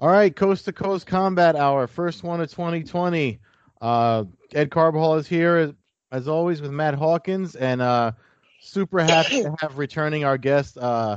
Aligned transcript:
All 0.00 0.08
right, 0.08 0.34
Coast 0.34 0.66
to 0.66 0.72
Coast 0.72 1.06
Combat 1.08 1.56
Hour, 1.56 1.88
first 1.88 2.22
one 2.22 2.40
of 2.40 2.48
2020. 2.50 3.40
Uh, 3.80 4.24
Ed 4.54 4.70
Carbajal 4.70 5.16
is 5.16 5.26
here 5.26 5.74
as, 6.12 6.28
always 6.28 6.62
with 6.62 6.70
Matt 6.70 6.94
Hawkins, 6.94 7.56
and 7.56 7.82
uh, 7.82 8.12
super 8.60 9.00
happy 9.00 9.42
to 9.42 9.56
have 9.60 9.76
returning 9.76 10.24
our 10.24 10.38
guest, 10.38 10.78
uh, 10.78 11.16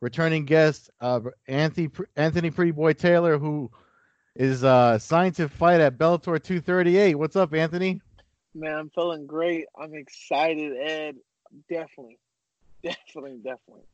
returning 0.00 0.46
guest 0.46 0.88
Anthony 1.46 1.90
Anthony 2.16 2.50
Pretty 2.50 2.70
Boy 2.70 2.94
Taylor, 2.94 3.36
who 3.36 3.70
is 4.34 4.64
uh, 4.64 4.98
signed 4.98 5.34
to 5.34 5.48
fight 5.50 5.80
at 5.80 5.98
Bellator 5.98 6.42
238. 6.42 7.16
What's 7.16 7.36
up, 7.36 7.52
Anthony? 7.52 8.00
Man, 8.54 8.74
I'm 8.74 8.90
feeling 8.90 9.26
great. 9.26 9.66
I'm 9.78 9.94
excited, 9.94 10.72
Ed. 10.78 11.16
Definitely, 11.68 12.18
definitely, 12.82 13.38
definitely. 13.38 13.84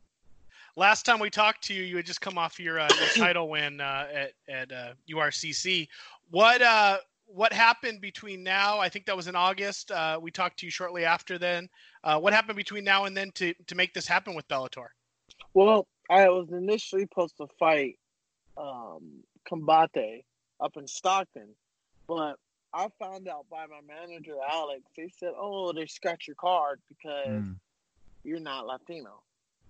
Last 0.75 1.05
time 1.05 1.19
we 1.19 1.29
talked 1.29 1.63
to 1.65 1.73
you, 1.73 1.83
you 1.83 1.97
had 1.97 2.05
just 2.05 2.21
come 2.21 2.37
off 2.37 2.59
your, 2.59 2.79
uh, 2.79 2.89
your 2.99 3.07
title 3.25 3.49
win 3.49 3.81
uh, 3.81 4.07
at 4.13 4.31
at 4.47 4.71
uh, 4.71 4.93
URCC. 5.11 5.87
What 6.31 6.61
uh, 6.61 6.97
what 7.25 7.53
happened 7.53 8.01
between 8.01 8.43
now? 8.43 8.79
I 8.79 8.89
think 8.89 9.05
that 9.05 9.15
was 9.15 9.27
in 9.27 9.35
August. 9.35 9.91
Uh, 9.91 10.19
we 10.21 10.31
talked 10.31 10.59
to 10.59 10.65
you 10.65 10.71
shortly 10.71 11.05
after 11.05 11.37
then. 11.37 11.69
Uh, 12.03 12.19
what 12.19 12.33
happened 12.33 12.57
between 12.57 12.83
now 12.83 13.05
and 13.05 13.15
then 13.15 13.31
to 13.35 13.53
to 13.67 13.75
make 13.75 13.93
this 13.93 14.07
happen 14.07 14.35
with 14.35 14.47
Bellator? 14.47 14.87
Well, 15.53 15.87
I 16.09 16.29
was 16.29 16.47
initially 16.51 17.03
supposed 17.03 17.37
to 17.37 17.47
fight 17.59 17.99
um, 18.57 19.23
Combate 19.49 20.23
up 20.59 20.75
in 20.77 20.87
Stockton, 20.87 21.49
but 22.07 22.35
I 22.73 22.87
found 22.99 23.27
out 23.27 23.45
by 23.49 23.65
my 23.65 23.81
manager 23.87 24.35
Alex. 24.49 24.83
They 24.95 25.09
said, 25.17 25.31
"Oh, 25.35 25.73
they 25.73 25.87
scratch 25.87 26.27
your 26.27 26.35
card 26.35 26.79
because 26.87 27.43
mm. 27.43 27.55
you're 28.23 28.39
not 28.39 28.67
Latino." 28.67 29.21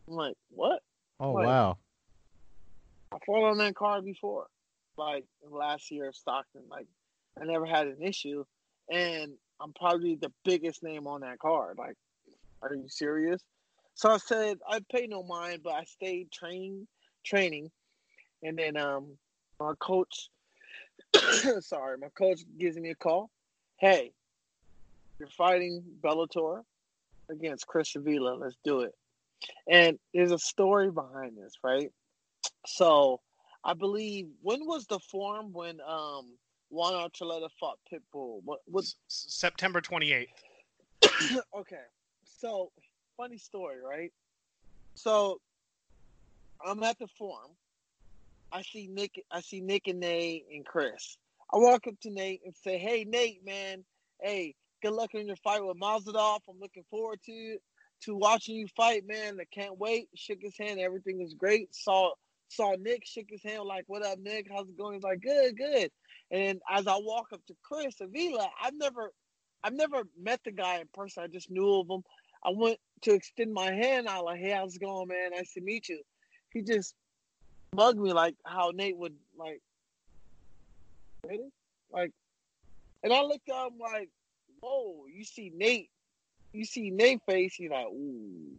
I'm 0.07 0.15
like, 0.15 0.35
"What?" 0.49 0.81
Oh 1.19 1.33
like, 1.33 1.47
wow! 1.47 1.77
I 3.11 3.17
fought 3.25 3.49
on 3.49 3.57
that 3.59 3.75
card 3.75 4.05
before, 4.05 4.47
like 4.97 5.25
last 5.49 5.91
year 5.91 6.09
at 6.09 6.15
Stockton. 6.15 6.63
Like 6.69 6.87
I 7.39 7.45
never 7.45 7.65
had 7.65 7.87
an 7.87 8.01
issue, 8.01 8.43
and 8.91 9.33
I'm 9.61 9.73
probably 9.73 10.15
the 10.15 10.31
biggest 10.43 10.83
name 10.83 11.07
on 11.07 11.21
that 11.21 11.39
card. 11.39 11.77
Like, 11.77 11.95
are 12.61 12.73
you 12.73 12.87
serious? 12.87 13.41
So 13.95 14.09
I 14.11 14.17
said 14.17 14.57
I 14.67 14.79
pay 14.91 15.07
no 15.07 15.23
mind, 15.23 15.61
but 15.63 15.73
I 15.73 15.83
stayed 15.83 16.31
training, 16.31 16.87
training, 17.25 17.71
and 18.43 18.57
then 18.57 18.77
um, 18.77 19.17
my 19.59 19.73
coach, 19.79 20.29
sorry, 21.61 21.97
my 21.97 22.09
coach 22.09 22.41
gives 22.57 22.77
me 22.77 22.89
a 22.89 22.95
call. 22.95 23.29
Hey, 23.77 24.11
you're 25.17 25.29
fighting 25.29 25.83
Bellator 26.01 26.63
against 27.29 27.67
Chris 27.67 27.95
Avila. 27.95 28.35
Let's 28.35 28.55
do 28.63 28.81
it. 28.81 28.93
And 29.67 29.99
there's 30.13 30.31
a 30.31 30.39
story 30.39 30.91
behind 30.91 31.37
this, 31.37 31.53
right? 31.63 31.91
So 32.65 33.21
I 33.63 33.73
believe 33.73 34.27
when 34.41 34.65
was 34.65 34.85
the 34.87 34.99
form 34.99 35.53
when 35.53 35.79
um 35.81 36.33
Juan 36.69 36.93
Archuleta 36.93 37.49
fought 37.59 37.79
Pitbull? 37.91 38.41
What 38.45 38.59
was 38.69 38.95
September 39.07 39.81
28th. 39.81 40.27
okay. 41.57 41.77
So 42.23 42.71
funny 43.17 43.37
story, 43.37 43.77
right? 43.83 44.13
So 44.95 45.41
I'm 46.63 46.81
at 46.83 46.99
the 46.99 47.07
forum. 47.07 47.51
I 48.51 48.61
see 48.63 48.87
Nick 48.87 49.23
I 49.31 49.41
see 49.41 49.61
Nick 49.61 49.87
and 49.87 49.99
Nate 49.99 50.45
and 50.53 50.65
Chris. 50.65 51.17
I 51.53 51.57
walk 51.57 51.87
up 51.87 51.99
to 52.01 52.09
Nate 52.09 52.41
and 52.45 52.55
say, 52.55 52.77
Hey 52.77 53.05
Nate, 53.05 53.45
man, 53.45 53.83
hey, 54.21 54.55
good 54.81 54.93
luck 54.93 55.13
in 55.13 55.27
your 55.27 55.35
fight 55.37 55.63
with 55.63 55.79
Masvidal. 55.79 56.39
I'm 56.47 56.59
looking 56.59 56.85
forward 56.89 57.19
to 57.25 57.57
to 58.03 58.15
watching 58.15 58.55
you 58.55 58.67
fight, 58.75 59.03
man. 59.05 59.37
I 59.39 59.45
can't 59.53 59.77
wait. 59.77 60.07
Shook 60.15 60.39
his 60.41 60.57
hand. 60.57 60.79
Everything 60.79 61.19
was 61.19 61.33
great. 61.33 61.73
Saw 61.75 62.11
saw 62.47 62.75
Nick, 62.79 63.05
shook 63.05 63.25
his 63.29 63.43
hand, 63.43 63.63
like, 63.65 63.83
what 63.87 64.03
up, 64.03 64.17
Nick? 64.19 64.47
How's 64.51 64.67
it 64.67 64.77
going? 64.77 64.95
He's 64.95 65.03
like, 65.03 65.21
good, 65.21 65.55
good. 65.55 65.91
And 66.31 66.59
as 66.69 66.87
I 66.87 66.95
walk 66.97 67.27
up 67.31 67.45
to 67.47 67.55
Chris 67.63 68.01
Avila, 68.01 68.49
I've 68.61 68.73
never 68.75 69.11
I've 69.63 69.73
never 69.73 70.03
met 70.19 70.39
the 70.43 70.51
guy 70.51 70.77
in 70.79 70.87
person. 70.93 71.23
I 71.23 71.27
just 71.27 71.51
knew 71.51 71.79
of 71.79 71.89
him. 71.89 72.03
I 72.43 72.51
went 72.55 72.79
to 73.03 73.13
extend 73.13 73.53
my 73.53 73.71
hand. 73.71 74.07
I 74.07 74.15
was 74.15 74.25
like, 74.25 74.39
hey, 74.39 74.51
how's 74.51 74.75
it 74.75 74.81
going, 74.81 75.09
man? 75.09 75.31
Nice 75.35 75.53
to 75.53 75.61
meet 75.61 75.89
you. 75.89 76.01
He 76.53 76.61
just 76.61 76.95
bugged 77.71 77.99
me 77.99 78.13
like 78.13 78.35
how 78.45 78.71
Nate 78.73 78.97
would 78.97 79.15
like 79.37 79.61
really? 81.27 81.51
Like 81.91 82.11
and 83.03 83.13
I 83.13 83.21
looked 83.21 83.49
at 83.49 83.67
him 83.67 83.79
like, 83.79 84.09
whoa, 84.59 85.05
you 85.13 85.23
see 85.23 85.51
Nate 85.55 85.89
you 86.53 86.65
see 86.65 86.89
Nate 86.89 87.21
face, 87.27 87.59
you're 87.59 87.71
like, 87.71 87.87
ooh. 87.87 88.57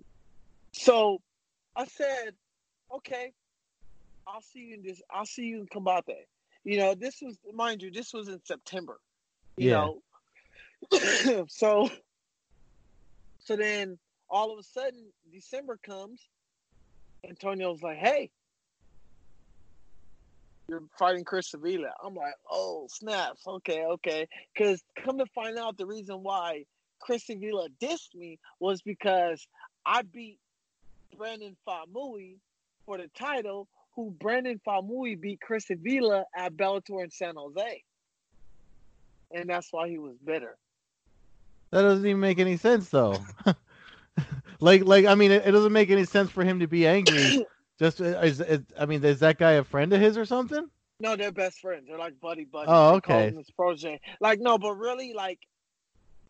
So 0.72 1.20
I 1.74 1.86
said, 1.86 2.34
okay, 2.94 3.32
I'll 4.26 4.42
see 4.42 4.60
you 4.60 4.74
in 4.74 4.82
this. 4.82 5.02
I'll 5.10 5.26
see 5.26 5.44
you 5.44 5.60
in 5.60 5.66
Combate. 5.66 6.26
You 6.64 6.78
know, 6.78 6.94
this 6.94 7.20
was, 7.22 7.36
mind 7.54 7.82
you, 7.82 7.90
this 7.90 8.12
was 8.12 8.28
in 8.28 8.40
September. 8.44 9.00
You 9.56 9.70
yeah. 9.70 9.88
know, 10.92 11.46
so 11.48 11.90
so 13.40 13.56
then 13.56 13.98
all 14.28 14.52
of 14.52 14.58
a 14.58 14.62
sudden 14.62 15.06
December 15.32 15.78
comes. 15.84 16.20
Antonio's 17.28 17.82
like, 17.82 17.98
hey, 17.98 18.30
you're 20.70 20.84
fighting 20.96 21.24
Chris 21.24 21.52
Avila. 21.52 21.90
I'm 22.02 22.14
like, 22.14 22.34
oh 22.48 22.86
snaps, 22.88 23.42
okay, 23.46 23.84
okay. 23.84 24.28
Because 24.54 24.82
come 25.04 25.18
to 25.18 25.26
find 25.34 25.58
out, 25.58 25.76
the 25.76 25.84
reason 25.84 26.22
why 26.22 26.64
Chris 27.00 27.28
Avila 27.28 27.68
dissed 27.82 28.14
me 28.14 28.38
was 28.60 28.80
because 28.80 29.48
I 29.84 30.02
beat 30.02 30.38
Brandon 31.18 31.56
Famui 31.66 32.36
for 32.86 32.98
the 32.98 33.10
title, 33.18 33.66
who 33.96 34.14
Brandon 34.20 34.60
Famui 34.64 35.20
beat 35.20 35.40
Chris 35.40 35.68
Avila 35.70 36.24
at 36.36 36.56
Bellator 36.56 37.02
in 37.02 37.10
San 37.10 37.34
Jose. 37.36 37.82
And 39.32 39.50
that's 39.50 39.72
why 39.72 39.88
he 39.88 39.98
was 39.98 40.14
bitter. 40.24 40.56
That 41.72 41.82
doesn't 41.82 42.06
even 42.06 42.20
make 42.20 42.38
any 42.38 42.56
sense 42.56 42.90
though. 42.90 43.16
like 44.60 44.84
like 44.84 45.04
I 45.06 45.16
mean 45.16 45.32
it, 45.32 45.42
it, 45.46 45.50
doesn't 45.50 45.72
make 45.72 45.90
any 45.90 46.04
sense 46.04 46.30
for 46.30 46.44
him 46.44 46.60
to 46.60 46.68
be 46.68 46.86
angry. 46.86 47.44
Just 47.80 48.02
uh, 48.02 48.20
is, 48.20 48.40
is, 48.40 48.60
I 48.78 48.84
mean 48.84 49.02
is 49.02 49.20
that 49.20 49.38
guy 49.38 49.52
a 49.52 49.64
friend 49.64 49.90
of 49.94 50.00
his 50.00 50.18
or 50.18 50.26
something? 50.26 50.68
No, 51.00 51.16
they're 51.16 51.32
best 51.32 51.60
friends. 51.60 51.86
They're 51.88 51.98
like 51.98 52.20
buddy 52.20 52.44
buddy. 52.44 52.66
Oh, 52.68 52.96
okay. 52.96 53.32
His 53.34 53.50
protege. 53.50 54.00
Like 54.20 54.38
no, 54.38 54.58
but 54.58 54.74
really 54.74 55.14
like 55.14 55.38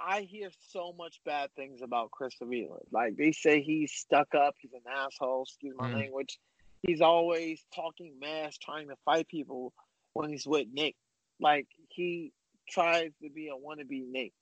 I 0.00 0.20
hear 0.20 0.50
so 0.68 0.94
much 0.96 1.20
bad 1.26 1.50
things 1.56 1.82
about 1.82 2.12
Chris 2.12 2.34
Avila. 2.40 2.78
Like 2.92 3.16
they 3.16 3.32
say 3.32 3.62
he's 3.62 3.90
stuck 3.90 4.32
up, 4.32 4.54
he's 4.58 4.72
an 4.72 4.82
asshole, 4.88 5.42
excuse 5.42 5.74
my 5.76 5.90
mm. 5.90 5.94
language. 5.94 6.38
He's 6.86 7.00
always 7.00 7.60
talking 7.74 8.14
mess, 8.20 8.56
trying 8.56 8.86
to 8.88 8.96
fight 9.04 9.26
people 9.26 9.72
when 10.12 10.30
he's 10.30 10.46
with 10.46 10.68
Nick. 10.72 10.94
Like 11.40 11.66
he 11.88 12.32
tries 12.68 13.10
to 13.24 13.28
be 13.28 13.48
a 13.48 13.56
wannabe 13.56 14.08
Nick. 14.08 14.32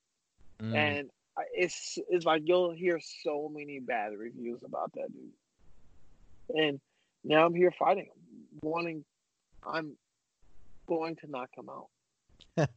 Mm. 0.63 0.75
And 0.75 1.11
it's 1.55 1.99
it's 2.11 2.27
like 2.27 2.43
you'll 2.45 2.73
hear 2.73 3.01
so 3.01 3.51
many 3.51 3.79
bad 3.79 4.13
reviews 4.15 4.63
about 4.63 4.93
that 4.93 5.09
dude. 5.11 5.33
And 6.55 6.81
now 7.29 7.47
I'm 7.47 7.55
here 7.55 7.73
fighting 7.79 8.05
him, 8.07 8.61
wanting 8.63 9.05
I'm 9.65 9.93
going 10.89 11.15
to 11.17 11.31
knock 11.31 11.51
him 11.57 11.69
out. 11.69 12.69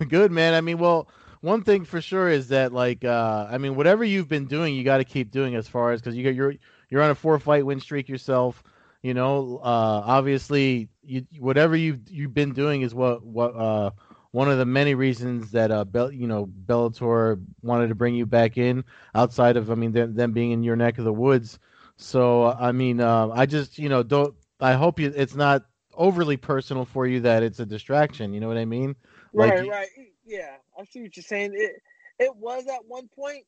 Good 0.08 0.30
man. 0.30 0.54
I 0.54 0.60
mean, 0.60 0.78
well, 0.78 1.08
one 1.40 1.62
thing 1.62 1.84
for 1.84 2.00
sure 2.00 2.28
is 2.28 2.48
that 2.48 2.72
like 2.72 3.04
uh, 3.04 3.48
I 3.50 3.58
mean 3.58 3.74
whatever 3.74 4.04
you've 4.04 4.28
been 4.28 4.46
doing, 4.46 4.74
you 4.74 4.84
got 4.84 4.98
to 4.98 5.04
keep 5.04 5.30
doing 5.30 5.54
as 5.56 5.68
far 5.68 5.92
as 5.92 6.00
because 6.00 6.16
you 6.16 6.24
got 6.24 6.34
you're 6.34 6.54
you're 6.88 7.02
on 7.02 7.10
a 7.10 7.14
four 7.14 7.38
fight 7.38 7.66
win 7.66 7.80
streak 7.80 8.08
yourself. 8.08 8.62
You 9.02 9.14
know, 9.14 9.58
uh, 9.62 10.02
obviously, 10.04 10.88
you 11.02 11.26
whatever 11.38 11.76
you've 11.76 12.08
you've 12.08 12.34
been 12.34 12.52
doing 12.52 12.82
is 12.82 12.94
what 12.94 13.24
what 13.24 13.54
uh, 13.56 13.90
one 14.30 14.50
of 14.50 14.58
the 14.58 14.66
many 14.66 14.94
reasons 14.94 15.50
that 15.52 15.70
uh, 15.70 15.84
Bell, 15.84 16.12
you 16.12 16.26
know 16.26 16.46
Bellator 16.66 17.42
wanted 17.62 17.88
to 17.88 17.94
bring 17.94 18.14
you 18.14 18.26
back 18.26 18.56
in 18.56 18.84
outside 19.14 19.56
of 19.56 19.70
I 19.70 19.74
mean 19.74 19.92
them, 19.92 20.14
them 20.14 20.32
being 20.32 20.52
in 20.52 20.62
your 20.62 20.76
neck 20.76 20.98
of 20.98 21.04
the 21.04 21.12
woods. 21.12 21.58
So 21.96 22.46
I 22.58 22.72
mean, 22.72 23.00
uh, 23.00 23.28
I 23.28 23.46
just 23.46 23.78
you 23.78 23.88
know 23.88 24.02
don't 24.02 24.34
I 24.60 24.74
hope 24.74 24.98
you 24.98 25.12
it's 25.14 25.34
not 25.34 25.64
overly 25.94 26.36
personal 26.36 26.84
for 26.84 27.06
you 27.06 27.20
that 27.20 27.42
it's 27.42 27.58
a 27.58 27.66
distraction. 27.66 28.32
You 28.34 28.40
know 28.40 28.48
what 28.48 28.58
I 28.58 28.64
mean? 28.64 28.94
Like, 29.32 29.52
right, 29.52 29.68
right. 29.68 29.88
Yeah, 30.24 30.56
I 30.78 30.84
see 30.84 31.02
what 31.02 31.16
you're 31.16 31.24
saying. 31.24 31.52
It 31.54 31.82
it 32.18 32.34
was 32.36 32.66
at 32.66 32.84
one 32.86 33.08
point, 33.08 33.44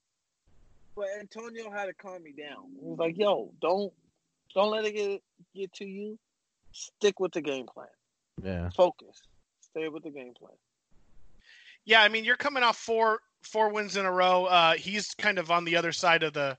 but 0.97 1.07
Antonio 1.21 1.71
had 1.71 1.87
to 1.87 1.95
calm 1.95 2.23
me 2.23 2.33
down. 2.33 2.71
He 2.81 2.89
was 2.89 2.99
like, 2.99 3.19
"Yo, 3.19 3.53
don't 3.61 3.93
don't 4.55 4.71
let 4.71 4.85
it 4.85 4.93
get 4.93 5.23
get 5.55 5.73
to 5.75 5.85
you. 5.85 6.19
Stick 6.73 7.21
with 7.21 7.33
the 7.33 7.41
game 7.41 7.67
plan. 7.67 7.89
Yeah, 8.43 8.71
focus. 8.71 9.23
Stay 9.61 9.89
with 9.89 10.05
the 10.05 10.11
game 10.11 10.35
plan." 10.35 10.57
Yeah, 11.85 12.03
I 12.03 12.09
mean, 12.09 12.25
you're 12.25 12.37
coming 12.37 12.63
off 12.63 12.77
four 12.77 13.21
four 13.43 13.71
wins 13.71 13.97
in 13.97 14.05
a 14.05 14.13
row. 14.13 14.47
Uh, 14.47 14.75
he's 14.75 15.15
kind 15.15 15.39
of 15.39 15.51
on 15.51 15.65
the 15.65 15.77
other 15.77 15.93
side 15.93 16.23
of 16.23 16.33
the 16.33 16.57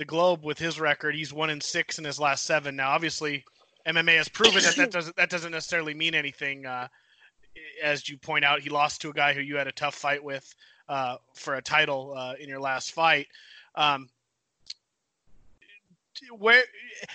the 0.00 0.04
globe 0.06 0.42
with 0.42 0.58
his 0.58 0.80
record. 0.80 1.14
He's 1.14 1.30
one 1.30 1.50
in 1.50 1.60
six 1.60 1.98
in 1.98 2.04
his 2.04 2.18
last 2.18 2.46
seven. 2.46 2.74
Now, 2.74 2.88
obviously, 2.88 3.44
MMA 3.86 4.16
has 4.16 4.30
proven 4.30 4.62
that 4.62 4.74
that 4.76 4.90
doesn't 4.90 5.14
that 5.16 5.28
doesn't 5.28 5.52
necessarily 5.52 5.92
mean 5.92 6.14
anything. 6.14 6.64
Uh, 6.64 6.88
as 7.82 8.08
you 8.08 8.16
point 8.16 8.42
out, 8.42 8.60
he 8.60 8.70
lost 8.70 9.02
to 9.02 9.10
a 9.10 9.12
guy 9.12 9.34
who 9.34 9.42
you 9.42 9.56
had 9.56 9.66
a 9.66 9.72
tough 9.72 9.94
fight 9.94 10.24
with 10.24 10.54
uh, 10.88 11.18
for 11.34 11.56
a 11.56 11.62
title 11.62 12.14
uh, 12.16 12.32
in 12.40 12.48
your 12.48 12.60
last 12.60 12.92
fight. 12.92 13.26
Um, 13.74 14.08
where 16.38 16.64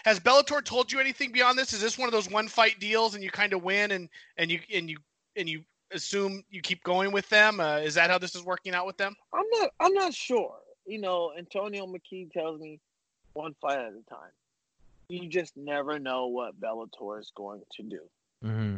has 0.03 0.19
Bellator 0.19 0.63
told 0.63 0.91
you 0.91 0.99
anything 0.99 1.31
beyond 1.31 1.57
this? 1.57 1.73
Is 1.73 1.81
this 1.81 1.97
one 1.97 2.07
of 2.07 2.13
those 2.13 2.29
one 2.29 2.47
fight 2.47 2.79
deals 2.79 3.15
and 3.15 3.23
you 3.23 3.31
kind 3.31 3.53
of 3.53 3.63
win 3.63 3.93
and 3.93 4.09
and 4.37 4.51
you 4.51 4.59
and 4.71 4.87
you 4.87 4.97
and 5.35 5.49
you 5.49 5.63
assume 5.89 6.43
you 6.51 6.61
keep 6.61 6.83
going 6.83 7.11
with 7.11 7.27
them? 7.29 7.59
Uh, 7.59 7.77
is 7.77 7.95
that 7.95 8.11
how 8.11 8.19
this 8.19 8.35
is 8.35 8.43
working 8.43 8.75
out 8.75 8.85
with 8.85 8.97
them? 8.97 9.15
I'm 9.33 9.45
not. 9.53 9.71
I'm 9.79 9.93
not 9.95 10.13
sure. 10.13 10.53
You 10.85 10.99
know, 10.99 11.31
Antonio 11.37 11.85
McKee 11.87 12.31
tells 12.31 12.59
me 12.59 12.79
one 13.33 13.55
fight 13.61 13.79
at 13.79 13.93
a 13.93 14.09
time. 14.09 14.31
You 15.07 15.27
just 15.27 15.55
never 15.55 15.99
know 15.99 16.27
what 16.27 16.59
Bellator 16.59 17.19
is 17.19 17.31
going 17.35 17.61
to 17.73 17.83
do. 17.83 17.99
Mm-hmm. 18.43 18.77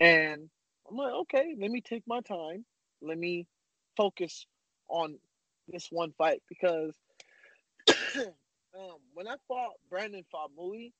And 0.00 0.48
I'm 0.88 0.96
like, 0.96 1.12
okay, 1.12 1.54
let 1.58 1.70
me 1.70 1.80
take 1.80 2.02
my 2.06 2.20
time. 2.20 2.64
Let 3.00 3.18
me 3.18 3.46
focus 3.96 4.46
on 4.88 5.18
this 5.68 5.88
one 5.90 6.12
fight 6.18 6.42
because 6.48 6.94
um, 8.16 8.96
when 9.14 9.28
I 9.28 9.36
fought 9.48 9.72
Brandon 9.88 10.24
Famui, 10.34 10.92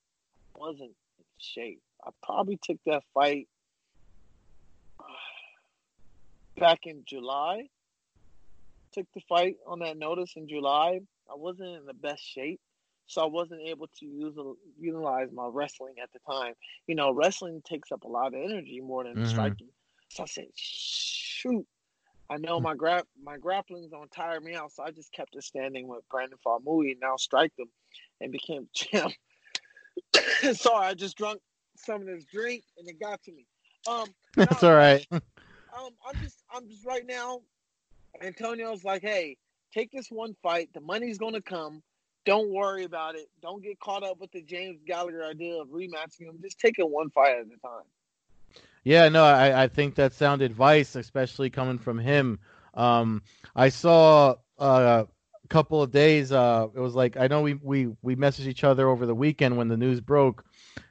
I 0.55 0.58
wasn't 0.58 0.91
in 1.19 1.25
shape. 1.38 1.82
I 2.05 2.11
probably 2.23 2.58
took 2.62 2.79
that 2.87 3.02
fight 3.12 3.49
back 6.56 6.87
in 6.87 7.05
July. 7.06 7.69
Took 8.94 9.06
the 9.14 9.20
fight 9.29 9.56
on 9.67 9.81
that 9.81 9.99
notice 9.99 10.35
in 10.37 10.49
July. 10.49 11.00
I 11.29 11.35
wasn't 11.35 11.76
in 11.76 11.87
the 11.87 11.94
best 11.94 12.23
shape, 12.23 12.61
so 13.06 13.23
I 13.23 13.26
wasn't 13.26 13.62
able 13.67 13.88
to 13.99 14.06
use 14.06 14.35
utilize 14.79 15.29
my 15.32 15.49
wrestling 15.52 15.94
at 16.02 16.11
the 16.12 16.20
time. 16.31 16.55
You 16.87 16.94
know, 16.94 17.12
wrestling 17.12 17.61
takes 17.69 17.91
up 17.91 18.05
a 18.05 18.08
lot 18.08 18.29
of 18.29 18.35
energy 18.35 18.81
more 18.81 19.05
than 19.05 19.14
mm-hmm. 19.14 19.26
striking. 19.26 19.69
So 20.11 20.23
I 20.23 20.26
said, 20.26 20.46
"Shoot, 20.55 21.67
I 22.31 22.37
know 22.38 22.61
my 22.61 22.75
grap 22.75 23.02
my 23.23 23.37
grappling's 23.37 23.88
gonna 23.88 24.06
tire 24.14 24.41
me 24.41 24.55
out, 24.55 24.73
so 24.73 24.82
I 24.82 24.91
just 24.91 25.12
kept 25.12 25.35
it 25.35 25.43
standing 25.43 25.88
with 25.88 26.08
Brandon 26.11 26.38
Famui 26.44 26.93
and 26.93 27.00
now 27.00 27.17
strike 27.17 27.55
them 27.56 27.69
and 28.20 28.32
became 28.32 28.69
champ. 28.75 29.12
Sorry, 30.55 30.87
I 30.87 30.94
just 30.94 31.17
drunk 31.17 31.41
some 31.76 32.00
of 32.02 32.06
this 32.06 32.25
drink 32.25 32.64
and 32.79 32.88
it 32.88 33.00
got 33.00 33.23
to 33.25 33.32
me. 33.32 33.46
Um, 33.88 34.06
That's 34.37 34.62
all 34.62 34.75
right. 34.75 35.06
um, 35.12 35.20
I'm 36.06 36.23
just, 36.23 36.43
I'm 36.52 36.69
just 36.69 36.87
right 36.87 37.05
now. 37.06 37.41
Antonio's 38.22 38.84
like, 38.84 39.02
hey, 39.02 39.37
take 39.72 39.90
this 39.93 40.08
one 40.11 40.34
fight. 40.43 40.70
The 40.75 40.81
money's 40.81 41.19
gonna 41.19 41.43
come. 41.43 41.82
Don't 42.25 42.50
worry 42.50 42.84
about 42.84 43.16
it. 43.16 43.28
Don't 43.43 43.62
get 43.62 43.78
caught 43.81 44.02
up 44.02 44.19
with 44.19 44.32
the 44.32 44.43
James 44.43 44.81
Gallagher 44.87 45.25
idea 45.25 45.61
of 45.61 45.69
rematching 45.69 46.22
him. 46.22 46.38
Just 46.43 46.58
take 46.58 46.78
it 46.78 46.88
one 46.88 47.11
fight 47.11 47.37
at 47.37 47.46
a 47.46 47.61
time. 47.61 47.84
Yeah, 48.82 49.08
no, 49.08 49.25
I, 49.25 49.64
I 49.64 49.69
think 49.69 49.94
that's 49.94 50.16
sound 50.16 50.43
advice, 50.43 50.94
especially 50.94 51.50
coming 51.50 51.78
from 51.78 51.99
him. 51.99 52.38
Um, 52.75 53.22
I 53.56 53.70
saw 53.70 54.37
uh, 54.58 55.05
a 55.44 55.49
couple 55.49 55.82
of 55.82 55.90
days. 55.90 56.32
Uh, 56.32 56.69
it 56.75 56.81
was 56.81 56.94
like 56.94 57.17
I 57.17 57.26
know 57.26 57.43
we 57.43 57.55
we 57.55 57.88
we 58.02 58.17
messaged 58.17 58.46
each 58.46 58.64
other 58.64 58.88
over 58.88 59.06
the 59.06 59.14
weekend 59.14 59.56
when 59.56 59.69
the 59.69 59.76
news 59.76 60.00
broke, 60.00 60.44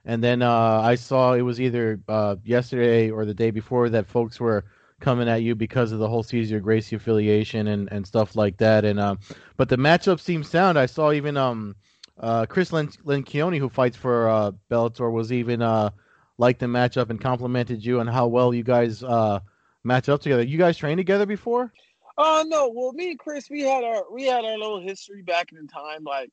and 0.06 0.24
then 0.24 0.42
uh, 0.42 0.82
I 0.84 0.96
saw 0.96 1.34
it 1.34 1.42
was 1.42 1.62
either 1.62 2.00
uh, 2.08 2.36
yesterday 2.44 3.10
or 3.10 3.26
the 3.26 3.34
day 3.34 3.52
before 3.52 3.90
that 3.90 4.08
folks 4.08 4.40
were 4.40 4.66
coming 5.04 5.28
at 5.28 5.44
you 5.44 5.54
because 5.54 5.92
of 5.92 6.00
the 6.00 6.08
whole 6.08 6.24
Cesar 6.24 6.60
Gracie 6.60 6.96
affiliation 6.96 7.68
and, 7.68 7.92
and 7.92 8.08
stuff 8.08 8.36
like 8.36 8.58
that. 8.58 8.86
And 8.86 9.00
uh, 9.00 9.18
but 9.58 9.70
the 9.70 9.76
matchup 9.76 10.20
seemed 10.20 10.48
sound. 10.48 10.80
I 10.80 10.88
saw 10.88 11.12
even 11.12 11.38
um 11.38 11.76
uh, 12.20 12.46
Chris 12.46 12.72
Len- 12.72 12.88
Lencioni, 13.06 13.60
who 13.60 13.70
fights 13.70 13.98
for 13.98 14.30
uh, 14.30 14.52
Bellator, 14.72 15.12
was 15.12 15.32
even 15.32 15.62
uh, 15.62 15.90
liked 16.38 16.60
the 16.60 16.68
matchup 16.68 17.10
and 17.10 17.20
complimented 17.20 17.84
you 17.84 18.00
on 18.00 18.08
how 18.08 18.28
well 18.28 18.54
you 18.54 18.64
guys 18.64 19.04
uh, 19.04 19.40
match 19.84 20.10
up 20.10 20.22
together. 20.22 20.44
You 20.44 20.58
guys 20.58 20.78
trained 20.78 21.00
together 21.00 21.26
before? 21.26 21.72
Oh 22.18 22.42
uh, 22.42 22.44
no. 22.44 22.72
Well, 22.74 22.94
me 22.94 23.12
and 23.12 23.20
Chris, 23.20 23.50
we 23.50 23.62
had 23.62 23.84
our 23.84 24.04
we 24.12 24.24
had 24.26 24.46
our 24.46 24.58
little 24.58 24.82
history 24.82 25.22
back 25.22 25.52
in 25.52 25.68
time. 25.68 26.04
Like, 26.04 26.30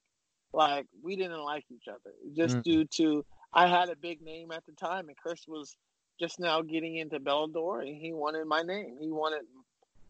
like 0.52 0.87
we 1.02 1.17
didn't 1.17 1.43
like 1.43 1.64
each 1.70 1.88
other 1.88 2.14
just 2.34 2.58
mm. 2.58 2.62
due 2.62 2.84
to 2.84 3.25
I 3.52 3.67
had 3.67 3.88
a 3.88 3.96
big 3.96 4.22
name 4.22 4.52
at 4.52 4.64
the 4.67 4.72
time, 4.72 5.08
and 5.08 5.17
Chris 5.17 5.49
was 5.49 5.75
just 6.20 6.38
now 6.38 6.62
getting 6.62 6.96
into 6.96 7.19
Bellator, 7.19 7.81
and 7.81 7.96
he 7.96 8.12
wanted 8.12 8.46
my 8.46 8.62
name. 8.62 8.96
He 9.00 9.11
wanted 9.11 9.43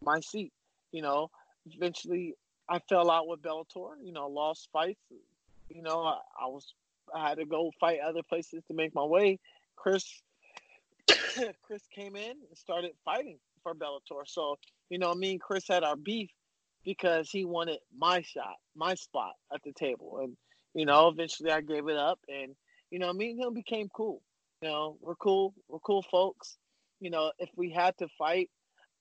my 0.02 0.20
seat. 0.20 0.52
You 0.92 1.02
know, 1.02 1.30
eventually 1.72 2.34
I 2.68 2.80
fell 2.88 3.10
out 3.10 3.28
with 3.28 3.40
Bellator. 3.40 3.92
You 4.02 4.12
know, 4.12 4.26
lost 4.26 4.68
fights. 4.72 5.00
You 5.68 5.82
know, 5.82 6.02
I, 6.02 6.18
I 6.42 6.46
was 6.46 6.74
I 7.14 7.28
had 7.28 7.38
to 7.38 7.46
go 7.46 7.70
fight 7.80 8.00
other 8.00 8.22
places 8.22 8.62
to 8.68 8.74
make 8.74 8.94
my 8.94 9.04
way. 9.04 9.38
Chris 9.76 10.04
Chris 11.62 11.82
came 11.94 12.16
in 12.16 12.30
and 12.30 12.58
started 12.58 12.92
fighting 13.04 13.38
for 13.62 13.74
Bellator. 13.74 14.26
So, 14.26 14.58
you 14.88 14.98
know, 14.98 15.14
me 15.14 15.32
and 15.32 15.40
Chris 15.40 15.68
had 15.68 15.84
our 15.84 15.96
beef 15.96 16.30
because 16.84 17.30
he 17.30 17.44
wanted 17.44 17.78
my 17.96 18.22
shot, 18.22 18.56
my 18.74 18.94
spot 18.94 19.34
at 19.52 19.62
the 19.62 19.72
table. 19.72 20.20
And, 20.22 20.36
you 20.74 20.86
know, 20.86 21.08
eventually 21.08 21.50
I 21.50 21.60
gave 21.60 21.88
it 21.88 21.96
up 21.96 22.18
and, 22.28 22.54
you 22.90 22.98
know, 22.98 23.12
me 23.12 23.30
and 23.30 23.40
him 23.40 23.54
became 23.54 23.88
cool. 23.94 24.22
You 24.62 24.68
know, 24.68 24.96
we're 25.00 25.14
cool. 25.14 25.54
We're 25.68 25.78
cool 25.78 26.02
folks. 26.02 26.56
You 27.00 27.10
know, 27.10 27.32
if 27.38 27.48
we 27.56 27.70
had 27.70 27.96
to 27.98 28.08
fight, 28.18 28.50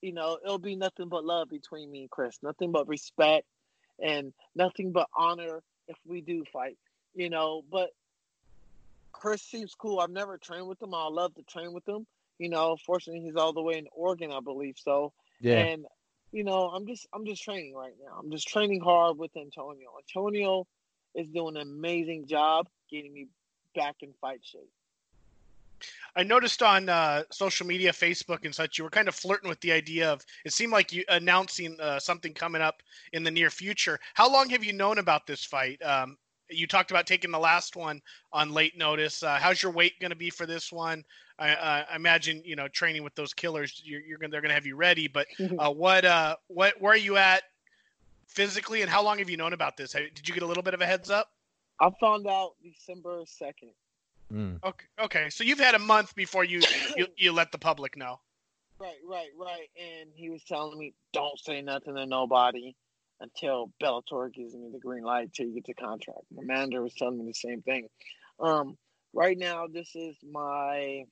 you 0.02 0.14
know, 0.14 0.38
it'll 0.44 0.58
be 0.58 0.76
nothing 0.76 1.10
but 1.10 1.26
love 1.26 1.50
between 1.50 1.92
me 1.92 2.02
and 2.02 2.10
Chris. 2.10 2.38
Nothing 2.42 2.72
but 2.72 2.88
respect 2.88 3.46
and 4.02 4.32
nothing 4.56 4.92
but 4.94 5.08
honor 5.16 5.62
if 5.88 5.98
we 6.06 6.22
do 6.22 6.46
fight. 6.54 6.78
You 7.14 7.30
know, 7.30 7.64
but 7.70 7.90
Chris 9.12 9.42
seems 9.42 9.76
cool. 9.76 10.00
I've 10.00 10.12
never 10.12 10.38
trained 10.38 10.68
with 10.68 10.82
him. 10.82 10.94
I 10.94 11.08
love 11.10 11.36
to 11.36 11.44
train 11.44 11.74
with 11.74 11.88
him. 11.88 12.06
You 12.38 12.50
know, 12.50 12.78
fortunately, 12.86 13.26
he's 13.26 13.36
all 13.36 13.52
the 13.52 13.62
way 13.62 13.78
in 13.78 13.88
Oregon, 13.92 14.32
I 14.32 14.40
believe. 14.40 14.76
So, 14.78 15.12
yeah. 15.42 15.58
And 15.58 15.86
you 16.32 16.44
know, 16.44 16.70
I'm 16.70 16.88
just 16.88 17.08
I'm 17.14 17.26
just 17.26 17.44
training 17.44 17.76
right 17.76 17.94
now. 18.02 18.18
I'm 18.18 18.32
just 18.32 18.48
training 18.48 18.82
hard 18.82 19.18
with 19.18 19.36
Antonio. 19.36 19.90
Antonio 19.98 20.68
is 21.16 21.28
doing 21.28 21.58
an 21.58 21.64
amazing 21.64 22.28
job 22.28 22.68
getting 22.90 23.14
me 23.14 23.28
back 23.76 23.98
in 24.02 24.14
fight 24.22 24.40
shape. 24.44 24.70
I 26.16 26.24
noticed 26.24 26.62
on 26.62 26.90
uh, 26.90 27.24
social 27.32 27.66
media, 27.68 27.92
Facebook 27.92 28.46
and 28.46 28.54
such, 28.54 28.78
you 28.78 28.84
were 28.84 28.90
kind 28.90 29.08
of 29.08 29.16
flirting 29.16 29.50
with 29.50 29.62
the 29.62 29.72
idea 29.72 30.12
of. 30.12 30.26
It 30.46 30.54
seemed 30.54 30.72
like 30.72 30.92
you 30.92 31.04
announcing 31.10 31.80
uh, 31.80 32.00
something 32.00 32.34
coming 32.34 32.62
up 32.62 32.82
in 33.14 33.24
the 33.24 33.32
near 33.32 33.50
future. 33.50 34.00
How 34.14 34.32
long 34.32 34.50
have 34.50 34.64
you 34.64 34.74
known 34.74 34.98
about 34.98 35.28
this 35.28 35.44
fight? 35.44 35.82
Um, 35.84 36.18
you 36.50 36.68
talked 36.68 36.92
about 36.92 37.06
taking 37.06 37.32
the 37.32 37.40
last 37.40 37.76
one 37.76 38.02
on 38.34 38.52
late 38.52 38.78
notice. 38.78 39.22
Uh, 39.24 39.38
how's 39.40 39.62
your 39.62 39.72
weight 39.72 40.00
going 40.00 40.10
to 40.10 40.16
be 40.16 40.30
for 40.30 40.46
this 40.46 40.72
one? 40.72 41.04
I, 41.38 41.52
uh, 41.52 41.86
I, 41.92 41.96
imagine 41.96 42.42
you 42.44 42.56
know 42.56 42.68
training 42.68 43.04
with 43.04 43.16
those 43.16 43.34
killers. 43.34 43.82
You're, 43.86 44.02
you're 44.02 44.18
gonna 44.18 44.32
they're 44.32 44.42
gonna 44.42 44.54
have 44.54 44.66
you 44.66 44.76
ready. 44.76 45.08
But 45.08 45.28
uh, 45.60 45.72
what 45.72 46.06
uh 46.06 46.36
what 46.48 46.80
where 46.82 46.94
are 46.94 46.98
you 46.98 47.18
at 47.18 47.44
physically, 48.28 48.82
and 48.82 48.90
how 48.90 49.04
long 49.04 49.20
have 49.20 49.30
you 49.30 49.38
known 49.38 49.54
about 49.54 49.78
this? 49.78 49.94
Did 49.94 50.28
you 50.28 50.34
get 50.34 50.44
a 50.44 50.48
little 50.48 50.64
bit 50.64 50.74
of 50.74 50.82
a 50.82 50.86
heads 50.86 51.10
up? 51.10 51.32
I 51.80 51.90
found 52.02 52.28
out 52.28 52.56
December 52.62 53.22
second. 53.26 53.72
Mm. 54.32 54.60
Okay, 54.64 54.86
okay. 55.02 55.30
So 55.30 55.44
you've 55.44 55.60
had 55.60 55.76
a 55.76 55.80
month 55.80 56.16
before 56.16 56.44
you, 56.44 56.62
you 56.96 57.08
you 57.18 57.32
let 57.32 57.52
the 57.52 57.58
public 57.58 57.98
know. 57.98 58.20
Right, 58.80 59.00
right, 59.08 59.30
right. 59.38 59.68
And 59.78 60.10
he 60.14 60.30
was 60.30 60.44
telling 60.44 60.78
me, 60.78 60.94
"Don't 61.14 61.40
say 61.40 61.62
nothing 61.62 61.96
to 61.96 62.06
nobody." 62.06 62.76
until 63.22 63.70
Bellator 63.84 64.34
gives 64.34 64.56
me 64.56 64.70
the 64.72 64.80
green 64.80 65.04
light 65.04 65.34
till 65.34 65.46
you 65.46 65.56
get 65.56 65.66
the 65.66 65.74
contract. 65.74 66.22
My 66.34 66.44
manager 66.44 66.82
was 66.82 66.94
telling 66.94 67.20
me 67.20 67.26
the 67.26 67.34
same 67.34 67.62
thing. 67.62 67.90
Um, 68.40 68.78
right 69.14 69.38
now, 69.38 69.68
this 69.68 69.94
is 69.96 70.16
my 70.24 71.06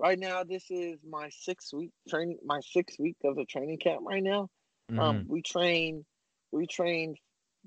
right 0.00 0.18
now 0.18 0.42
this 0.42 0.70
is 0.70 0.98
my 1.06 1.28
sixth 1.28 1.74
week 1.74 1.90
training 2.08 2.38
my 2.42 2.60
sixth 2.60 2.98
week 2.98 3.16
of 3.22 3.36
the 3.36 3.44
training 3.44 3.76
camp 3.76 4.00
right 4.02 4.22
now 4.22 4.48
um, 4.88 4.96
mm-hmm. 4.96 5.00
um, 5.00 5.24
we 5.28 5.42
train 5.42 6.04
we 6.52 6.66
train 6.66 7.14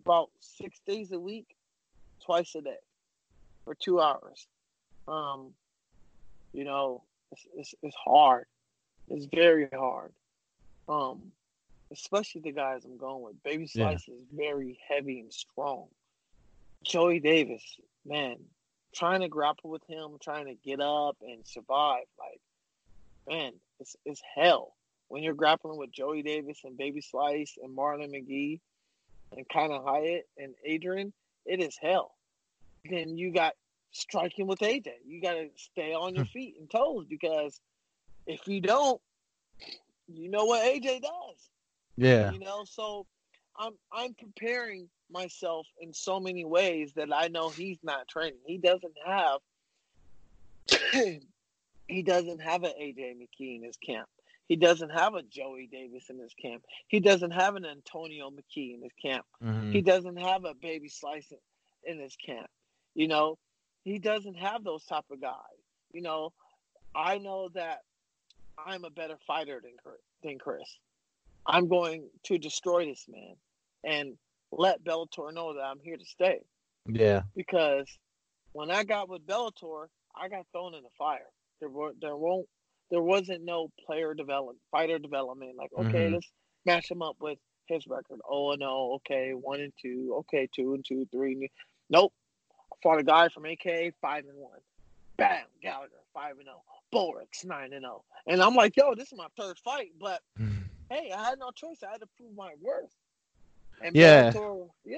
about 0.03 0.29
six 0.39 0.81
days 0.87 1.11
a 1.11 1.19
week 1.19 1.45
twice 2.25 2.55
a 2.55 2.61
day 2.61 2.75
for 3.65 3.75
two 3.75 3.99
hours 3.99 4.47
um, 5.07 5.53
you 6.53 6.63
know 6.63 7.03
it's, 7.31 7.45
it's, 7.55 7.75
it's 7.81 7.95
hard 7.95 8.45
it's 9.09 9.25
very 9.25 9.67
hard 9.73 10.11
um, 10.87 11.31
especially 11.93 12.41
the 12.41 12.51
guys 12.51 12.83
I'm 12.83 12.97
going 12.97 13.23
with. 13.23 13.41
Baby 13.43 13.67
Slice 13.67 14.07
yeah. 14.07 14.15
is 14.15 14.21
very 14.33 14.79
heavy 14.87 15.19
and 15.19 15.31
strong. 15.31 15.87
Joey 16.83 17.19
Davis, 17.19 17.63
man, 18.05 18.37
trying 18.93 19.21
to 19.21 19.29
grapple 19.29 19.69
with 19.69 19.83
him, 19.87 20.17
trying 20.21 20.47
to 20.47 20.55
get 20.55 20.81
up 20.81 21.17
and 21.21 21.45
survive, 21.45 22.03
like, 22.19 22.41
man, 23.27 23.53
it's 23.79 23.95
it's 24.05 24.21
hell 24.35 24.73
when 25.07 25.23
you're 25.23 25.33
grappling 25.33 25.77
with 25.77 25.91
Joey 25.91 26.23
Davis 26.23 26.59
and 26.65 26.77
Baby 26.77 27.01
Slice 27.01 27.57
and 27.61 27.77
Marlon 27.77 28.11
McGee 28.11 28.59
and 29.35 29.47
Kaynan 29.47 29.83
Hyatt 29.85 30.27
and 30.37 30.55
Adrian. 30.65 31.13
It 31.45 31.61
is 31.61 31.77
hell. 31.81 32.15
Then 32.89 33.17
you 33.17 33.31
got 33.31 33.53
striking 33.91 34.47
with 34.47 34.59
AJ. 34.59 34.87
You 35.05 35.21
got 35.21 35.33
to 35.33 35.49
stay 35.55 35.93
on 35.93 36.15
your 36.15 36.25
feet 36.25 36.55
and 36.59 36.69
toes 36.69 37.05
because 37.09 37.59
if 38.27 38.47
you 38.47 38.61
don't, 38.61 39.01
you 40.07 40.29
know 40.29 40.45
what 40.45 40.63
AJ 40.63 41.01
does. 41.01 41.49
Yeah. 41.95 42.31
You 42.31 42.39
know, 42.39 42.65
so 42.65 43.05
I'm 43.57 43.73
I'm 43.91 44.13
preparing 44.15 44.89
myself 45.09 45.67
in 45.79 45.93
so 45.93 46.19
many 46.19 46.43
ways 46.43 46.93
that 46.95 47.13
I 47.13 47.27
know 47.27 47.49
he's 47.49 47.77
not 47.83 48.07
training. 48.07 48.39
He 48.45 48.57
doesn't 48.57 48.95
have 49.05 49.39
he 51.87 52.01
doesn't 52.03 52.41
have 52.41 52.63
an 52.63 52.73
AJ 52.81 53.15
McKee 53.17 53.57
in 53.57 53.63
his 53.63 53.77
camp. 53.77 54.07
He 54.47 54.55
doesn't 54.55 54.89
have 54.89 55.13
a 55.13 55.23
Joey 55.23 55.67
Davis 55.71 56.09
in 56.09 56.19
his 56.19 56.33
camp. 56.33 56.63
He 56.87 56.99
doesn't 56.99 57.31
have 57.31 57.55
an 57.55 57.65
Antonio 57.65 58.29
McKee 58.29 58.73
in 58.73 58.81
his 58.81 58.91
camp. 59.01 59.25
Mhm. 59.41 59.71
He 59.71 59.81
doesn't 59.81 60.17
have 60.17 60.45
a 60.45 60.53
Baby 60.53 60.89
Slice 60.89 61.31
in 61.85 61.99
his 61.99 62.15
camp. 62.15 62.49
You 62.95 63.07
know, 63.07 63.37
he 63.83 63.99
doesn't 63.99 64.35
have 64.35 64.63
those 64.63 64.83
type 64.85 65.05
of 65.11 65.21
guys. 65.21 65.33
You 65.91 66.01
know, 66.01 66.31
I 66.95 67.17
know 67.17 67.49
that 67.55 67.79
I'm 68.57 68.83
a 68.85 68.89
better 68.89 69.17
fighter 69.25 69.59
than 69.63 69.73
Chris, 69.83 70.01
than 70.23 70.37
Chris. 70.39 70.77
I'm 71.45 71.67
going 71.67 72.09
to 72.25 72.37
destroy 72.37 72.85
this 72.85 73.05
man 73.09 73.35
and 73.83 74.13
let 74.51 74.83
Bellator 74.83 75.33
know 75.33 75.53
that 75.55 75.61
I'm 75.61 75.79
here 75.83 75.97
to 75.97 76.05
stay 76.05 76.39
Yeah. 76.87 77.23
because 77.35 77.87
when 78.53 78.71
I 78.71 78.83
got 78.83 79.09
with 79.09 79.25
Bellator, 79.25 79.87
I 80.15 80.29
got 80.29 80.45
thrown 80.51 80.75
in 80.75 80.83
the 80.83 80.89
fire. 80.97 81.27
There 81.59 81.69
were 81.69 81.93
there 81.99 82.15
won't 82.15 82.47
there 82.91 83.01
wasn't 83.01 83.43
no 83.43 83.69
player 83.85 84.13
development, 84.13 84.59
fighter 84.71 84.99
development. 84.99 85.55
Like 85.57 85.71
okay, 85.73 86.07
Mhm. 86.07 86.13
let's 86.13 86.31
match 86.65 86.89
him 86.91 87.01
up 87.01 87.17
with 87.19 87.39
his 87.67 87.87
record. 87.87 88.19
Oh 88.29 88.51
and 88.51 88.61
oh, 88.63 88.93
okay, 88.97 89.31
one 89.33 89.59
and 89.61 89.73
two, 89.81 90.13
okay, 90.19 90.47
two 90.55 90.75
and 90.75 90.85
two, 90.87 91.05
three. 91.11 91.33
And, 91.33 91.49
nope. 91.89 92.13
Fought 92.81 92.99
a 92.99 93.03
guy 93.03 93.29
from 93.29 93.45
AK 93.45 93.93
five 94.01 94.25
and 94.25 94.37
one. 94.37 94.59
Bam, 95.17 95.45
Gallagher 95.61 95.91
five 96.13 96.37
and 96.37 96.45
zero. 96.45 96.61
Borics 96.93 97.45
nine 97.45 97.73
and 97.73 97.83
zero. 97.83 98.03
And 98.27 98.41
I'm 98.41 98.55
like, 98.55 98.75
yo, 98.77 98.95
this 98.95 99.11
is 99.11 99.17
my 99.17 99.27
third 99.37 99.57
fight, 99.59 99.91
but 99.99 100.21
hey, 100.89 101.11
I 101.15 101.23
had 101.23 101.39
no 101.39 101.51
choice. 101.51 101.83
I 101.87 101.91
had 101.91 102.01
to 102.01 102.07
prove 102.17 102.35
my 102.35 102.51
worth. 102.61 102.93
And 103.81 103.95
Yeah. 103.95 104.31
Bellator, 104.31 104.69
yeah. 104.85 104.97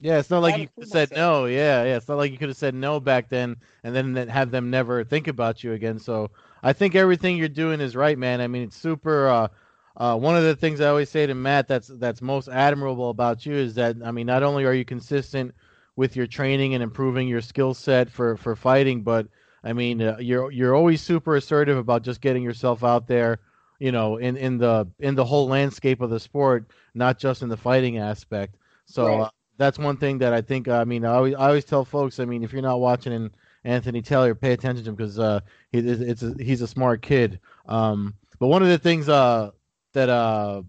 Yeah, 0.00 0.18
it's 0.18 0.30
not 0.30 0.42
like 0.42 0.58
you 0.58 0.66
could 0.66 0.74
prove 0.74 0.84
have 0.86 0.90
said 0.90 1.10
myself. 1.12 1.42
no. 1.42 1.46
Yeah, 1.46 1.84
yeah, 1.84 1.96
it's 1.96 2.08
not 2.08 2.18
like 2.18 2.32
you 2.32 2.38
could 2.38 2.48
have 2.48 2.56
said 2.56 2.74
no 2.74 2.98
back 2.98 3.28
then, 3.28 3.56
and 3.84 3.94
then 3.94 4.12
then 4.14 4.28
have 4.28 4.50
them 4.50 4.68
never 4.68 5.04
think 5.04 5.28
about 5.28 5.62
you 5.62 5.74
again. 5.74 6.00
So 6.00 6.32
I 6.60 6.72
think 6.72 6.96
everything 6.96 7.36
you're 7.36 7.48
doing 7.48 7.80
is 7.80 7.94
right, 7.94 8.18
man. 8.18 8.40
I 8.40 8.48
mean, 8.48 8.62
it's 8.64 8.76
super. 8.76 9.28
Uh, 9.28 9.48
uh, 9.96 10.16
one 10.16 10.36
of 10.36 10.42
the 10.42 10.56
things 10.56 10.80
I 10.80 10.88
always 10.88 11.08
say 11.08 11.26
to 11.26 11.34
Matt 11.34 11.68
that's 11.68 11.86
that's 11.86 12.20
most 12.20 12.48
admirable 12.48 13.10
about 13.10 13.46
you 13.46 13.54
is 13.54 13.74
that 13.76 13.96
I 14.04 14.10
mean, 14.10 14.26
not 14.26 14.42
only 14.42 14.64
are 14.64 14.74
you 14.74 14.84
consistent 14.84 15.54
with 15.96 16.16
your 16.16 16.26
training 16.26 16.74
and 16.74 16.82
improving 16.82 17.28
your 17.28 17.40
skill 17.40 17.74
set 17.74 18.10
for 18.10 18.36
for 18.36 18.54
fighting, 18.56 19.02
but 19.02 19.26
I 19.64 19.72
mean, 19.72 20.02
uh, 20.02 20.16
you're 20.18 20.50
you're 20.50 20.74
always 20.74 21.00
super 21.00 21.36
assertive 21.36 21.76
about 21.76 22.02
just 22.02 22.20
getting 22.20 22.42
yourself 22.42 22.82
out 22.84 23.06
there. 23.06 23.40
You 23.78 23.92
know, 23.92 24.16
in 24.16 24.36
in 24.36 24.58
the 24.58 24.88
in 25.00 25.14
the 25.14 25.24
whole 25.24 25.48
landscape 25.48 26.00
of 26.00 26.10
the 26.10 26.20
sport, 26.20 26.70
not 26.94 27.18
just 27.18 27.42
in 27.42 27.48
the 27.48 27.56
fighting 27.56 27.98
aspect. 27.98 28.56
So 28.86 29.18
Right. 29.18 29.20
uh, 29.20 29.30
that's 29.58 29.78
one 29.78 29.96
thing 29.96 30.18
that 30.18 30.32
I 30.32 30.40
think. 30.40 30.68
I 30.68 30.84
mean, 30.84 31.04
I 31.04 31.14
always, 31.14 31.34
I 31.34 31.46
always 31.48 31.64
tell 31.64 31.84
folks. 31.84 32.18
I 32.20 32.24
mean, 32.24 32.42
if 32.42 32.52
you're 32.52 32.62
not 32.62 32.80
watching 32.80 33.12
in 33.12 33.30
Anthony 33.64 34.02
Taylor, 34.02 34.34
pay 34.34 34.52
attention 34.52 34.84
to 34.84 34.90
him 34.90 34.96
because 34.96 35.18
uh, 35.18 35.40
he, 35.70 35.78
it's 35.78 36.22
a, 36.22 36.34
he's 36.38 36.62
a 36.62 36.66
smart 36.68 37.02
kid. 37.02 37.40
Um, 37.66 38.14
but 38.38 38.48
one 38.48 38.62
of 38.62 38.68
the 38.68 38.78
things 38.78 39.08
uh, 39.08 39.50
that 39.92 40.08
uh, 40.08 40.62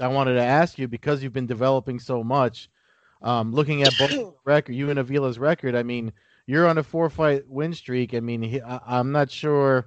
I 0.00 0.08
wanted 0.08 0.34
to 0.34 0.42
ask 0.42 0.78
you 0.78 0.88
because 0.88 1.22
you've 1.22 1.32
been 1.32 1.46
developing 1.46 1.98
so 1.98 2.22
much, 2.22 2.68
um, 3.22 3.52
looking 3.52 3.82
at 3.82 3.96
both 3.96 4.34
record, 4.44 4.74
you 4.74 4.90
and 4.90 4.98
Avila's 4.98 5.38
record. 5.38 5.74
I 5.74 5.82
mean, 5.82 6.12
you're 6.46 6.66
on 6.68 6.78
a 6.78 6.82
four 6.82 7.10
fight 7.10 7.44
win 7.48 7.72
streak. 7.72 8.14
I 8.14 8.20
mean, 8.20 8.42
he, 8.42 8.60
I, 8.60 8.80
I'm 8.86 9.12
not 9.12 9.30
sure. 9.30 9.86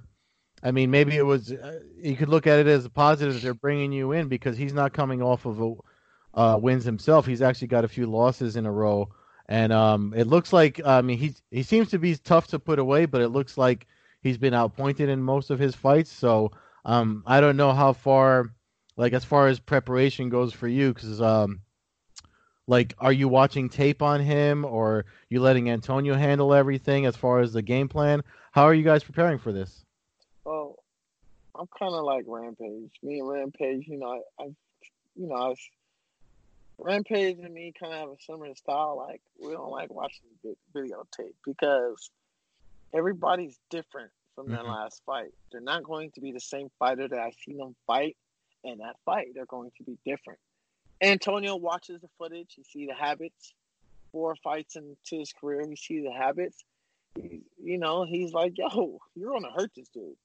I 0.62 0.70
mean, 0.70 0.90
maybe 0.90 1.16
it 1.16 1.24
was. 1.24 1.52
Uh, 1.52 1.80
you 1.98 2.16
could 2.16 2.28
look 2.28 2.46
at 2.46 2.58
it 2.58 2.66
as 2.66 2.84
a 2.84 2.90
positive 2.90 3.40
they're 3.42 3.54
bringing 3.54 3.92
you 3.92 4.12
in 4.12 4.28
because 4.28 4.56
he's 4.56 4.72
not 4.72 4.92
coming 4.92 5.22
off 5.22 5.46
of 5.46 5.60
a 5.60 5.74
uh, 6.34 6.58
wins 6.60 6.84
himself. 6.84 7.26
He's 7.26 7.42
actually 7.42 7.68
got 7.68 7.84
a 7.84 7.88
few 7.88 8.06
losses 8.06 8.56
in 8.56 8.66
a 8.66 8.72
row, 8.72 9.08
and 9.48 9.72
um, 9.72 10.14
it 10.16 10.26
looks 10.26 10.52
like 10.52 10.80
I 10.84 11.02
mean 11.02 11.18
he 11.18 11.34
he 11.50 11.62
seems 11.62 11.90
to 11.90 11.98
be 11.98 12.16
tough 12.16 12.48
to 12.48 12.58
put 12.58 12.78
away, 12.78 13.06
but 13.06 13.20
it 13.22 13.28
looks 13.28 13.56
like 13.56 13.86
he's 14.22 14.38
been 14.38 14.54
outpointed 14.54 15.08
in 15.08 15.22
most 15.22 15.50
of 15.50 15.58
his 15.58 15.74
fights. 15.74 16.10
So 16.10 16.52
um, 16.84 17.22
I 17.26 17.40
don't 17.40 17.56
know 17.56 17.72
how 17.72 17.92
far, 17.92 18.52
like 18.96 19.12
as 19.12 19.24
far 19.24 19.48
as 19.48 19.60
preparation 19.60 20.28
goes 20.28 20.52
for 20.52 20.68
you, 20.68 20.92
because 20.92 21.20
um, 21.20 21.60
like 22.66 22.94
are 22.98 23.12
you 23.12 23.28
watching 23.28 23.68
tape 23.68 24.02
on 24.02 24.20
him 24.20 24.64
or 24.64 25.04
you 25.28 25.40
letting 25.40 25.70
Antonio 25.70 26.14
handle 26.14 26.52
everything 26.54 27.06
as 27.06 27.16
far 27.16 27.40
as 27.40 27.52
the 27.52 27.62
game 27.62 27.88
plan? 27.88 28.22
How 28.52 28.64
are 28.64 28.74
you 28.74 28.82
guys 28.84 29.04
preparing 29.04 29.38
for 29.38 29.52
this? 29.52 29.84
Well, 30.44 30.76
I'm 31.58 31.66
kind 31.78 31.94
of 31.94 32.04
like 32.04 32.24
Rampage. 32.26 32.90
Me 33.02 33.20
and 33.20 33.28
Rampage, 33.28 33.86
you 33.86 33.98
know, 33.98 34.22
I, 34.38 34.42
I 34.42 34.46
you 35.14 35.28
know, 35.28 35.34
I 35.34 35.48
was, 35.48 35.58
Rampage 36.78 37.38
and 37.38 37.54
me 37.54 37.72
kind 37.78 37.92
of 37.92 37.98
have 38.00 38.08
a 38.10 38.16
similar 38.20 38.54
style. 38.54 38.96
Like 38.96 39.22
we 39.40 39.52
don't 39.52 39.70
like 39.70 39.92
watching 39.92 40.26
vi- 40.44 40.56
videotape 40.74 41.34
because 41.44 42.10
everybody's 42.92 43.58
different 43.70 44.10
from 44.34 44.48
their 44.50 44.58
Mhm. 44.62 44.68
last 44.68 45.02
fight. 45.06 45.32
They're 45.50 45.60
not 45.62 45.82
going 45.84 46.10
to 46.12 46.20
be 46.20 46.32
the 46.32 46.40
same 46.40 46.70
fighter 46.78 47.08
that 47.08 47.18
I've 47.18 47.34
seen 47.44 47.56
them 47.56 47.74
fight 47.86 48.16
in 48.64 48.78
that 48.78 48.96
fight. 49.04 49.28
They're 49.34 49.46
going 49.46 49.70
to 49.78 49.84
be 49.84 49.96
different. 50.04 50.38
Antonio 51.00 51.56
watches 51.56 52.00
the 52.00 52.08
footage. 52.18 52.54
He 52.56 52.64
see 52.64 52.86
the 52.86 52.94
habits. 52.94 53.54
Four 54.12 54.36
fights 54.36 54.76
into 54.76 55.18
his 55.18 55.32
career, 55.32 55.66
he 55.68 55.76
see 55.76 56.00
the 56.00 56.12
habits. 56.12 56.64
He, 57.14 57.42
you 57.62 57.78
know, 57.78 58.04
he's 58.04 58.32
like, 58.32 58.56
"Yo, 58.56 58.98
you're 59.14 59.32
gonna 59.32 59.52
hurt 59.52 59.72
this 59.74 59.88
dude." 59.88 60.16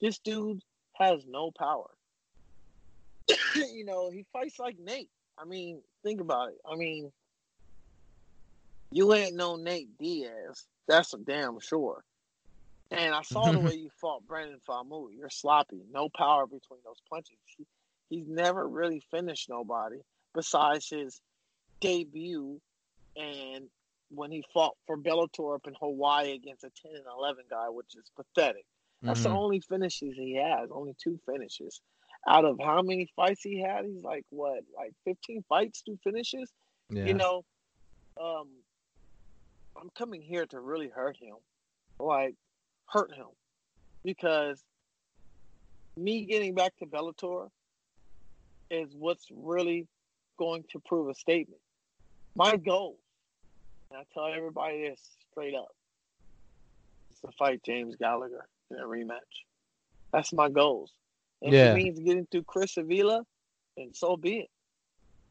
this 0.00 0.18
dude 0.18 0.62
has 0.94 1.24
no 1.28 1.50
power. 1.50 1.90
you 3.54 3.84
know, 3.84 4.10
he 4.10 4.24
fights 4.32 4.58
like 4.58 4.76
Nate. 4.78 5.10
I 5.38 5.44
mean, 5.44 5.80
think 6.02 6.20
about 6.20 6.48
it. 6.48 6.58
I 6.70 6.76
mean, 6.76 7.12
you 8.90 9.14
ain't 9.14 9.36
no 9.36 9.56
Nate 9.56 9.96
Diaz. 9.98 10.66
That's 10.88 11.14
a 11.14 11.18
damn 11.18 11.60
sure. 11.60 12.02
And 12.90 13.14
I 13.14 13.22
saw 13.22 13.52
the 13.52 13.60
way 13.60 13.74
you 13.74 13.90
fought 14.00 14.26
Brandon 14.26 14.58
Famu. 14.68 15.08
You're 15.16 15.30
sloppy. 15.30 15.82
No 15.92 16.08
power 16.08 16.46
between 16.46 16.80
those 16.84 17.00
punches. 17.08 17.38
He, 17.56 17.64
he's 18.10 18.28
never 18.28 18.68
really 18.68 19.02
finished 19.10 19.48
nobody 19.48 19.96
besides 20.34 20.88
his 20.90 21.20
debut 21.80 22.60
and 23.16 23.70
when 24.10 24.30
he 24.30 24.44
fought 24.52 24.76
for 24.86 24.98
Bellator 24.98 25.54
up 25.54 25.66
in 25.66 25.74
Hawaii 25.80 26.32
against 26.32 26.64
a 26.64 26.70
10 26.82 26.92
and 26.96 27.04
11 27.16 27.44
guy, 27.48 27.68
which 27.68 27.94
is 27.96 28.10
pathetic. 28.16 28.66
That's 29.02 29.22
the 29.22 29.30
Mhm. 29.30 29.36
only 29.36 29.60
finishes 29.60 30.14
he 30.16 30.34
has. 30.34 30.70
Only 30.70 30.94
two 30.94 31.18
finishes. 31.24 31.80
Out 32.26 32.44
of 32.44 32.58
how 32.60 32.82
many 32.82 33.06
fights 33.16 33.42
he 33.42 33.58
had, 33.60 33.86
he's 33.86 34.02
like 34.02 34.26
what, 34.28 34.62
like 34.76 34.92
fifteen 35.04 35.42
fights, 35.48 35.80
two 35.80 35.96
finishes. 36.04 36.52
Yeah. 36.90 37.06
You 37.06 37.14
know, 37.14 37.44
um, 38.20 38.62
I'm 39.76 39.88
coming 39.90 40.20
here 40.20 40.44
to 40.46 40.60
really 40.60 40.88
hurt 40.88 41.16
him, 41.16 41.36
like 41.98 42.34
hurt 42.86 43.14
him, 43.14 43.28
because 44.02 44.62
me 45.96 46.26
getting 46.26 46.54
back 46.54 46.76
to 46.78 46.86
Bellator 46.86 47.50
is 48.70 48.94
what's 48.96 49.26
really 49.30 49.86
going 50.38 50.64
to 50.72 50.80
prove 50.80 51.08
a 51.08 51.14
statement. 51.14 51.60
My 52.34 52.56
goal, 52.56 52.98
and 53.90 53.98
I 53.98 54.04
tell 54.14 54.26
everybody 54.32 54.88
this 54.88 55.00
straight 55.30 55.54
up, 55.54 55.74
is 57.12 57.20
to 57.20 57.32
fight 57.38 57.62
James 57.64 57.96
Gallagher 57.96 58.46
in 58.70 58.78
a 58.78 58.84
rematch. 58.84 59.44
That's 60.12 60.32
my 60.32 60.48
goals. 60.48 60.92
And 61.42 61.52
Yeah. 61.52 61.70
if 61.72 61.72
it 61.72 61.74
means 61.82 62.00
getting 62.00 62.26
through 62.26 62.44
Chris 62.44 62.76
Avila, 62.76 63.24
and 63.76 63.94
so 63.94 64.16
be 64.16 64.40
it. 64.40 64.50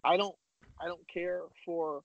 I 0.03 0.17
don't 0.17 0.35
I 0.81 0.85
don't 0.85 1.05
care 1.07 1.41
for 1.65 2.01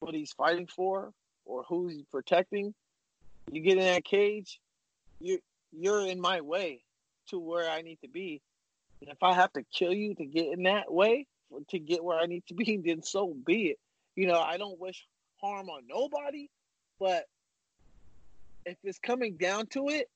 what 0.00 0.14
he's 0.14 0.32
fighting 0.32 0.66
for 0.66 1.12
or 1.46 1.62
who 1.64 1.88
he's 1.88 2.04
protecting. 2.10 2.74
You 3.50 3.62
get 3.62 3.78
in 3.78 3.84
that 3.84 4.04
cage, 4.04 4.60
you 5.18 5.40
you're 5.72 6.06
in 6.06 6.20
my 6.20 6.40
way 6.40 6.84
to 7.28 7.38
where 7.38 7.68
I 7.68 7.82
need 7.82 7.98
to 8.02 8.08
be. 8.08 8.42
If 9.00 9.22
I 9.22 9.34
have 9.34 9.52
to 9.52 9.62
kill 9.72 9.92
you 9.92 10.14
to 10.14 10.24
get 10.24 10.52
in 10.52 10.64
that 10.64 10.92
way, 10.92 11.26
to 11.70 11.78
get 11.78 12.04
where 12.04 12.18
I 12.18 12.26
need 12.26 12.44
to 12.48 12.54
be, 12.54 12.76
then 12.84 13.02
so 13.02 13.34
be 13.46 13.68
it. 13.68 13.78
You 14.16 14.26
know, 14.26 14.40
I 14.40 14.56
don't 14.56 14.80
wish 14.80 15.06
harm 15.40 15.68
on 15.68 15.82
nobody, 15.88 16.48
but 16.98 17.24
if 18.66 18.76
it's 18.82 18.98
coming 18.98 19.36
down 19.36 19.66
to 19.68 19.88
it, 19.88 20.08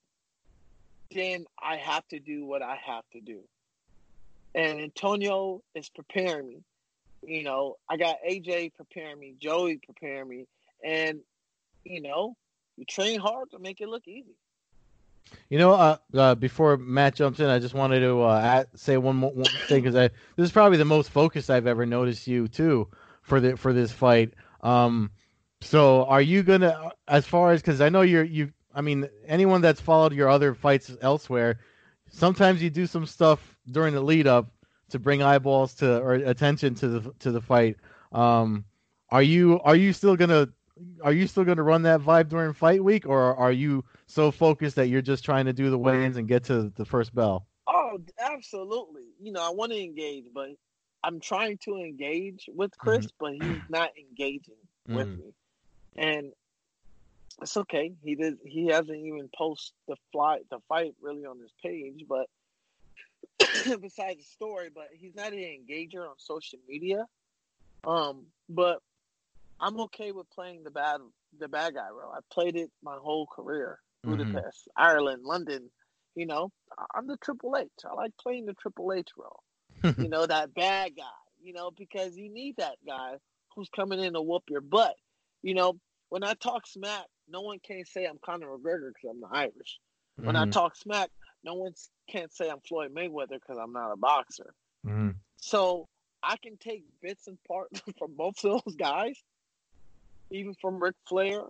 then 1.13 1.45
I 1.63 1.77
have 1.77 2.07
to 2.09 2.19
do 2.19 2.45
what 2.45 2.63
I 2.63 2.79
have 2.85 3.05
to 3.13 3.21
do. 3.21 3.41
And 4.55 4.81
Antonio 4.81 5.63
is 5.75 5.89
preparing 5.89 6.49
me. 6.49 6.63
You 7.23 7.45
know, 7.45 7.77
I 7.89 7.97
got 7.97 8.17
AJ 8.29 8.75
preparing 8.75 9.21
me, 9.21 9.35
Joey 9.41 9.79
preparing 9.79 10.29
me, 10.29 10.47
and 10.85 11.21
you 11.85 12.03
know, 12.03 12.35
you 12.77 12.85
train 12.85 13.21
hard 13.21 13.51
to 13.53 13.59
make 13.59 13.81
it 13.81 13.89
look 13.89 14.07
easy. 14.09 14.35
You 15.49 15.59
know, 15.59 15.73
uh, 15.73 15.97
uh, 16.15 16.35
before 16.35 16.77
Matt 16.77 17.15
jumps 17.15 17.39
in, 17.41 17.47
I 17.47 17.59
just 17.59 17.75
wanted 17.75 18.01
to 18.01 18.23
uh, 18.23 18.65
say 18.75 18.97
one 18.97 19.17
more 19.17 19.33
one 19.33 19.51
thing 19.69 19.83
because 19.83 19.95
this 19.95 20.11
is 20.39 20.53
probably 20.53 20.79
the 20.79 20.85
most 20.85 21.11
focused 21.11 21.51
I've 21.51 21.67
ever 21.67 21.85
noticed 21.85 22.27
you 22.27 22.49
too 22.49 22.89
for 23.23 23.41
the 23.41 23.57
for 23.57 23.73
this 23.73 23.93
fight. 23.93 24.35
Um, 24.63 25.11
so 25.61 26.05
are 26.07 26.23
you 26.23 26.43
gonna, 26.43 26.93
as 27.07 27.27
far 27.27 27.53
as 27.53 27.61
because 27.61 27.81
I 27.81 27.89
know 27.89 28.01
you're 28.03 28.25
you, 28.25 28.53
I 28.75 28.81
mean, 28.81 29.09
anyone 29.27 29.61
that's 29.61 29.81
followed 29.81 30.13
your 30.13 30.29
other 30.29 30.55
fights 30.55 30.95
elsewhere, 31.01 31.61
sometimes 32.11 32.63
you 32.63 32.71
do 32.71 32.87
some 32.87 33.07
stuff 33.07 33.59
during 33.71 33.95
the 33.95 34.01
lead 34.01 34.27
up 34.27 34.51
to 34.91 34.99
bring 34.99 35.23
eyeballs 35.23 35.75
to 35.75 35.99
or 36.01 36.15
attention 36.15 36.75
to 36.77 36.89
the 36.89 37.13
to 37.21 37.31
the 37.31 37.41
fight. 37.41 37.77
Um, 38.13 38.65
are 39.11 39.23
you 39.23 39.61
are 39.61 39.77
you 39.77 39.93
still 39.93 40.17
gonna 40.17 40.49
are 41.03 41.13
you 41.13 41.27
still 41.27 41.45
gonna 41.45 41.63
run 41.63 41.83
that 41.83 42.01
vibe 42.01 42.29
during 42.29 42.53
fight 42.53 42.83
week, 42.83 43.07
or 43.07 43.37
are 43.37 43.53
you 43.53 43.85
so 44.07 44.31
focused 44.31 44.77
that 44.77 44.89
you're 44.89 45.03
just 45.03 45.25
trying 45.25 45.47
to 45.47 45.53
do 45.53 45.71
the 45.71 45.79
weigh-ins 45.79 46.17
and 46.17 46.29
get 46.29 46.45
to 46.45 46.73
the 46.77 46.85
first 46.85 47.15
bell? 47.15 47.47
Oh 47.67 47.99
absolutely. 48.19 49.03
You 49.21 49.33
know, 49.33 49.43
I 49.47 49.51
want 49.51 49.73
to 49.73 49.83
engage, 49.83 50.25
but 50.35 50.51
I'm 51.05 51.21
trying 51.21 51.59
to 51.65 51.77
engage 51.77 52.49
with 52.55 52.77
Chris, 52.79 53.07
mm-hmm. 53.07 53.39
but 53.41 53.47
he's 53.47 53.63
not 53.69 53.91
engaging 53.99 54.55
mm-hmm. 54.89 54.97
with 54.97 55.09
me. 55.09 55.35
And 55.97 56.33
it's 57.41 57.57
okay. 57.57 57.93
He 58.03 58.15
did. 58.15 58.39
He 58.45 58.67
hasn't 58.67 58.97
even 58.97 59.29
posted 59.37 59.75
the 59.89 59.97
flight, 60.13 60.43
the 60.51 60.59
fight, 60.69 60.95
really 61.01 61.25
on 61.25 61.39
his 61.41 61.53
page. 61.63 62.05
But 62.09 62.27
besides 63.81 64.19
the 64.19 64.25
story, 64.31 64.69
but 64.73 64.89
he's 64.93 65.15
not 65.15 65.33
an 65.33 65.39
engager 65.39 66.09
on 66.09 66.15
social 66.19 66.59
media. 66.69 67.07
Um, 67.85 68.27
but 68.49 68.79
I'm 69.63 69.81
okay 69.81 70.11
with 70.13 70.29
playing 70.31 70.65
the 70.65 70.71
bad, 70.71 71.01
the 71.39 71.49
bad 71.49 71.75
guy 71.75 71.89
role. 71.89 72.13
I 72.13 72.19
played 72.33 72.57
it 72.57 72.71
my 72.83 72.97
whole 73.01 73.27
career. 73.27 73.79
Mm-hmm. 74.05 74.17
Budapest, 74.17 74.69
mm-hmm. 74.69 74.83
Ireland, 74.83 75.23
London. 75.25 75.71
You 76.15 76.27
know, 76.27 76.51
I'm 76.95 77.07
the 77.07 77.17
Triple 77.17 77.57
H. 77.57 77.69
I 77.89 77.95
like 77.95 78.13
playing 78.21 78.47
the 78.47 78.55
Triple 78.55 78.93
H 78.93 79.09
role. 79.17 79.41
you 79.99 80.09
know, 80.09 80.27
that 80.27 80.53
bad 80.53 80.97
guy. 80.97 81.05
You 81.41 81.53
know, 81.53 81.71
because 81.71 82.17
you 82.17 82.33
need 82.33 82.57
that 82.59 82.77
guy 82.87 83.15
who's 83.55 83.69
coming 83.75 84.01
in 84.01 84.13
to 84.15 84.21
whoop 84.21 84.45
your 84.49 84.61
butt. 84.61 84.95
You 85.43 85.55
know, 85.55 85.79
when 86.09 86.25
I 86.25 86.35
talk 86.35 86.67
smack, 86.67 87.07
no 87.29 87.41
one 87.41 87.59
can 87.67 87.85
say 87.85 88.05
I'm 88.05 88.19
Conor 88.25 88.47
McGregor 88.47 88.91
because 88.93 89.11
I'm 89.11 89.21
the 89.21 89.29
Irish. 89.33 89.79
When 90.17 90.35
mm-hmm. 90.35 90.49
I 90.49 90.51
talk 90.51 90.77
smack, 90.77 91.09
no 91.45 91.55
one 91.55 91.73
can't 92.11 92.33
say 92.33 92.51
I'm 92.51 92.61
Floyd 92.69 92.95
Mayweather 92.95 93.39
because 93.41 93.59
I'm 93.61 93.73
not 93.73 93.93
a 93.93 93.97
boxer. 93.97 94.55
Mm-hmm. 94.87 95.11
So 95.37 95.89
I 96.23 96.37
can 96.37 96.57
take 96.57 96.85
bits 97.01 97.27
and 97.27 97.39
parts 97.49 97.81
from 97.99 98.15
both 98.15 98.45
of 98.45 98.63
those 98.65 98.77
guys, 98.77 99.19
even 100.33 100.55
from 100.61 100.83
Ric 100.83 100.95
Flair 101.09 101.43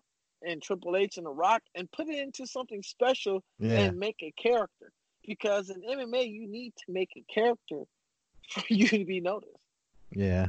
and 0.42 0.62
Triple 0.62 0.96
H 0.96 1.16
and 1.16 1.26
The 1.26 1.30
Rock, 1.30 1.62
and 1.74 1.90
put 1.92 2.08
it 2.08 2.18
into 2.18 2.46
something 2.46 2.82
special 2.82 3.42
yeah. 3.58 3.78
and 3.78 3.98
make 3.98 4.16
a 4.22 4.32
character. 4.32 4.92
Because 5.26 5.70
in 5.70 5.80
MMA, 5.82 6.30
you 6.30 6.48
need 6.48 6.72
to 6.84 6.92
make 6.92 7.10
a 7.16 7.24
character 7.32 7.82
for 8.50 8.64
you 8.68 8.88
to 8.88 9.04
be 9.04 9.20
noticed. 9.20 9.52
Yeah. 10.10 10.48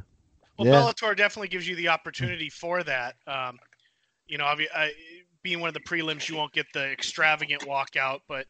Well, 0.57 0.67
yeah. 0.67 0.73
Bellator 0.73 1.15
definitely 1.15 1.47
gives 1.47 1.67
you 1.67 1.75
the 1.75 1.89
opportunity 1.89 2.49
for 2.49 2.83
that. 2.83 3.15
Um, 3.27 3.59
you 4.27 4.37
know, 4.37 4.51
being 5.43 5.59
one 5.59 5.67
of 5.67 5.73
the 5.73 5.79
prelims, 5.81 6.27
you 6.27 6.35
won't 6.35 6.53
get 6.53 6.65
the 6.73 6.91
extravagant 6.91 7.63
walkout, 7.63 8.21
but 8.27 8.47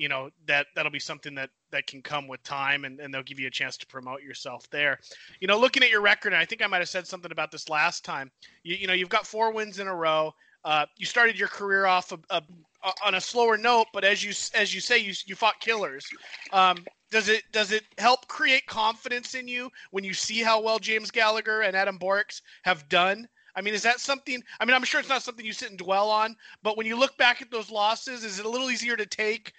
you 0.00 0.08
know 0.08 0.30
that 0.46 0.66
that'll 0.74 0.90
be 0.90 0.98
something 0.98 1.34
that 1.34 1.50
that 1.72 1.86
can 1.86 2.00
come 2.00 2.26
with 2.26 2.42
time, 2.42 2.86
and, 2.86 2.98
and 3.00 3.12
they'll 3.12 3.22
give 3.22 3.38
you 3.38 3.46
a 3.46 3.50
chance 3.50 3.76
to 3.76 3.86
promote 3.86 4.22
yourself 4.22 4.68
there. 4.70 4.98
You 5.40 5.46
know, 5.46 5.58
looking 5.58 5.82
at 5.82 5.90
your 5.90 6.00
record, 6.00 6.32
and 6.32 6.40
I 6.40 6.46
think 6.46 6.62
I 6.62 6.66
might 6.66 6.78
have 6.78 6.88
said 6.88 7.06
something 7.06 7.30
about 7.30 7.52
this 7.52 7.68
last 7.68 8.02
time. 8.02 8.30
You, 8.62 8.76
you 8.76 8.86
know, 8.86 8.94
you've 8.94 9.10
got 9.10 9.26
four 9.26 9.52
wins 9.52 9.78
in 9.78 9.88
a 9.88 9.94
row. 9.94 10.32
Uh, 10.64 10.86
you 10.96 11.04
started 11.04 11.38
your 11.38 11.48
career 11.48 11.84
off 11.84 12.12
a, 12.12 12.18
a, 12.30 12.42
a, 12.82 12.92
on 13.04 13.14
a 13.16 13.20
slower 13.20 13.58
note, 13.58 13.88
but 13.92 14.02
as 14.02 14.24
you 14.24 14.32
as 14.58 14.74
you 14.74 14.80
say, 14.80 14.96
you 14.96 15.12
you 15.26 15.34
fought 15.34 15.60
killers. 15.60 16.06
Um, 16.50 16.78
does 17.10 17.28
it 17.28 17.42
does 17.52 17.70
it 17.70 17.84
help 17.98 18.26
create 18.26 18.66
confidence 18.66 19.34
in 19.34 19.48
you 19.48 19.70
when 19.90 20.02
you 20.02 20.14
see 20.14 20.40
how 20.40 20.62
well 20.62 20.78
James 20.78 21.10
Gallagher 21.10 21.60
and 21.60 21.76
Adam 21.76 21.98
Borics 21.98 22.40
have 22.62 22.88
done? 22.88 23.28
I 23.54 23.60
mean, 23.60 23.74
is 23.74 23.82
that 23.82 24.00
something? 24.00 24.42
I 24.60 24.64
mean, 24.64 24.74
I'm 24.74 24.84
sure 24.84 25.00
it's 25.00 25.08
not 25.10 25.22
something 25.22 25.44
you 25.44 25.52
sit 25.52 25.70
and 25.70 25.78
dwell 25.78 26.08
on, 26.08 26.36
but 26.62 26.78
when 26.78 26.86
you 26.86 26.96
look 26.96 27.18
back 27.18 27.42
at 27.42 27.50
those 27.50 27.70
losses, 27.70 28.24
is 28.24 28.38
it 28.38 28.46
a 28.46 28.48
little 28.48 28.70
easier 28.70 28.96
to 28.96 29.06
take 29.06 29.52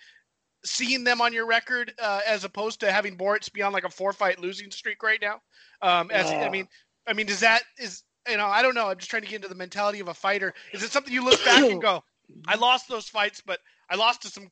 seeing 0.63 1.03
them 1.03 1.21
on 1.21 1.33
your 1.33 1.45
record 1.45 1.93
uh, 2.01 2.21
as 2.27 2.43
opposed 2.43 2.79
to 2.81 2.91
having 2.91 3.17
Borics 3.17 3.51
be 3.51 3.61
on 3.61 3.73
like 3.73 3.83
a 3.83 3.89
four 3.89 4.13
fight 4.13 4.39
losing 4.39 4.71
streak 4.71 5.03
right 5.03 5.21
now? 5.21 5.41
Um, 5.81 6.11
as 6.11 6.29
I 6.29 6.49
mean, 6.49 6.67
I 7.07 7.13
mean, 7.13 7.25
does 7.25 7.39
that 7.39 7.63
is 7.77 8.03
you 8.29 8.37
know 8.37 8.47
I 8.47 8.61
don't 8.61 8.75
know. 8.75 8.87
I'm 8.87 8.97
just 8.97 9.09
trying 9.09 9.23
to 9.23 9.27
get 9.27 9.37
into 9.37 9.47
the 9.47 9.55
mentality 9.55 9.99
of 9.99 10.07
a 10.07 10.13
fighter. 10.13 10.53
Is 10.73 10.83
it 10.83 10.91
something 10.91 11.13
you 11.13 11.23
look 11.23 11.43
back 11.43 11.63
and 11.63 11.81
go, 11.89 12.03
I 12.47 12.55
lost 12.55 12.87
those 12.87 13.07
fights, 13.07 13.41
but 13.45 13.59
I 13.89 13.95
lost 13.95 14.21
to 14.23 14.29
some 14.29 14.49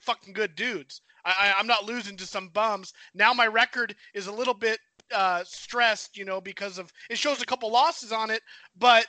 fucking 0.00 0.32
good 0.32 0.54
dudes. 0.54 1.02
I, 1.24 1.54
I'm 1.58 1.66
not 1.66 1.84
losing 1.84 2.16
to 2.18 2.26
some 2.26 2.48
bums. 2.48 2.92
Now 3.12 3.34
my 3.34 3.48
record 3.48 3.96
is 4.14 4.28
a 4.28 4.32
little 4.32 4.54
bit 4.54 4.78
uh, 5.12 5.42
stressed, 5.44 6.16
you 6.16 6.24
know, 6.24 6.40
because 6.40 6.78
of 6.78 6.92
it 7.10 7.18
shows 7.18 7.42
a 7.42 7.46
couple 7.46 7.70
losses 7.70 8.12
on 8.12 8.30
it, 8.30 8.42
but 8.78 9.06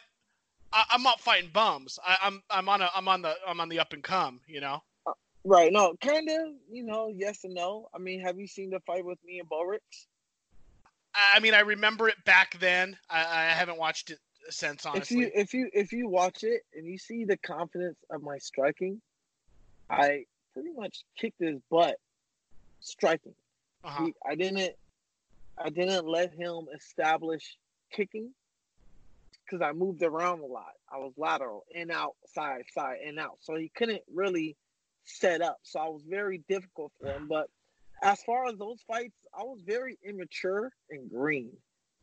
I, 0.74 0.84
am 0.92 1.04
not 1.04 1.22
fighting 1.22 1.52
bums. 1.54 2.00
I, 2.06 2.18
am 2.24 2.42
I'm, 2.50 2.60
I'm 2.60 2.70
on 2.70 2.82
a 2.82 2.90
I'm 2.96 3.08
on 3.08 3.22
the 3.22 3.36
I'm 3.48 3.60
on 3.60 3.70
the 3.70 3.80
up 3.80 3.94
and 3.94 4.04
come, 4.04 4.42
you 4.48 4.62
know. 4.62 4.82
Right. 5.48 5.72
No, 5.72 5.96
kind 6.02 6.30
of. 6.30 6.56
You 6.70 6.84
know, 6.84 7.14
yes 7.16 7.46
and 7.46 7.54
no. 7.54 7.88
I 7.96 8.00
mean, 8.00 8.20
have 8.20 8.38
you 8.38 8.48
seen 8.48 8.70
the 8.70 8.82
fight 8.82 9.06
with 9.06 9.18
me 9.26 9.40
and 9.40 9.50
Borics? 9.50 10.08
I 11.16 11.40
mean, 11.40 11.54
I 11.54 11.62
remember 11.62 12.10
it 12.10 12.24
back 12.26 12.60
then. 12.60 12.98
I, 13.10 13.22
I 13.22 13.44
haven't 13.46 13.78
watched 13.78 14.10
it 14.10 14.20
since. 14.50 14.86
Honestly, 14.86 15.24
if 15.24 15.32
you 15.32 15.32
if 15.34 15.54
you 15.54 15.70
if 15.74 15.92
you 15.94 16.10
watch 16.10 16.44
it 16.44 16.64
and 16.76 16.86
you 16.86 16.98
see 16.98 17.24
the 17.24 17.38
confidence 17.38 17.98
of 18.12 18.22
my 18.22 18.38
striking, 18.38 19.02
I 19.90 20.26
pretty 20.54 20.74
much 20.76 21.04
kicked 21.18 21.40
his 21.40 21.60
butt 21.72 21.96
striking. 22.82 23.34
Uh-huh. 23.86 24.06
He, 24.06 24.14
I 24.30 24.36
didn't 24.36 24.76
I 25.58 25.70
didn't 25.70 26.06
let 26.06 26.34
him 26.34 26.68
establish 26.76 27.58
kicking 27.92 28.32
because 29.46 29.62
I 29.62 29.72
moved 29.72 30.04
around 30.04 30.42
a 30.42 30.46
lot. 30.46 30.74
I 30.92 30.98
was 30.98 31.14
lateral, 31.18 31.64
in, 31.72 31.90
out, 31.90 32.16
side, 32.34 32.66
side, 32.74 32.98
in, 33.06 33.18
out. 33.18 33.38
So 33.40 33.56
he 33.56 33.72
couldn't 33.76 34.02
really 34.14 34.58
set 35.08 35.42
up. 35.42 35.60
So 35.64 35.80
I 35.80 35.88
was 35.88 36.04
very 36.08 36.44
difficult 36.50 36.92
for 37.00 37.08
him. 37.08 37.28
But 37.28 37.50
as 38.04 38.22
far 38.24 38.48
as 38.48 38.58
those 38.58 38.80
fights, 38.88 39.16
I 39.38 39.44
was 39.44 39.62
very 39.66 39.98
immature 40.04 40.72
and 40.90 41.10
green. 41.10 41.52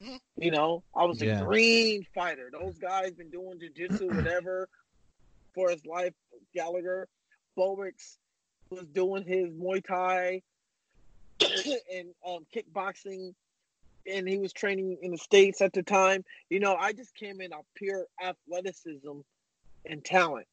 Mm-hmm. 0.03 0.17
You 0.37 0.51
know, 0.51 0.83
I 0.95 1.05
was 1.05 1.23
yeah. 1.23 1.41
a 1.41 1.45
green 1.45 2.07
fighter. 2.15 2.51
Those 2.53 2.79
guys 2.79 3.13
been 3.13 3.31
doing 3.31 3.61
jiu-jitsu, 3.61 4.09
whatever, 4.15 4.69
for 5.55 5.71
his 5.71 5.85
life. 5.87 6.15
Gallagher, 6.55 7.09
Borics 7.57 8.17
was 8.71 8.87
doing 8.87 9.25
his 9.25 9.51
Muay 9.51 9.85
Thai 9.85 10.43
and 11.41 12.09
um, 12.27 12.47
kickboxing 12.55 13.35
and 14.07 14.29
he 14.29 14.39
was 14.39 14.53
training 14.53 14.99
in 15.03 15.13
the 15.13 15.19
states 15.19 15.61
at 15.61 15.73
the 15.73 15.83
time. 15.83 16.25
You 16.51 16.61
know, 16.61 16.75
I 16.75 16.93
just 16.93 17.15
came 17.15 17.41
in 17.41 17.53
of 17.53 17.65
pure 17.75 18.07
athleticism 18.23 19.21
and 19.87 20.05
talent. 20.05 20.47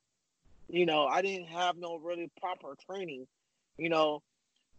You 0.71 0.85
know, 0.85 1.05
I 1.05 1.21
didn't 1.21 1.47
have 1.47 1.77
no 1.77 1.97
really 1.97 2.31
proper 2.39 2.77
training. 2.89 3.27
You 3.77 3.89
know, 3.89 4.21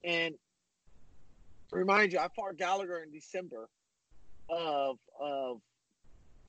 and 0.02 0.34
remind 1.70 2.12
you, 2.12 2.18
I 2.18 2.28
fought 2.34 2.56
Gallagher 2.56 3.02
in 3.02 3.12
December 3.12 3.68
of 4.48 4.96
of, 5.20 5.60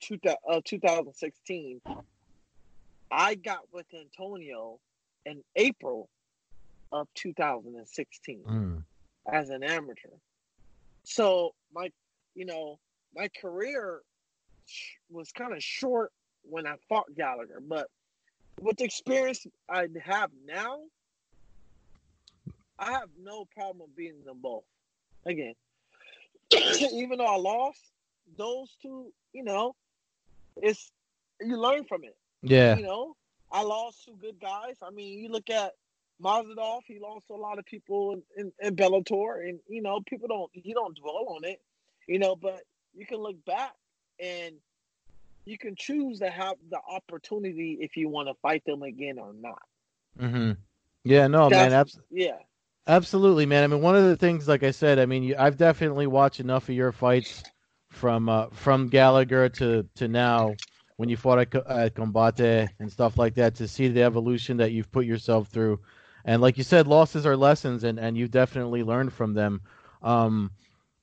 two, 0.00 0.18
of 0.48 0.64
2016. 0.64 1.80
I 3.10 3.34
got 3.34 3.60
with 3.70 3.86
Antonio 3.94 4.78
in 5.26 5.42
April 5.56 6.08
of 6.90 7.06
2016 7.14 8.40
mm. 8.48 8.82
as 9.30 9.50
an 9.50 9.62
amateur. 9.62 10.08
So 11.04 11.54
my 11.74 11.90
you 12.34 12.46
know, 12.46 12.78
my 13.14 13.28
career 13.40 14.00
was 15.10 15.32
kind 15.32 15.52
of 15.52 15.62
short 15.62 16.12
when 16.42 16.66
I 16.66 16.76
fought 16.88 17.14
Gallagher, 17.14 17.60
but 17.66 17.88
with 18.60 18.76
the 18.76 18.84
experience 18.84 19.46
I 19.68 19.86
have 20.02 20.30
now, 20.46 20.80
I 22.78 22.92
have 22.92 23.08
no 23.22 23.46
problem 23.54 23.90
beating 23.96 24.24
them 24.24 24.38
both. 24.42 24.64
Again, 25.26 25.54
even 26.52 27.18
though 27.18 27.26
I 27.26 27.36
lost 27.36 27.80
those 28.36 28.74
two, 28.82 29.12
you 29.32 29.44
know, 29.44 29.74
it's 30.56 30.92
you 31.40 31.58
learn 31.58 31.84
from 31.84 32.04
it. 32.04 32.16
Yeah. 32.42 32.76
You 32.76 32.84
know, 32.84 33.16
I 33.50 33.62
lost 33.62 34.04
two 34.04 34.16
good 34.20 34.40
guys. 34.40 34.76
I 34.82 34.90
mean, 34.90 35.18
you 35.18 35.30
look 35.30 35.50
at 35.50 35.72
Masvidal, 36.22 36.80
he 36.86 36.98
lost 37.00 37.26
a 37.30 37.34
lot 37.34 37.58
of 37.58 37.64
people 37.64 38.12
in, 38.12 38.22
in, 38.36 38.52
in 38.66 38.76
Bellator, 38.76 39.48
and 39.48 39.58
you 39.68 39.82
know, 39.82 40.00
people 40.06 40.28
don't 40.28 40.50
he 40.52 40.74
don't 40.74 40.96
dwell 40.96 41.26
on 41.36 41.44
it 41.44 41.60
you 42.06 42.18
know, 42.18 42.36
but 42.36 42.60
you 42.94 43.06
can 43.06 43.18
look 43.18 43.42
back 43.44 43.72
and 44.20 44.54
you 45.44 45.58
can 45.58 45.74
choose 45.76 46.18
to 46.20 46.30
have 46.30 46.56
the 46.70 46.78
opportunity 46.88 47.78
if 47.80 47.96
you 47.96 48.08
want 48.08 48.28
to 48.28 48.34
fight 48.34 48.64
them 48.64 48.82
again 48.82 49.18
or 49.18 49.32
not. 49.32 49.62
Mm-hmm. 50.20 50.52
Yeah, 51.04 51.26
no, 51.26 51.50
That's, 51.50 51.70
man. 51.70 51.72
Abs- 51.72 52.00
yeah. 52.10 52.38
Absolutely, 52.86 53.46
man. 53.46 53.64
I 53.64 53.66
mean, 53.66 53.80
one 53.80 53.96
of 53.96 54.04
the 54.04 54.16
things, 54.16 54.46
like 54.46 54.62
I 54.62 54.70
said, 54.70 54.98
I 54.98 55.06
mean, 55.06 55.22
you, 55.22 55.36
I've 55.38 55.56
definitely 55.56 56.06
watched 56.06 56.40
enough 56.40 56.68
of 56.68 56.74
your 56.74 56.92
fights 56.92 57.44
from 57.88 58.28
uh, 58.28 58.46
from 58.52 58.88
Gallagher 58.88 59.48
to 59.48 59.86
to 59.94 60.08
now 60.08 60.54
when 60.96 61.08
you 61.08 61.16
fought 61.16 61.38
at, 61.38 61.54
at 61.66 61.94
Combate 61.94 62.68
and 62.78 62.90
stuff 62.92 63.16
like 63.16 63.34
that 63.34 63.54
to 63.56 63.68
see 63.68 63.88
the 63.88 64.02
evolution 64.02 64.58
that 64.58 64.72
you've 64.72 64.92
put 64.92 65.06
yourself 65.06 65.48
through. 65.48 65.80
And 66.26 66.42
like 66.42 66.58
you 66.58 66.64
said, 66.64 66.86
losses 66.86 67.24
are 67.26 67.36
lessons, 67.36 67.84
and 67.84 67.98
and 67.98 68.18
you've 68.18 68.30
definitely 68.30 68.82
learned 68.82 69.12
from 69.12 69.32
them. 69.32 69.62
Um, 70.02 70.50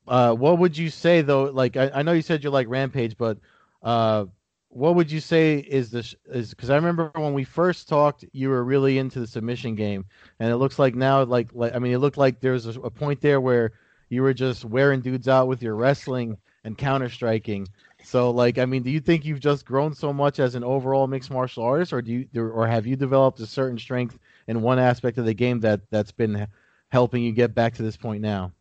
uh, 0.07 0.33
what 0.33 0.59
would 0.59 0.77
you 0.77 0.89
say 0.89 1.21
though? 1.21 1.43
Like 1.45 1.77
I, 1.77 1.89
I 1.95 2.01
know 2.03 2.11
you 2.11 2.21
said 2.21 2.43
you 2.43 2.51
like 2.51 2.67
Rampage, 2.69 3.17
but 3.17 3.39
uh, 3.83 4.25
what 4.69 4.95
would 4.95 5.11
you 5.11 5.19
say 5.19 5.57
is 5.57 5.91
this 5.91 6.15
is 6.27 6.51
because 6.51 6.69
I 6.69 6.75
remember 6.75 7.11
when 7.15 7.33
we 7.33 7.43
first 7.43 7.89
talked, 7.89 8.23
you 8.31 8.49
were 8.49 8.63
really 8.63 8.97
into 8.97 9.19
the 9.19 9.27
submission 9.27 9.75
game, 9.75 10.05
and 10.39 10.49
it 10.49 10.57
looks 10.57 10.79
like 10.79 10.95
now, 10.95 11.23
like 11.23 11.49
like 11.53 11.75
I 11.75 11.79
mean, 11.79 11.93
it 11.93 11.99
looked 11.99 12.17
like 12.17 12.39
there 12.39 12.53
was 12.53 12.65
a, 12.65 12.79
a 12.81 12.89
point 12.89 13.21
there 13.21 13.41
where 13.41 13.73
you 14.09 14.21
were 14.21 14.33
just 14.33 14.63
wearing 14.63 15.01
dudes 15.01 15.27
out 15.27 15.47
with 15.47 15.61
your 15.61 15.75
wrestling 15.75 16.37
and 16.63 16.77
counter 16.77 17.09
striking. 17.09 17.67
So, 18.03 18.31
like, 18.31 18.57
I 18.57 18.65
mean, 18.65 18.83
do 18.83 18.89
you 18.89 18.99
think 18.99 19.25
you've 19.25 19.39
just 19.39 19.65
grown 19.65 19.93
so 19.93 20.11
much 20.11 20.39
as 20.39 20.55
an 20.55 20.63
overall 20.63 21.07
mixed 21.07 21.31
martial 21.31 21.63
artist, 21.63 21.93
or 21.93 22.01
do 22.01 22.25
you, 22.31 22.41
or 22.41 22.65
have 22.65 22.87
you 22.87 22.95
developed 22.95 23.39
a 23.39 23.45
certain 23.45 23.77
strength 23.77 24.17
in 24.47 24.61
one 24.61 24.79
aspect 24.79 25.17
of 25.17 25.25
the 25.25 25.33
game 25.33 25.59
that 25.61 25.81
that's 25.91 26.11
been 26.11 26.47
helping 26.89 27.23
you 27.23 27.31
get 27.31 27.53
back 27.53 27.73
to 27.75 27.83
this 27.83 27.97
point 27.97 28.21
now? 28.21 28.51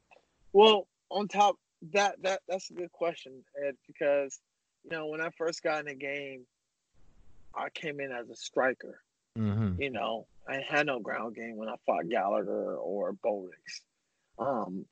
Well, 0.52 0.88
on 1.10 1.28
top 1.28 1.56
that 1.92 2.16
that 2.22 2.40
that's 2.48 2.70
a 2.70 2.74
good 2.74 2.92
question, 2.92 3.44
Ed, 3.66 3.76
because 3.86 4.40
you 4.84 4.90
know 4.90 5.06
when 5.06 5.20
I 5.20 5.30
first 5.36 5.62
got 5.62 5.80
in 5.80 5.86
the 5.86 5.94
game, 5.94 6.46
I 7.54 7.68
came 7.70 8.00
in 8.00 8.12
as 8.12 8.28
a 8.30 8.36
striker. 8.36 9.02
Mm-hmm. 9.38 9.80
You 9.80 9.90
know, 9.90 10.26
I 10.48 10.60
had 10.68 10.86
no 10.86 10.98
ground 10.98 11.36
game 11.36 11.56
when 11.56 11.68
I 11.68 11.76
fought 11.86 12.08
Gallagher 12.08 12.76
or 12.76 13.14
Borics. 13.24 13.82
Um, 14.38 14.86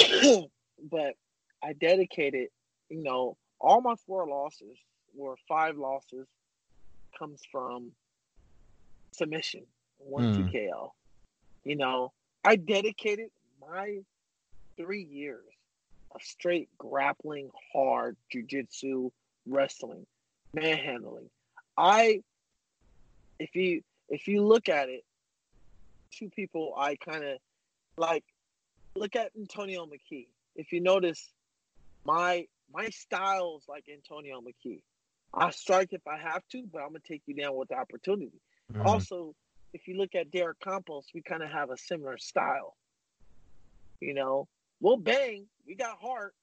but 0.90 1.14
I 1.62 1.72
dedicated, 1.72 2.48
you 2.88 3.02
know, 3.02 3.36
all 3.60 3.80
my 3.80 3.94
four 4.06 4.28
losses 4.28 4.76
were 5.14 5.36
five 5.48 5.76
losses 5.76 6.26
comes 7.18 7.42
from 7.50 7.90
submission, 9.12 9.62
one 9.98 10.34
Mm. 10.34 10.52
TKO. 10.52 10.90
You 11.64 11.76
know, 11.76 12.12
I 12.44 12.56
dedicated 12.56 13.30
my 13.60 14.04
three 14.76 15.02
years 15.02 15.55
of 16.14 16.22
straight 16.22 16.68
grappling, 16.78 17.50
hard 17.72 18.16
jujitsu, 18.34 19.10
wrestling, 19.46 20.06
manhandling. 20.54 21.30
I, 21.76 22.22
if 23.38 23.54
you 23.54 23.82
if 24.08 24.28
you 24.28 24.42
look 24.42 24.68
at 24.68 24.88
it, 24.88 25.04
two 26.10 26.30
people 26.30 26.74
I 26.76 26.96
kind 26.96 27.24
of 27.24 27.38
like. 27.96 28.24
Look 28.94 29.14
at 29.14 29.32
Antonio 29.36 29.84
McKee. 29.84 30.28
If 30.54 30.72
you 30.72 30.80
notice, 30.80 31.30
my 32.06 32.46
my 32.72 32.88
style's 32.88 33.64
like 33.68 33.84
Antonio 33.92 34.40
McKee. 34.40 34.80
I 35.34 35.50
strike 35.50 35.92
if 35.92 36.06
I 36.06 36.16
have 36.16 36.42
to, 36.52 36.62
but 36.72 36.80
I'm 36.80 36.88
gonna 36.88 37.00
take 37.06 37.22
you 37.26 37.34
down 37.34 37.54
with 37.56 37.68
the 37.68 37.74
opportunity. 37.74 38.40
Mhm. 38.72 38.86
Also, 38.86 39.34
if 39.74 39.86
you 39.86 39.98
look 39.98 40.14
at 40.14 40.30
Derek 40.30 40.60
Campos, 40.60 41.06
we 41.12 41.20
kind 41.20 41.42
of 41.42 41.50
have 41.50 41.70
a 41.70 41.76
similar 41.76 42.16
style. 42.16 42.74
You 44.00 44.14
know, 44.14 44.48
we'll 44.80 44.96
bang, 44.96 45.46
we 45.66 45.74
got 45.74 45.98
heart, 45.98 46.34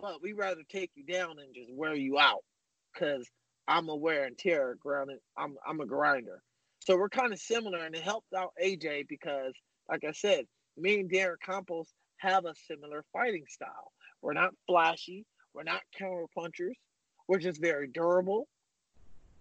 but 0.00 0.22
we 0.22 0.32
rather 0.32 0.62
take 0.68 0.90
you 0.94 1.04
down 1.04 1.38
and 1.38 1.54
just 1.54 1.72
wear 1.72 1.94
you 1.94 2.18
out 2.18 2.44
because 2.92 3.26
I'm 3.68 3.88
a 3.88 3.96
wear 3.96 4.24
and 4.24 4.36
tear 4.36 4.76
grounded. 4.80 5.18
I'm 5.36 5.56
I'm 5.66 5.80
a 5.80 5.86
grinder. 5.86 6.42
So 6.80 6.96
we're 6.96 7.08
kind 7.08 7.32
of 7.32 7.40
similar, 7.40 7.78
and 7.78 7.94
it 7.94 8.02
helped 8.02 8.32
out 8.32 8.52
AJ 8.62 9.08
because, 9.08 9.52
like 9.88 10.04
I 10.04 10.12
said, 10.12 10.44
me 10.76 11.00
and 11.00 11.10
Derek 11.10 11.40
Campos 11.40 11.88
have 12.18 12.44
a 12.44 12.54
similar 12.68 13.04
fighting 13.12 13.44
style. 13.48 13.92
We're 14.22 14.34
not 14.34 14.54
flashy, 14.66 15.24
we're 15.52 15.64
not 15.64 15.80
counter 15.98 16.26
punchers, 16.34 16.76
we're 17.26 17.38
just 17.38 17.60
very 17.60 17.88
durable, 17.88 18.46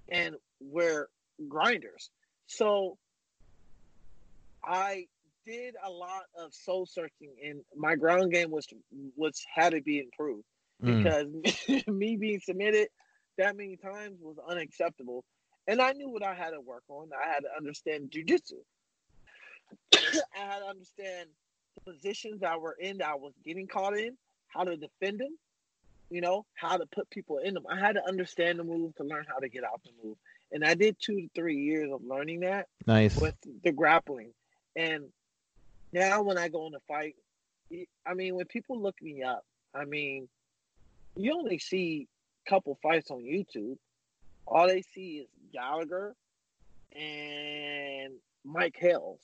and 0.09 0.35
we're 0.59 1.07
grinders. 1.47 2.09
So 2.47 2.97
I 4.63 5.07
did 5.45 5.75
a 5.83 5.89
lot 5.89 6.23
of 6.37 6.53
soul 6.53 6.85
searching, 6.85 7.31
and 7.45 7.61
my 7.75 7.95
ground 7.95 8.31
game 8.31 8.51
was 8.51 8.67
was 9.15 9.43
had 9.53 9.71
to 9.71 9.81
be 9.81 9.99
improved 9.99 10.43
Mm. 10.83 10.97
because 10.97 11.87
me 11.87 12.17
being 12.17 12.39
submitted 12.41 12.89
that 13.37 13.55
many 13.55 13.77
times 13.77 14.17
was 14.21 14.35
unacceptable. 14.47 15.23
And 15.67 15.81
I 15.81 15.93
knew 15.93 16.09
what 16.09 16.21
I 16.23 16.35
had 16.35 16.49
to 16.51 16.59
work 16.61 16.83
on. 16.89 17.09
I 17.13 17.27
had 17.33 17.39
to 17.41 17.49
understand 17.57 18.11
jujitsu. 18.11 18.59
I 19.93 20.45
had 20.45 20.59
to 20.59 20.65
understand 20.65 21.29
the 21.85 21.93
positions 21.93 22.43
I 22.43 22.57
were 22.57 22.75
in 22.79 22.97
that 22.99 23.07
I 23.09 23.15
was 23.15 23.33
getting 23.45 23.67
caught 23.67 23.97
in, 23.97 24.17
how 24.47 24.63
to 24.63 24.77
defend 24.77 25.19
them, 25.19 25.37
you 26.09 26.21
know, 26.21 26.45
how 26.53 26.77
to 26.77 26.85
put 26.85 27.09
people 27.09 27.37
in 27.39 27.53
them. 27.53 27.63
I 27.69 27.79
had 27.79 27.93
to 27.95 28.05
understand 28.07 28.59
the 28.59 28.63
move 28.63 28.95
to 28.95 29.03
learn 29.03 29.25
how 29.27 29.39
to 29.39 29.49
get 29.49 29.63
out 29.63 29.81
the 29.83 29.91
move. 30.03 30.17
And 30.51 30.63
I 30.63 30.75
did 30.75 30.97
two 30.99 31.21
to 31.21 31.27
three 31.33 31.57
years 31.57 31.89
of 31.91 32.01
learning 32.03 32.41
that 32.41 32.67
Nice. 32.85 33.19
with 33.19 33.35
the 33.63 33.71
grappling. 33.71 34.31
And 34.75 35.05
now 35.95 36.21
when 36.21 36.37
I 36.37 36.49
go 36.49 36.67
in 36.67 36.75
a 36.75 36.79
fight, 36.87 37.15
I 38.05 38.13
mean, 38.13 38.35
when 38.35 38.45
people 38.45 38.79
look 38.79 39.01
me 39.01 39.23
up, 39.23 39.45
I 39.73 39.85
mean, 39.85 40.27
you 41.15 41.33
only 41.33 41.57
see 41.57 42.07
a 42.45 42.49
couple 42.49 42.77
fights 42.83 43.09
on 43.09 43.23
YouTube. 43.23 43.77
All 44.45 44.67
they 44.67 44.83
see 44.93 45.19
is 45.19 45.27
Gallagher 45.53 46.13
and 46.95 48.13
Mike 48.43 48.75
Hales 48.77 49.21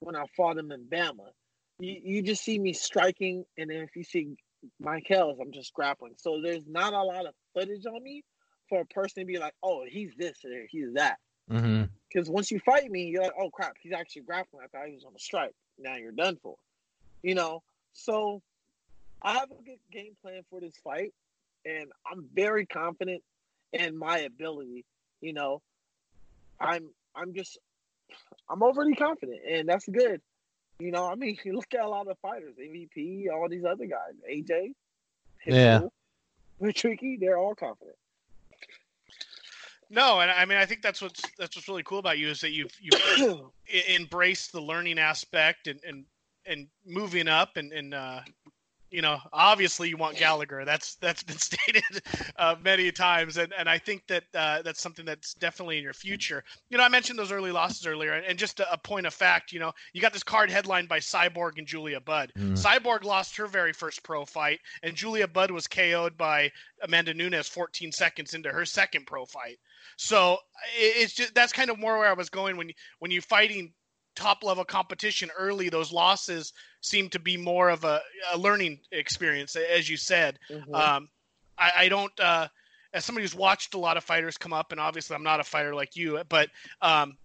when 0.00 0.16
I 0.16 0.24
fought 0.36 0.58
him 0.58 0.72
in 0.72 0.84
Bama. 0.84 1.30
You, 1.78 1.96
you 2.02 2.22
just 2.22 2.42
see 2.42 2.58
me 2.58 2.72
striking, 2.72 3.44
and 3.56 3.70
then 3.70 3.78
if 3.78 3.94
you 3.94 4.02
see 4.02 4.36
Mike 4.80 5.06
Hales, 5.06 5.38
I'm 5.40 5.52
just 5.52 5.72
grappling. 5.72 6.14
So 6.16 6.40
there's 6.42 6.66
not 6.66 6.92
a 6.92 7.02
lot 7.02 7.24
of 7.24 7.34
footage 7.54 7.86
on 7.86 8.02
me 8.02 8.24
for 8.68 8.80
a 8.80 8.86
person 8.86 9.22
to 9.22 9.26
be 9.26 9.38
like, 9.38 9.54
oh, 9.62 9.84
he's 9.88 10.10
this 10.18 10.44
or 10.44 10.66
he's 10.68 10.92
that. 10.94 11.18
Mm-hmm. 11.50 11.84
Because 12.08 12.30
once 12.30 12.50
you 12.50 12.60
fight 12.60 12.90
me, 12.90 13.04
you're 13.04 13.22
like, 13.22 13.32
oh 13.38 13.50
crap, 13.50 13.76
he's 13.80 13.92
actually 13.92 14.22
grappling. 14.22 14.64
I 14.64 14.68
thought 14.68 14.88
he 14.88 14.94
was 14.94 15.04
on 15.04 15.12
a 15.14 15.18
strike. 15.18 15.54
Now 15.78 15.96
you're 15.96 16.12
done 16.12 16.38
for. 16.42 16.56
You 17.22 17.34
know, 17.34 17.62
so 17.92 18.42
I 19.20 19.34
have 19.34 19.50
a 19.50 19.62
good 19.62 19.80
game 19.92 20.16
plan 20.22 20.42
for 20.50 20.60
this 20.60 20.74
fight, 20.82 21.12
and 21.64 21.86
I'm 22.10 22.26
very 22.32 22.66
confident 22.66 23.22
in 23.72 23.96
my 23.96 24.18
ability. 24.18 24.84
You 25.20 25.32
know, 25.32 25.62
I'm 26.60 26.90
I'm 27.14 27.34
just 27.34 27.58
I'm 28.48 28.62
overly 28.62 28.94
confident, 28.94 29.40
and 29.48 29.68
that's 29.68 29.86
good. 29.86 30.20
You 30.78 30.92
know, 30.92 31.06
I 31.06 31.16
mean, 31.16 31.36
you 31.44 31.52
look 31.56 31.74
at 31.74 31.80
a 31.80 31.88
lot 31.88 32.08
of 32.08 32.18
fighters, 32.20 32.54
MVP, 32.58 33.26
all 33.32 33.48
these 33.48 33.64
other 33.64 33.86
guys, 33.86 34.14
AJ, 34.30 34.72
Yeah. 35.46 35.80
Tricky, 36.74 37.16
they're 37.20 37.38
all 37.38 37.54
confident. 37.54 37.96
No, 39.90 40.20
and 40.20 40.30
I 40.30 40.44
mean 40.44 40.58
I 40.58 40.66
think 40.66 40.82
that's 40.82 41.00
what's 41.00 41.22
that's 41.38 41.56
what's 41.56 41.68
really 41.68 41.82
cool 41.82 41.98
about 41.98 42.18
you 42.18 42.28
is 42.28 42.40
that 42.40 42.52
you've 42.52 42.72
you've 42.80 43.42
embraced 43.88 44.52
the 44.52 44.60
learning 44.60 44.98
aspect 44.98 45.66
and 45.66 45.80
and 45.86 46.04
and 46.46 46.68
moving 46.84 47.28
up 47.28 47.56
and 47.56 47.72
and 47.72 47.94
uh, 47.94 48.20
you 48.90 49.02
know 49.02 49.18
obviously 49.32 49.88
you 49.88 49.96
want 49.96 50.16
Gallagher. 50.16 50.64
That's 50.64 50.94
that's 50.96 51.22
been 51.22 51.38
stated 51.38 51.82
uh, 52.36 52.56
many 52.62 52.90
times, 52.92 53.36
and 53.36 53.52
and 53.58 53.68
I 53.68 53.78
think 53.78 54.06
that 54.08 54.24
uh, 54.34 54.62
that's 54.62 54.80
something 54.80 55.04
that's 55.04 55.34
definitely 55.34 55.78
in 55.78 55.84
your 55.84 55.92
future. 55.92 56.42
You 56.70 56.78
know, 56.78 56.84
I 56.84 56.88
mentioned 56.88 57.18
those 57.18 57.32
early 57.32 57.52
losses 57.52 57.86
earlier, 57.86 58.12
and, 58.14 58.24
and 58.26 58.38
just 58.38 58.60
a, 58.60 58.72
a 58.72 58.78
point 58.78 59.06
of 59.06 59.14
fact, 59.14 59.52
you 59.52 59.60
know, 59.60 59.72
you 59.92 60.00
got 60.00 60.12
this 60.12 60.22
card 60.22 60.50
headlined 60.50 60.88
by 60.88 60.98
Cyborg 60.98 61.58
and 61.58 61.66
Julia 61.66 62.00
Budd. 62.00 62.32
Mm. 62.36 62.52
Cyborg 62.52 63.04
lost 63.04 63.36
her 63.36 63.46
very 63.46 63.72
first 63.72 64.02
pro 64.02 64.24
fight, 64.24 64.60
and 64.82 64.94
Julia 64.94 65.28
Budd 65.28 65.50
was 65.50 65.66
KO'd 65.66 66.16
by 66.16 66.50
Amanda 66.82 67.12
Nunes 67.14 67.48
14 67.48 67.92
seconds 67.92 68.34
into 68.34 68.50
her 68.50 68.64
second 68.64 69.06
pro 69.06 69.24
fight. 69.26 69.58
So 69.96 70.38
it- 70.78 70.96
it's 70.96 71.12
just 71.14 71.34
that's 71.34 71.52
kind 71.52 71.70
of 71.70 71.78
more 71.78 71.98
where 71.98 72.08
I 72.08 72.12
was 72.12 72.28
going 72.28 72.56
when 72.56 72.68
you, 72.68 72.74
when 73.00 73.10
you're 73.10 73.22
fighting 73.22 73.72
top 74.18 74.42
level 74.42 74.64
competition 74.64 75.30
early. 75.38 75.68
Those 75.68 75.92
losses 75.92 76.52
seem 76.80 77.08
to 77.10 77.18
be 77.20 77.36
more 77.36 77.68
of 77.68 77.84
a, 77.84 78.00
a 78.32 78.38
learning 78.38 78.80
experience, 78.90 79.54
as 79.56 79.88
you 79.88 79.96
said. 79.96 80.38
Mhm. 80.50 80.74
Um, 80.74 81.08
I, 81.56 81.72
I 81.76 81.88
don't. 81.88 82.12
Uh, 82.20 82.48
as 82.92 83.04
somebody 83.04 83.22
who's 83.24 83.34
watched 83.34 83.74
a 83.74 83.78
lot 83.78 83.96
of 83.96 84.04
fighters 84.04 84.36
come 84.36 84.52
up, 84.52 84.72
and 84.72 84.80
obviously 84.80 85.14
I'm 85.14 85.22
not 85.22 85.40
a 85.40 85.44
fighter 85.44 85.74
like 85.74 85.94
you, 85.94 86.20
but 86.28 86.48
um, 86.82 87.16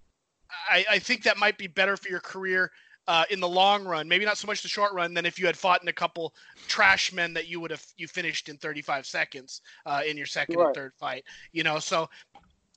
I, 0.69 0.85
I 0.89 0.99
think 0.99 1.23
that 1.23 1.37
might 1.37 1.57
be 1.57 1.67
better 1.67 1.95
for 1.97 2.09
your 2.09 2.19
career 2.19 2.69
uh, 3.07 3.23
in 3.31 3.39
the 3.39 3.47
long 3.47 3.85
run. 3.85 4.07
Maybe 4.07 4.25
not 4.25 4.37
so 4.37 4.45
much 4.45 4.61
the 4.61 4.67
short 4.67 4.93
run 4.93 5.13
than 5.13 5.25
if 5.25 5.39
you 5.39 5.45
had 5.45 5.57
fought 5.57 5.81
in 5.81 5.87
a 5.87 5.93
couple 5.93 6.33
trash 6.67 7.11
men 7.13 7.33
that 7.33 7.47
you 7.47 7.59
would 7.61 7.71
have 7.71 7.83
you 7.97 8.07
finished 8.07 8.49
in 8.49 8.57
35 8.57 9.05
seconds 9.05 9.61
uh, 9.85 10.01
in 10.05 10.15
your 10.17 10.25
second 10.25 10.57
Right. 10.57 10.67
and 10.67 10.75
third 10.75 10.93
fight. 10.99 11.23
You 11.53 11.63
know, 11.63 11.79
so 11.79 12.09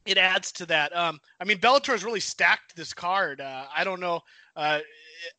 it 0.07 0.19
adds 0.19 0.53
to 0.53 0.66
that. 0.66 0.97
Um, 0.97 1.19
I 1.40 1.45
mean, 1.45 1.59
Bellator 1.59 1.92
has 1.92 2.05
really 2.05 2.21
stacked 2.21 2.77
this 2.77 2.95
card. 2.95 3.40
Uh, 3.40 3.66
I 3.75 3.85
don't 3.85 4.01
know. 4.01 4.21
Uh, 4.55 4.81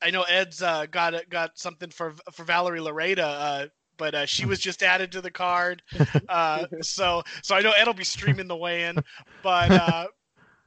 I 0.02 0.12
know 0.12 0.24
Ed's 0.24 0.62
uh, 0.62 0.86
got 0.88 1.14
got 1.30 1.58
something 1.58 1.90
for 1.90 2.14
for 2.34 2.44
Valerie 2.44 2.80
Loureda. 2.80 3.20
Uh, 3.20 3.68
but 3.98 4.14
uh, 4.16 4.26
she 4.26 4.46
was 4.46 4.60
just 4.60 4.84
added 4.84 5.12
to 5.12 5.22
the 5.22 5.32
card, 5.32 5.82
uh, 6.30 6.66
so 6.82 7.24
so 7.42 7.56
I 7.56 7.62
know 7.62 7.72
Ed 7.72 7.88
will 7.88 7.94
be 7.94 8.04
streaming 8.04 8.48
the 8.48 8.56
weigh-in. 8.56 8.98
But 9.42 9.72
uh, 9.72 10.08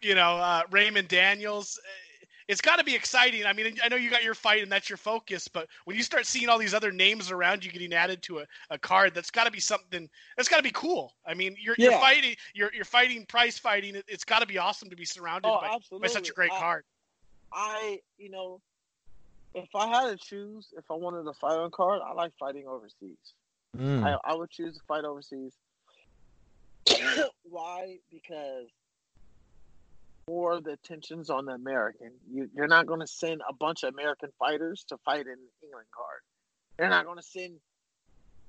you 0.03 0.15
know, 0.15 0.37
uh, 0.37 0.63
Raymond 0.71 1.09
Daniels, 1.09 1.79
uh, 1.79 1.91
it's 2.51 2.61
got 2.61 2.81
to 2.81 2.85
be 2.85 2.97
exciting. 2.97 3.47
I 3.47 3.53
mean, 3.53 3.77
I 3.83 3.89
know 3.89 3.95
you 3.95 4.11
got 4.11 4.25
your 4.25 4.35
fight 4.35 4.61
and 4.61 4.73
that's 4.73 4.91
your 4.91 4.97
focus, 4.97 5.47
but 5.47 5.69
when 5.85 5.97
you 5.97 6.03
start 6.03 6.27
seeing 6.27 6.49
all 6.49 6.59
these 6.59 6.75
other 6.75 6.91
names 6.91 7.31
around 7.31 7.65
you 7.65 7.71
getting 7.71 7.93
added 7.93 8.23
to 8.23 8.41
a, 8.41 8.47
a 8.71 8.79
card, 8.79 9.15
that's 9.15 9.31
got 9.31 9.45
to 9.45 9.53
be 9.53 9.61
something. 9.61 10.11
That's 10.37 10.49
got 10.49 10.57
to 10.57 10.63
be 10.65 10.73
cool. 10.73 11.15
I 11.25 11.35
mean, 11.35 11.55
you're, 11.63 11.77
you're 11.79 11.93
fighting, 11.93 12.35
you're 12.53 12.73
you're 12.75 12.85
fighting 12.85 13.25
prize 13.27 13.57
fighting. 13.57 13.95
It, 13.95 14.05
it's 14.09 14.25
got 14.25 14.41
to 14.41 14.47
be 14.47 14.59
awesome 14.59 14.91
to 14.91 14.97
be 14.97 15.05
surrounded 15.05 15.49
Oh, 15.49 15.61
by, 15.61 15.99
by 15.99 16.09
such 16.09 16.29
a 16.29 16.33
great 16.33 16.51
I- 16.51 16.59
card. 16.59 16.85
I, 17.53 18.01
you 18.19 18.31
know, 18.31 18.61
if 19.55 19.69
I 19.75 19.87
had 19.87 20.11
to 20.11 20.17
choose, 20.17 20.69
if 20.77 20.85
I 20.91 20.95
wanted 20.95 21.25
to 21.25 21.33
fight 21.41 21.55
on 21.55 21.71
card, 21.71 22.01
I 22.05 22.13
like 22.15 22.33
fighting 22.39 22.67
overseas. 22.67 23.17
Mm. 23.77 24.05
I, 24.05 24.17
I 24.25 24.35
would 24.35 24.51
choose 24.51 24.77
to 24.77 24.83
fight 24.89 25.05
overseas. 25.05 25.53
Why? 27.45 27.99
Because 28.11 28.67
more 30.31 30.61
the 30.61 30.73
attention's 30.73 31.29
on 31.31 31.47
the 31.47 31.53
American. 31.53 32.13
You, 32.31 32.49
you're 32.55 32.69
not 32.69 32.87
going 32.87 33.01
to 33.01 33.07
send 33.07 33.41
a 33.49 33.53
bunch 33.53 33.83
of 33.83 33.93
American 33.93 34.31
fighters 34.39 34.85
to 34.89 34.97
fight 35.05 35.27
in 35.27 35.37
England 35.63 35.87
card. 35.95 36.21
They're 36.77 36.89
not 36.89 37.05
going 37.05 37.19
to 37.19 37.23
send 37.23 37.55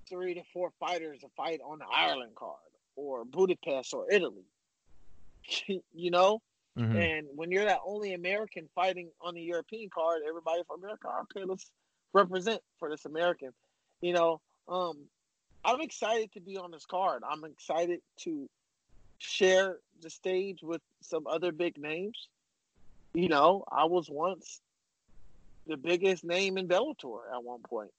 three 0.07 0.35
to 0.35 0.41
four 0.53 0.71
fighters 0.79 1.19
to 1.21 1.27
fight 1.35 1.59
on 1.65 1.79
the 1.79 1.85
Ireland 1.85 2.35
card 2.35 2.55
or 2.95 3.25
Budapest 3.25 3.93
or 3.93 4.11
Italy. 4.11 4.45
you 5.93 6.11
know, 6.11 6.41
Mhm. 6.77 6.95
And 6.95 7.27
when 7.35 7.51
you're 7.51 7.65
that 7.65 7.79
only 7.85 8.13
American 8.13 8.69
fighting 8.73 9.09
on 9.19 9.33
the 9.33 9.41
European 9.41 9.89
card, 9.89 10.21
everybody 10.27 10.61
from 10.65 10.81
America, 10.81 11.09
okay, 11.23 11.43
let's 11.45 11.69
represent 12.13 12.61
for 12.79 12.89
this 12.89 13.05
American. 13.05 13.51
You 13.99 14.13
know, 14.13 14.41
um, 14.69 14.97
I'm 15.65 15.81
excited 15.81 16.31
to 16.33 16.41
be 16.41 16.57
on 16.57 16.71
this 16.71 16.85
card. 16.85 17.23
I'm 17.29 17.43
excited 17.43 17.99
to 18.21 18.49
share 19.21 19.77
the 20.01 20.09
stage 20.09 20.59
with 20.63 20.81
some 21.01 21.27
other 21.27 21.51
big 21.51 21.77
names. 21.77 22.27
You 23.13 23.29
know, 23.29 23.63
I 23.71 23.85
was 23.85 24.09
once 24.09 24.61
the 25.67 25.77
biggest 25.77 26.23
name 26.23 26.57
in 26.57 26.67
Bellator 26.67 27.19
at 27.33 27.43
one 27.43 27.61
point. 27.61 27.91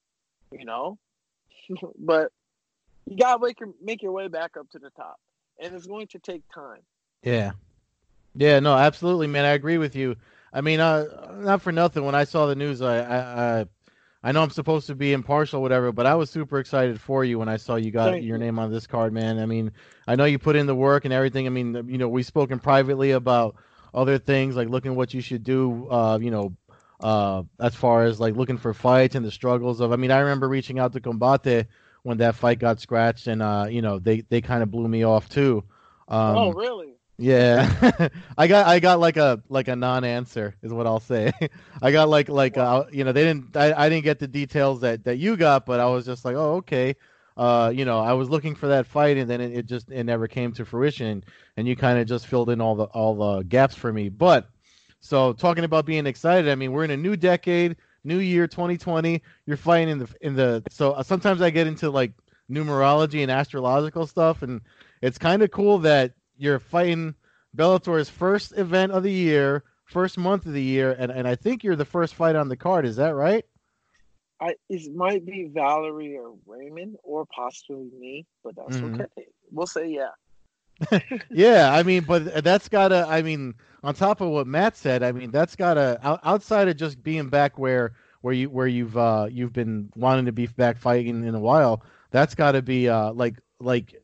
You 0.51 0.65
know, 0.65 0.97
but 1.97 2.31
you 3.05 3.17
gotta 3.17 3.43
make 3.43 3.59
your 3.59 3.69
make 3.81 4.03
your 4.03 4.11
way 4.11 4.27
back 4.27 4.57
up 4.57 4.69
to 4.71 4.79
the 4.79 4.89
top, 4.91 5.19
and 5.59 5.73
it's 5.73 5.87
going 5.87 6.07
to 6.07 6.19
take 6.19 6.41
time. 6.53 6.81
Yeah. 7.23 7.51
Yeah, 8.35 8.59
no, 8.59 8.75
absolutely, 8.75 9.27
man. 9.27 9.45
I 9.45 9.49
agree 9.49 9.77
with 9.77 9.95
you. 9.95 10.15
I 10.51 10.61
mean, 10.61 10.79
uh, 10.79 11.35
not 11.37 11.61
for 11.61 11.71
nothing. 11.71 12.03
When 12.03 12.15
I 12.15 12.23
saw 12.23 12.47
the 12.47 12.55
news, 12.55 12.81
I, 12.81 12.97
I, 12.97 13.59
I, 13.59 13.65
I 14.23 14.31
know 14.31 14.41
I'm 14.41 14.51
supposed 14.51 14.87
to 14.87 14.95
be 14.95 15.11
impartial, 15.11 15.61
whatever, 15.61 15.91
but 15.91 16.05
I 16.05 16.15
was 16.15 16.29
super 16.29 16.59
excited 16.59 16.99
for 17.01 17.25
you 17.25 17.39
when 17.39 17.49
I 17.49 17.57
saw 17.57 17.75
you 17.75 17.91
got 17.91 18.11
Thank 18.11 18.23
your 18.23 18.37
you. 18.37 18.43
name 18.43 18.57
on 18.57 18.71
this 18.71 18.87
card, 18.87 19.11
man. 19.11 19.37
I 19.37 19.45
mean, 19.45 19.71
I 20.07 20.15
know 20.15 20.23
you 20.23 20.39
put 20.39 20.55
in 20.55 20.65
the 20.65 20.75
work 20.75 21.03
and 21.03 21.13
everything. 21.13 21.45
I 21.45 21.49
mean, 21.49 21.73
you 21.89 21.97
know, 21.97 22.07
we've 22.07 22.25
spoken 22.25 22.59
privately 22.59 23.11
about 23.11 23.55
other 23.93 24.17
things, 24.17 24.55
like 24.55 24.69
looking 24.69 24.95
what 24.95 25.13
you 25.13 25.19
should 25.19 25.43
do. 25.43 25.89
Uh, 25.89 26.17
you 26.21 26.31
know, 26.31 26.55
uh, 27.01 27.43
as 27.59 27.75
far 27.75 28.05
as 28.05 28.19
like 28.19 28.35
looking 28.35 28.57
for 28.57 28.73
fights 28.73 29.15
and 29.15 29.25
the 29.25 29.31
struggles 29.31 29.81
of. 29.81 29.91
I 29.91 29.97
mean, 29.97 30.11
I 30.11 30.19
remember 30.19 30.47
reaching 30.47 30.79
out 30.79 30.93
to 30.93 31.01
Combate 31.01 31.67
when 32.03 32.17
that 32.19 32.35
fight 32.35 32.59
got 32.59 32.79
scratched, 32.79 33.27
and 33.27 33.41
uh, 33.41 33.67
you 33.69 33.81
know, 33.81 33.99
they 33.99 34.21
they 34.21 34.39
kind 34.39 34.63
of 34.63 34.71
blew 34.71 34.87
me 34.87 35.03
off 35.03 35.27
too. 35.27 35.65
Um, 36.07 36.37
oh, 36.37 36.53
really? 36.53 36.92
Yeah, 37.17 38.09
I 38.37 38.47
got 38.47 38.67
I 38.67 38.79
got 38.79 38.99
like 38.99 39.17
a 39.17 39.41
like 39.47 39.67
a 39.67 39.75
non-answer 39.75 40.55
is 40.63 40.73
what 40.73 40.87
I'll 40.87 40.99
say. 40.99 41.31
I 41.81 41.91
got 41.91 42.09
like 42.09 42.27
like 42.27 42.57
uh, 42.57 42.85
you 42.91 43.03
know 43.03 43.11
they 43.11 43.23
didn't 43.23 43.55
I, 43.55 43.85
I 43.85 43.89
didn't 43.89 44.03
get 44.03 44.19
the 44.19 44.27
details 44.27 44.81
that 44.81 45.03
that 45.03 45.17
you 45.17 45.37
got, 45.37 45.65
but 45.65 45.79
I 45.79 45.85
was 45.85 46.05
just 46.05 46.25
like 46.25 46.35
oh 46.35 46.55
okay, 46.55 46.95
uh 47.37 47.71
you 47.73 47.85
know 47.85 47.99
I 47.99 48.13
was 48.13 48.29
looking 48.29 48.55
for 48.55 48.67
that 48.67 48.87
fight 48.87 49.17
and 49.17 49.29
then 49.29 49.41
it, 49.41 49.53
it 49.53 49.65
just 49.67 49.91
it 49.91 50.03
never 50.05 50.27
came 50.27 50.53
to 50.53 50.65
fruition 50.65 51.23
and 51.55 51.67
you 51.67 51.75
kind 51.75 51.99
of 51.99 52.07
just 52.07 52.25
filled 52.27 52.49
in 52.49 52.59
all 52.59 52.75
the 52.75 52.85
all 52.85 53.15
the 53.15 53.43
gaps 53.43 53.75
for 53.75 53.93
me. 53.93 54.09
But 54.09 54.49
so 54.99 55.33
talking 55.33 55.65
about 55.65 55.85
being 55.85 56.07
excited, 56.07 56.49
I 56.49 56.55
mean 56.55 56.71
we're 56.71 56.83
in 56.83 56.91
a 56.91 56.97
new 56.97 57.15
decade, 57.15 57.75
new 58.03 58.17
year 58.19 58.47
2020. 58.47 59.21
You're 59.45 59.57
fighting 59.57 59.89
in 59.89 59.99
the 59.99 60.09
in 60.21 60.35
the 60.35 60.63
so 60.71 60.93
uh, 60.93 61.03
sometimes 61.03 61.41
I 61.43 61.51
get 61.51 61.67
into 61.67 61.91
like 61.91 62.13
numerology 62.51 63.21
and 63.21 63.29
astrological 63.31 64.07
stuff 64.07 64.41
and 64.41 64.61
it's 65.01 65.17
kind 65.17 65.43
of 65.43 65.51
cool 65.51 65.77
that 65.79 66.13
you're 66.43 66.59
fighting 66.59 67.15
Bellator's 67.55 68.09
first 68.09 68.57
event 68.57 68.91
of 68.91 69.03
the 69.03 69.11
year, 69.11 69.63
first 69.85 70.17
month 70.17 70.45
of 70.45 70.53
the 70.53 70.63
year, 70.63 70.95
and, 70.97 71.11
and 71.11 71.27
I 71.27 71.35
think 71.35 71.63
you're 71.63 71.75
the 71.75 71.85
first 71.85 72.15
fight 72.15 72.35
on 72.35 72.49
the 72.49 72.57
card. 72.57 72.85
Is 72.85 72.97
that 72.97 73.15
right? 73.15 73.45
I 74.41 74.55
it 74.69 74.93
might 74.93 75.25
be 75.25 75.49
Valerie 75.53 76.17
or 76.17 76.35
Raymond 76.45 76.97
or 77.03 77.25
possibly 77.25 77.89
me, 77.97 78.27
but 78.43 78.55
that's 78.55 78.81
Mhm. 78.81 79.03
okay. 79.03 79.07
We'll 79.51 79.67
say 79.67 79.87
yeah. 79.89 80.11
yeah, 81.29 81.71
I 81.73 81.83
mean, 81.83 82.03
but 82.03 82.43
that's 82.43 82.67
gotta. 82.69 83.05
I 83.07 83.21
mean, 83.21 83.55
on 83.83 83.93
top 83.93 84.21
of 84.21 84.29
what 84.29 84.47
Matt 84.47 84.75
said, 84.77 85.03
I 85.03 85.11
mean, 85.11 85.31
that's 85.31 85.55
gotta 85.55 85.99
outside 86.23 86.67
of 86.67 86.77
just 86.77 87.03
being 87.03 87.29
back 87.29 87.57
where 87.57 87.93
where 88.21 88.33
you 88.33 88.49
where 88.49 88.67
you've 88.67 88.97
uh 88.97 89.27
you've 89.29 89.53
been 89.53 89.91
wanting 89.95 90.25
to 90.25 90.31
be 90.31 90.47
back 90.47 90.77
fighting 90.77 91.23
in 91.23 91.35
a 91.35 91.39
while. 91.39 91.83
That's 92.11 92.35
gotta 92.35 92.61
be 92.61 92.89
uh 92.89 93.13
like 93.13 93.35
like 93.59 94.03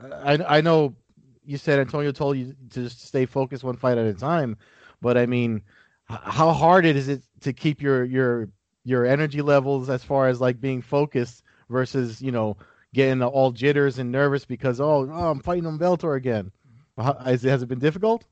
I 0.00 0.58
I 0.58 0.60
know 0.60 0.94
you 1.44 1.58
said 1.58 1.78
Antonio 1.78 2.12
told 2.12 2.36
you 2.38 2.54
to 2.70 2.82
just 2.84 3.06
stay 3.06 3.26
focused 3.26 3.64
one 3.64 3.76
fight 3.76 3.98
at 3.98 4.06
a 4.06 4.14
time, 4.14 4.56
but 5.00 5.16
I 5.16 5.26
mean, 5.26 5.62
how 6.08 6.52
hard 6.52 6.84
is 6.86 7.08
it 7.08 7.22
to 7.40 7.52
keep 7.52 7.80
your 7.82 8.04
your 8.04 8.48
your 8.84 9.06
energy 9.06 9.42
levels 9.42 9.88
as 9.88 10.02
far 10.02 10.28
as 10.28 10.40
like 10.40 10.60
being 10.60 10.82
focused 10.82 11.42
versus 11.68 12.20
you 12.20 12.32
know 12.32 12.56
getting 12.94 13.22
all 13.22 13.50
jitters 13.50 13.98
and 13.98 14.12
nervous 14.12 14.44
because 14.44 14.80
oh, 14.80 15.08
oh 15.10 15.30
I'm 15.30 15.40
fighting 15.40 15.66
on 15.66 15.78
Bellator 15.78 16.16
again. 16.16 16.52
How- 16.98 17.14
Has 17.14 17.44
it, 17.44 17.48
has 17.48 17.62
it 17.62 17.66
been 17.66 17.78
difficult? 17.78 18.24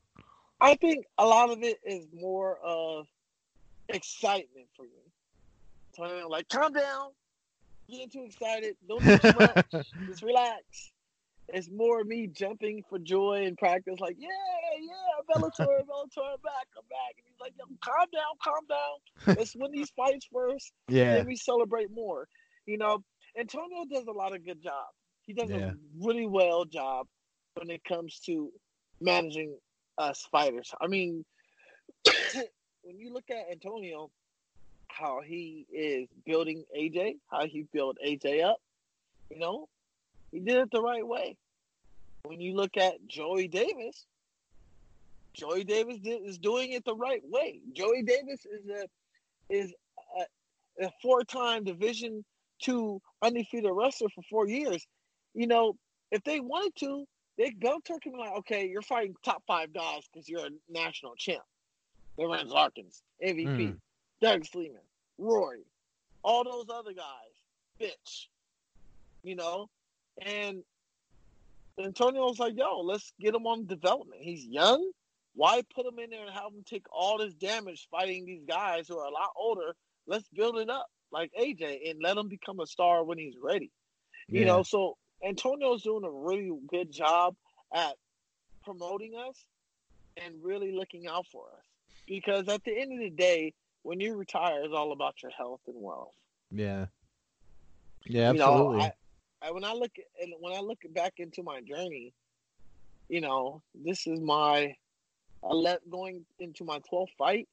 I 0.59 0.75
think 0.75 1.05
a 1.17 1.25
lot 1.25 1.49
of 1.49 1.63
it 1.63 1.79
is 1.83 2.05
more 2.13 2.59
of 2.63 3.07
excitement 3.89 4.67
for 4.75 4.83
me. 4.83 4.89
So 5.95 6.27
like, 6.29 6.47
calm 6.49 6.71
down, 6.73 7.09
getting 7.89 8.09
too 8.09 8.23
excited, 8.25 8.75
don't 8.87 9.03
do 9.03 9.17
too 9.17 9.39
much, 9.39 9.65
just 10.07 10.21
relax. 10.21 10.91
It's 11.53 11.69
more 11.69 12.03
me 12.03 12.27
jumping 12.27 12.83
for 12.89 12.97
joy 12.99 13.43
in 13.45 13.55
practice, 13.55 13.99
like, 13.99 14.15
yeah, 14.19 14.27
yeah, 14.79 15.35
Bellator, 15.35 15.49
Bellator, 15.59 16.33
I'm 16.33 16.41
back, 16.41 16.67
I'm 16.77 16.87
back. 16.89 17.15
And 17.17 17.25
he's 17.27 17.39
like, 17.39 17.53
yo, 17.57 17.65
calm 17.81 18.07
down, 18.13 18.35
calm 18.43 18.65
down. 18.69 19.35
Let's 19.37 19.55
win 19.55 19.71
these 19.71 19.89
fights 19.91 20.27
first. 20.31 20.71
yeah, 20.87 21.15
then 21.15 21.27
we 21.27 21.35
celebrate 21.35 21.91
more. 21.93 22.27
You 22.65 22.77
know, 22.77 23.03
Antonio 23.37 23.85
does 23.91 24.05
a 24.07 24.11
lot 24.11 24.33
of 24.35 24.45
good 24.45 24.61
job. 24.63 24.85
He 25.23 25.33
does 25.33 25.49
Yeah. 25.49 25.71
a 25.71 25.75
really 25.99 26.25
well 26.25 26.65
job 26.65 27.07
when 27.55 27.69
it 27.69 27.83
comes 27.83 28.19
to 28.25 28.51
managing 29.01 29.55
us 29.97 30.25
fighters. 30.31 30.71
I 30.79 30.87
mean, 30.87 31.25
when 32.83 32.97
you 32.97 33.13
look 33.13 33.29
at 33.29 33.51
Antonio, 33.51 34.09
how 34.87 35.21
he 35.21 35.65
is 35.71 36.07
building 36.25 36.63
AJ, 36.77 37.15
how 37.29 37.45
he 37.45 37.65
built 37.73 37.97
AJ 38.05 38.43
up, 38.43 38.57
you 39.29 39.39
know, 39.39 39.67
he 40.31 40.39
did 40.39 40.57
it 40.57 40.71
the 40.71 40.81
right 40.81 41.05
way. 41.05 41.35
When 42.23 42.39
you 42.39 42.55
look 42.55 42.77
at 42.77 43.05
Joey 43.07 43.47
Davis, 43.47 44.05
Joey 45.33 45.63
Davis 45.63 45.97
did, 45.99 46.23
is 46.23 46.37
doing 46.37 46.71
it 46.71 46.85
the 46.85 46.95
right 46.95 47.21
way. 47.27 47.61
Joey 47.73 48.03
Davis 48.03 48.45
is 48.45 48.67
a 48.69 48.87
is 49.49 49.73
a, 50.79 50.85
a 50.85 50.91
four-time 51.01 51.63
Division 51.63 52.23
two 52.61 53.01
undefeated 53.21 53.71
wrestler 53.73 54.09
for 54.13 54.21
four 54.29 54.47
years. 54.47 54.85
You 55.33 55.47
know, 55.47 55.75
if 56.11 56.23
they 56.23 56.39
wanted 56.39 56.75
to, 56.77 57.05
they 57.37 57.51
Bellator 57.51 57.99
can 58.01 58.11
be 58.13 58.17
like, 58.17 58.33
okay, 58.39 58.67
you're 58.67 58.81
fighting 58.81 59.15
top 59.23 59.43
five 59.47 59.73
guys 59.73 60.03
because 60.11 60.29
you're 60.29 60.45
a 60.45 60.49
national 60.69 61.15
champ. 61.15 61.43
Lorenz 62.17 62.51
Larkins, 62.51 63.01
MVP, 63.23 63.69
Hmm. 63.69 63.75
Douglas 64.21 64.53
Lima, 64.53 64.79
Rory, 65.17 65.65
all 66.23 66.43
those 66.43 66.65
other 66.69 66.93
guys, 66.93 67.33
bitch. 67.79 68.27
You 69.23 69.35
know, 69.35 69.69
and 70.21 70.63
Antonio's 71.85 72.39
like, 72.39 72.53
yo, 72.57 72.81
let's 72.81 73.13
get 73.19 73.35
him 73.35 73.45
on 73.47 73.65
development. 73.65 74.21
He's 74.21 74.45
young. 74.45 74.91
Why 75.33 75.61
put 75.73 75.85
him 75.85 75.99
in 75.99 76.09
there 76.09 76.21
and 76.25 76.31
have 76.33 76.51
him 76.53 76.63
take 76.65 76.85
all 76.91 77.17
this 77.17 77.33
damage 77.35 77.87
fighting 77.89 78.25
these 78.25 78.43
guys 78.47 78.87
who 78.87 78.97
are 78.97 79.07
a 79.07 79.11
lot 79.13 79.31
older? 79.37 79.75
Let's 80.07 80.27
build 80.33 80.57
it 80.57 80.69
up 80.69 80.87
like 81.11 81.31
AJ 81.39 81.89
and 81.89 81.99
let 82.01 82.17
him 82.17 82.27
become 82.27 82.59
a 82.59 82.65
star 82.65 83.03
when 83.03 83.17
he's 83.17 83.35
ready. 83.41 83.71
You 84.27 84.45
know, 84.45 84.63
so 84.63 84.97
Antonio's 85.25 85.83
doing 85.83 86.03
a 86.03 86.11
really 86.11 86.51
good 86.67 86.91
job 86.91 87.35
at 87.73 87.95
promoting 88.63 89.15
us 89.15 89.45
and 90.17 90.35
really 90.43 90.71
looking 90.73 91.07
out 91.07 91.25
for 91.31 91.45
us. 91.57 91.65
Because 92.07 92.47
at 92.49 92.63
the 92.63 92.77
end 92.77 92.93
of 92.93 92.99
the 92.99 93.09
day, 93.09 93.53
when 93.83 93.99
you 93.99 94.15
retire, 94.15 94.63
it's 94.63 94.73
all 94.73 94.91
about 94.91 95.21
your 95.21 95.31
health 95.31 95.61
and 95.67 95.75
wealth. 95.81 96.13
yeah, 96.51 96.87
yeah, 98.05 98.31
You 98.31 98.41
absolutely. 98.41 98.77
know, 98.77 98.83
I, 98.83 98.93
I 99.41 99.51
when 99.51 99.63
I 99.63 99.73
look 99.73 99.91
and 100.21 100.33
when 100.39 100.53
I 100.53 100.59
look 100.59 100.79
back 100.93 101.13
into 101.17 101.43
my 101.43 101.61
journey, 101.61 102.13
you 103.09 103.21
know, 103.21 103.61
this 103.73 104.07
is 104.07 104.19
my 104.19 104.75
let 105.43 105.89
going 105.89 106.25
into 106.39 106.63
my 106.63 106.79
12th 106.91 107.09
fight. 107.17 107.47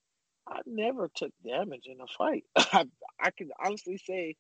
I 0.46 0.60
never 0.66 1.10
took 1.14 1.32
damage 1.46 1.86
in 1.86 2.00
a 2.00 2.06
fight. 2.06 2.44
I, 2.56 2.86
I 3.20 3.30
can 3.30 3.50
honestly 3.62 3.98
say 3.98 4.36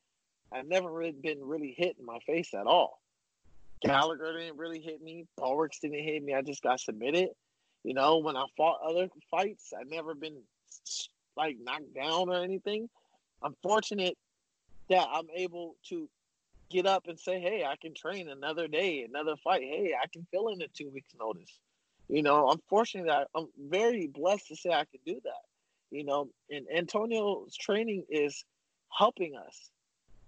I've 0.52 0.66
never 0.66 0.90
really 0.90 1.12
been 1.12 1.42
really 1.42 1.74
hit 1.76 1.96
in 1.98 2.04
my 2.04 2.18
face 2.26 2.54
at 2.54 2.66
all. 2.66 3.00
Gallagher 3.82 4.32
didn't 4.38 4.58
really 4.58 4.80
hit 4.80 5.02
me. 5.02 5.26
Borics 5.38 5.80
didn't 5.80 6.02
hit 6.02 6.22
me. 6.22 6.34
I 6.34 6.42
just 6.42 6.62
got 6.62 6.80
submitted. 6.80 7.28
You 7.84 7.94
know, 7.94 8.18
when 8.18 8.36
I 8.36 8.44
fought 8.56 8.80
other 8.86 9.08
fights, 9.30 9.72
I've 9.78 9.90
never 9.90 10.14
been 10.14 10.42
like 11.36 11.56
knocked 11.62 11.94
down 11.94 12.28
or 12.28 12.42
anything. 12.42 12.88
I'm 13.42 13.54
fortunate 13.62 14.16
that 14.90 15.06
I'm 15.12 15.28
able 15.34 15.76
to 15.90 16.08
get 16.70 16.86
up 16.86 17.06
and 17.08 17.18
say, 17.18 17.40
"Hey, 17.40 17.64
I 17.64 17.76
can 17.76 17.94
train 17.94 18.28
another 18.28 18.68
day, 18.68 19.02
another 19.02 19.36
fight. 19.36 19.62
Hey, 19.62 19.94
I 20.00 20.06
can 20.08 20.26
fill 20.30 20.48
in 20.48 20.62
a 20.62 20.68
two 20.68 20.90
weeks 20.90 21.14
notice." 21.18 21.58
You 22.08 22.22
know, 22.22 22.48
I'm 22.48 22.60
fortunate 22.68 23.06
that 23.06 23.28
I'm 23.34 23.48
very 23.58 24.06
blessed 24.06 24.48
to 24.48 24.56
say 24.56 24.70
I 24.70 24.84
can 24.84 25.00
do 25.04 25.20
that. 25.24 25.42
You 25.90 26.04
know, 26.04 26.30
and 26.50 26.66
Antonio's 26.70 27.56
training 27.56 28.04
is 28.08 28.44
helping 28.90 29.36
us 29.36 29.70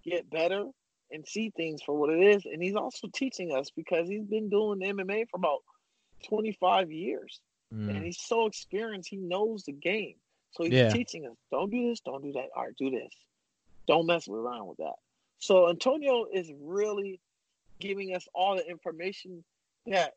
get 0.05 0.31
better 0.31 0.71
and 1.11 1.27
see 1.27 1.51
things 1.51 1.83
for 1.83 1.95
what 1.95 2.11
it 2.11 2.21
is, 2.21 2.45
and 2.45 2.63
he's 2.63 2.77
also 2.77 3.09
teaching 3.09 3.53
us 3.53 3.71
because 3.71 4.09
he's 4.09 4.25
been 4.25 4.49
doing 4.49 4.81
MMA 4.81 5.27
for 5.29 5.37
about 5.37 5.63
25 6.29 6.91
years, 6.93 7.41
Mm. 7.73 7.97
and 7.97 8.05
he's 8.05 8.21
so 8.21 8.47
experienced. 8.47 9.09
He 9.09 9.17
knows 9.17 9.65
the 9.65 9.73
game, 9.73 10.21
so 10.53 10.65
he's 10.65 10.75
Yeah. 10.75 10.93
teaching 10.93 11.27
us. 11.27 11.37
Don't 11.51 11.71
do 11.71 11.89
this. 11.89 12.01
Don't 12.01 12.23
do 12.23 12.33
that. 12.33 12.51
All 12.55 12.65
right, 12.65 12.77
do 12.77 12.91
this. 12.91 13.13
Don't 13.87 14.07
mess 14.07 14.29
around 14.29 14.67
with 14.67 14.79
that. 14.79 14.97
So 15.41 15.69
Antonio 15.69 16.27
is 16.33 16.53
really 16.61 17.21
giving 17.81 18.15
us 18.15 18.29
all 18.35 18.57
the 18.57 18.67
information 18.69 19.43
that 19.87 20.13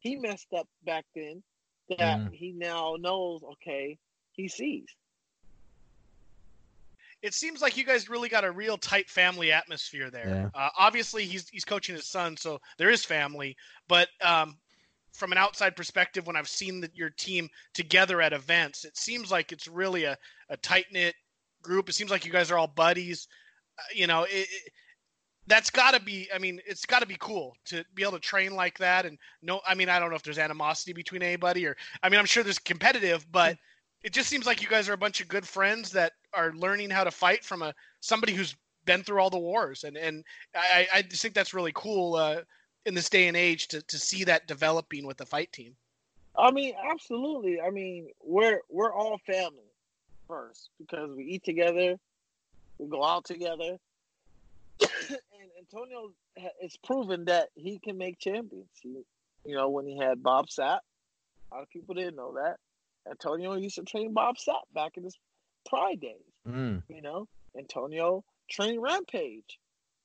he 0.00 0.16
messed 0.16 0.52
up 0.52 0.68
back 0.84 1.06
then 1.14 1.42
that 1.88 2.18
Mm. 2.18 2.32
he 2.34 2.52
now 2.52 2.96
knows. 2.98 3.42
Okay, 3.42 3.98
he 4.32 4.48
sees. 4.48 4.86
it 7.22 7.34
seems 7.34 7.62
like 7.62 7.76
you 7.76 7.82
guys 7.84 8.08
really 8.10 8.28
got 8.28 8.44
a 8.44 8.50
real 8.50 8.76
tight 8.76 9.08
family 9.08 9.50
atmosphere 9.50 10.10
there. 10.10 10.50
Uh, 10.54 10.68
obviously, 10.78 11.24
he's 11.24 11.48
he's 11.48 11.64
coaching 11.64 11.94
his 11.94 12.06
son, 12.06 12.36
so 12.36 12.60
there 12.78 12.90
is 12.90 13.04
family. 13.04 13.56
But 13.88 14.08
um, 14.20 14.58
from 15.12 15.32
an 15.32 15.38
outside 15.38 15.74
perspective, 15.74 16.26
when 16.26 16.36
I've 16.36 16.48
seen 16.48 16.80
the, 16.80 16.90
your 16.94 17.10
team 17.10 17.48
together 17.74 18.20
at 18.20 18.32
events, 18.32 18.84
it 18.84 18.96
seems 18.96 19.30
like 19.30 19.50
it's 19.50 19.66
really 19.66 20.04
a, 20.04 20.16
a 20.50 20.56
tight 20.58 20.86
knit 20.92 21.14
group. 21.62 21.88
It 21.88 21.94
seems 21.94 22.10
like 22.10 22.24
you 22.26 22.30
guys 22.30 22.50
are 22.50 22.58
all 22.58 22.68
buddies. 22.68 23.26
You 23.94 24.06
know, 24.06 24.24
it, 24.24 24.46
it, 24.50 24.72
that's 25.46 25.70
got 25.70 25.94
to 25.94 26.00
be. 26.00 26.28
I 26.34 26.38
mean, 26.38 26.60
it's 26.66 26.86
got 26.86 27.00
to 27.00 27.06
be 27.06 27.16
cool 27.18 27.56
to 27.66 27.84
be 27.94 28.02
able 28.02 28.12
to 28.12 28.18
train 28.18 28.54
like 28.54 28.78
that. 28.78 29.06
And 29.06 29.18
no, 29.42 29.60
I 29.66 29.74
mean, 29.74 29.88
I 29.88 29.98
don't 29.98 30.10
know 30.10 30.16
if 30.16 30.22
there's 30.22 30.38
animosity 30.38 30.92
between 30.92 31.22
anybody, 31.22 31.66
or 31.66 31.76
I 32.02 32.08
mean, 32.08 32.18
I'm 32.18 32.26
sure 32.26 32.42
there's 32.42 32.58
competitive, 32.58 33.26
but 33.30 33.56
it 34.02 34.12
just 34.12 34.28
seems 34.28 34.46
like 34.46 34.62
you 34.62 34.68
guys 34.68 34.88
are 34.88 34.92
a 34.94 34.98
bunch 34.98 35.20
of 35.20 35.28
good 35.28 35.46
friends 35.46 35.90
that 35.92 36.12
are 36.32 36.52
learning 36.52 36.90
how 36.90 37.04
to 37.04 37.10
fight 37.10 37.44
from 37.44 37.62
a 37.62 37.74
somebody 38.00 38.32
who's 38.32 38.54
been 38.84 39.02
through 39.02 39.20
all 39.20 39.30
the 39.30 39.38
wars, 39.38 39.84
and 39.84 39.96
and 39.96 40.24
I, 40.54 40.86
I 40.94 41.02
just 41.02 41.22
think 41.22 41.34
that's 41.34 41.54
really 41.54 41.72
cool 41.74 42.14
uh, 42.14 42.42
in 42.86 42.94
this 42.94 43.10
day 43.10 43.28
and 43.28 43.36
age 43.36 43.68
to 43.68 43.82
to 43.82 43.98
see 43.98 44.24
that 44.24 44.46
developing 44.46 45.06
with 45.06 45.16
the 45.16 45.26
fight 45.26 45.52
team. 45.52 45.76
I 46.38 46.50
mean, 46.50 46.74
absolutely. 46.90 47.60
I 47.60 47.70
mean, 47.70 48.08
we're 48.22 48.60
we're 48.70 48.92
all 48.92 49.18
family 49.26 49.72
first 50.28 50.70
because 50.78 51.10
we 51.16 51.24
eat 51.24 51.44
together, 51.44 51.96
we 52.78 52.86
go 52.86 53.04
out 53.04 53.24
together, 53.24 53.76
and 54.80 55.50
Antonio 55.58 56.12
it's 56.60 56.76
proven 56.76 57.26
that 57.26 57.48
he 57.54 57.78
can 57.78 57.96
make 57.96 58.18
champions. 58.18 58.68
He, 58.82 59.02
you 59.44 59.54
know, 59.54 59.68
when 59.70 59.86
he 59.86 59.96
had 59.96 60.22
Bob 60.22 60.46
Sapp, 60.48 60.80
a 61.50 61.54
lot 61.54 61.62
of 61.62 61.70
people 61.70 61.94
didn't 61.94 62.16
know 62.16 62.34
that. 62.34 62.56
Antonio 63.08 63.54
used 63.54 63.76
to 63.76 63.82
train 63.82 64.12
Bob 64.12 64.36
Sapp 64.36 64.64
back 64.74 64.96
in 64.96 65.04
his 65.04 65.16
pride 65.68 66.00
days. 66.00 66.32
Mm. 66.46 66.82
You 66.88 67.02
know, 67.02 67.28
Antonio 67.56 68.24
trained 68.50 68.82
Rampage 68.82 69.58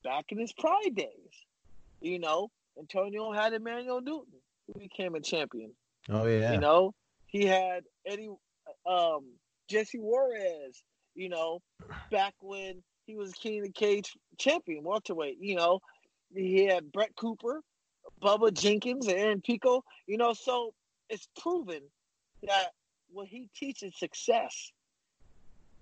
back 0.04 0.26
in 0.30 0.38
his 0.38 0.52
pride 0.52 0.94
days. 0.94 1.08
You 2.00 2.18
know, 2.18 2.50
Antonio 2.78 3.32
had 3.32 3.52
Emmanuel 3.52 4.00
Newton, 4.00 4.40
who 4.66 4.80
became 4.80 5.14
a 5.14 5.20
champion. 5.20 5.72
Oh 6.08 6.26
yeah. 6.26 6.52
You 6.52 6.58
know, 6.60 6.94
he 7.26 7.46
had 7.46 7.84
Eddie, 8.06 8.30
um, 8.86 9.24
Jesse 9.68 9.98
Juarez. 9.98 10.82
You 11.14 11.28
know, 11.28 11.60
back 12.10 12.34
when 12.40 12.82
he 13.06 13.16
was 13.16 13.32
King 13.32 13.60
of 13.60 13.66
the 13.66 13.72
Cage 13.72 14.16
champion 14.38 14.84
welterweight. 14.84 15.38
You 15.40 15.56
know, 15.56 15.80
he 16.34 16.64
had 16.64 16.92
Brett 16.92 17.14
Cooper, 17.16 17.60
Bubba 18.22 18.52
Jenkins, 18.52 19.06
and 19.06 19.18
Aaron 19.18 19.40
Pico. 19.40 19.84
You 20.06 20.16
know, 20.16 20.32
so 20.32 20.74
it's 21.08 21.28
proven 21.40 21.80
that 22.42 22.68
what 23.12 23.28
he 23.28 23.48
teaches 23.54 23.96
success. 23.98 24.72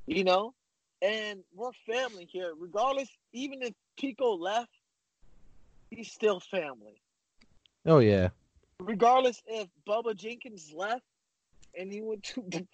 You 0.06 0.24
know, 0.24 0.54
and 1.02 1.44
we're 1.54 1.72
family 1.86 2.28
here, 2.30 2.52
regardless. 2.58 3.08
Even 3.32 3.62
if 3.62 3.74
Pico 3.96 4.34
left, 4.34 4.70
he's 5.90 6.10
still 6.10 6.40
family 6.40 7.00
oh 7.86 7.98
yeah. 7.98 8.28
regardless 8.80 9.42
if 9.46 9.68
Bubba 9.88 10.14
Jenkins 10.14 10.72
left 10.74 11.04
and 11.78 11.92
he 11.92 12.00
went 12.00 12.22
to 12.24 12.66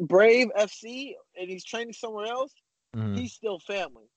Brave 0.00 0.48
FC 0.56 1.14
and 1.38 1.50
he's 1.50 1.64
training 1.64 1.92
somewhere 1.92 2.26
else, 2.26 2.52
Mhm. 2.94 3.14
he's 3.16 3.32
still 3.32 3.58
family. 3.58 4.08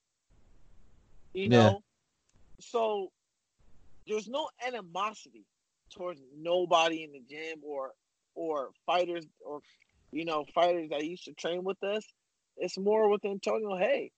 You 1.33 1.49
Yeah. 1.49 1.49
know? 1.49 1.83
So 2.59 3.11
there's 4.07 4.27
no 4.27 4.49
animosity 4.65 5.45
towards 5.93 6.21
nobody 6.37 7.03
in 7.03 7.11
the 7.11 7.21
gym 7.21 7.59
or 7.63 7.91
or 8.35 8.71
fighters 8.85 9.25
or 9.45 9.61
you 10.11 10.25
know, 10.25 10.45
fighters 10.53 10.89
that 10.89 11.05
used 11.05 11.25
to 11.25 11.33
train 11.33 11.63
with 11.63 11.81
us. 11.83 12.05
It's 12.57 12.77
more 12.77 13.09
with 13.09 13.23
Antonio, 13.25 13.77
hey, 13.77 14.11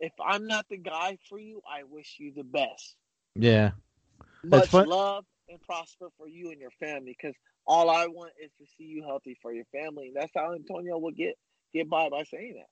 if 0.00 0.12
I'm 0.20 0.46
not 0.46 0.66
the 0.68 0.76
guy 0.76 1.18
for 1.28 1.38
you, 1.38 1.62
I 1.68 1.84
wish 1.84 2.16
you 2.18 2.32
the 2.34 2.44
best 2.44 2.96
Yeah. 3.36 3.72
That's 4.50 4.66
much 4.66 4.70
fun- 4.70 4.86
love 4.86 5.24
and 5.48 5.60
prosper 5.62 6.08
for 6.16 6.26
you 6.28 6.50
and 6.50 6.60
your 6.60 6.70
family 6.72 7.16
because 7.20 7.34
all 7.66 7.90
I 7.90 8.06
want 8.06 8.32
is 8.42 8.50
to 8.58 8.66
see 8.76 8.84
you 8.84 9.02
healthy 9.02 9.38
for 9.40 9.52
your 9.52 9.64
family. 9.72 10.08
And 10.08 10.16
that's 10.16 10.32
how 10.34 10.54
Antonio 10.54 10.98
will 10.98 11.12
get 11.12 11.36
get 11.72 11.88
by 11.88 12.08
by 12.08 12.24
saying 12.24 12.54
that. 12.56 12.66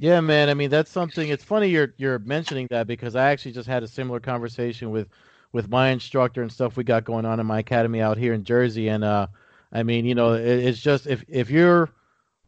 Yeah, 0.00 0.20
man. 0.20 0.48
I 0.48 0.54
mean, 0.54 0.70
that's 0.70 0.90
something. 0.90 1.28
It's 1.28 1.44
funny 1.44 1.68
you're 1.68 1.94
you're 1.96 2.20
mentioning 2.20 2.68
that 2.70 2.86
because 2.86 3.16
I 3.16 3.30
actually 3.30 3.52
just 3.52 3.68
had 3.68 3.82
a 3.82 3.88
similar 3.88 4.20
conversation 4.20 4.90
with 4.90 5.08
with 5.52 5.68
my 5.68 5.88
instructor 5.88 6.42
and 6.42 6.52
stuff 6.52 6.76
we 6.76 6.84
got 6.84 7.04
going 7.04 7.24
on 7.24 7.40
in 7.40 7.46
my 7.46 7.60
academy 7.60 8.00
out 8.00 8.18
here 8.18 8.32
in 8.32 8.44
Jersey. 8.44 8.88
And 8.88 9.02
uh, 9.02 9.26
I 9.72 9.82
mean, 9.82 10.04
you 10.04 10.14
know, 10.14 10.34
it, 10.34 10.46
it's 10.46 10.80
just 10.80 11.06
if 11.06 11.24
if 11.28 11.50
you're 11.50 11.90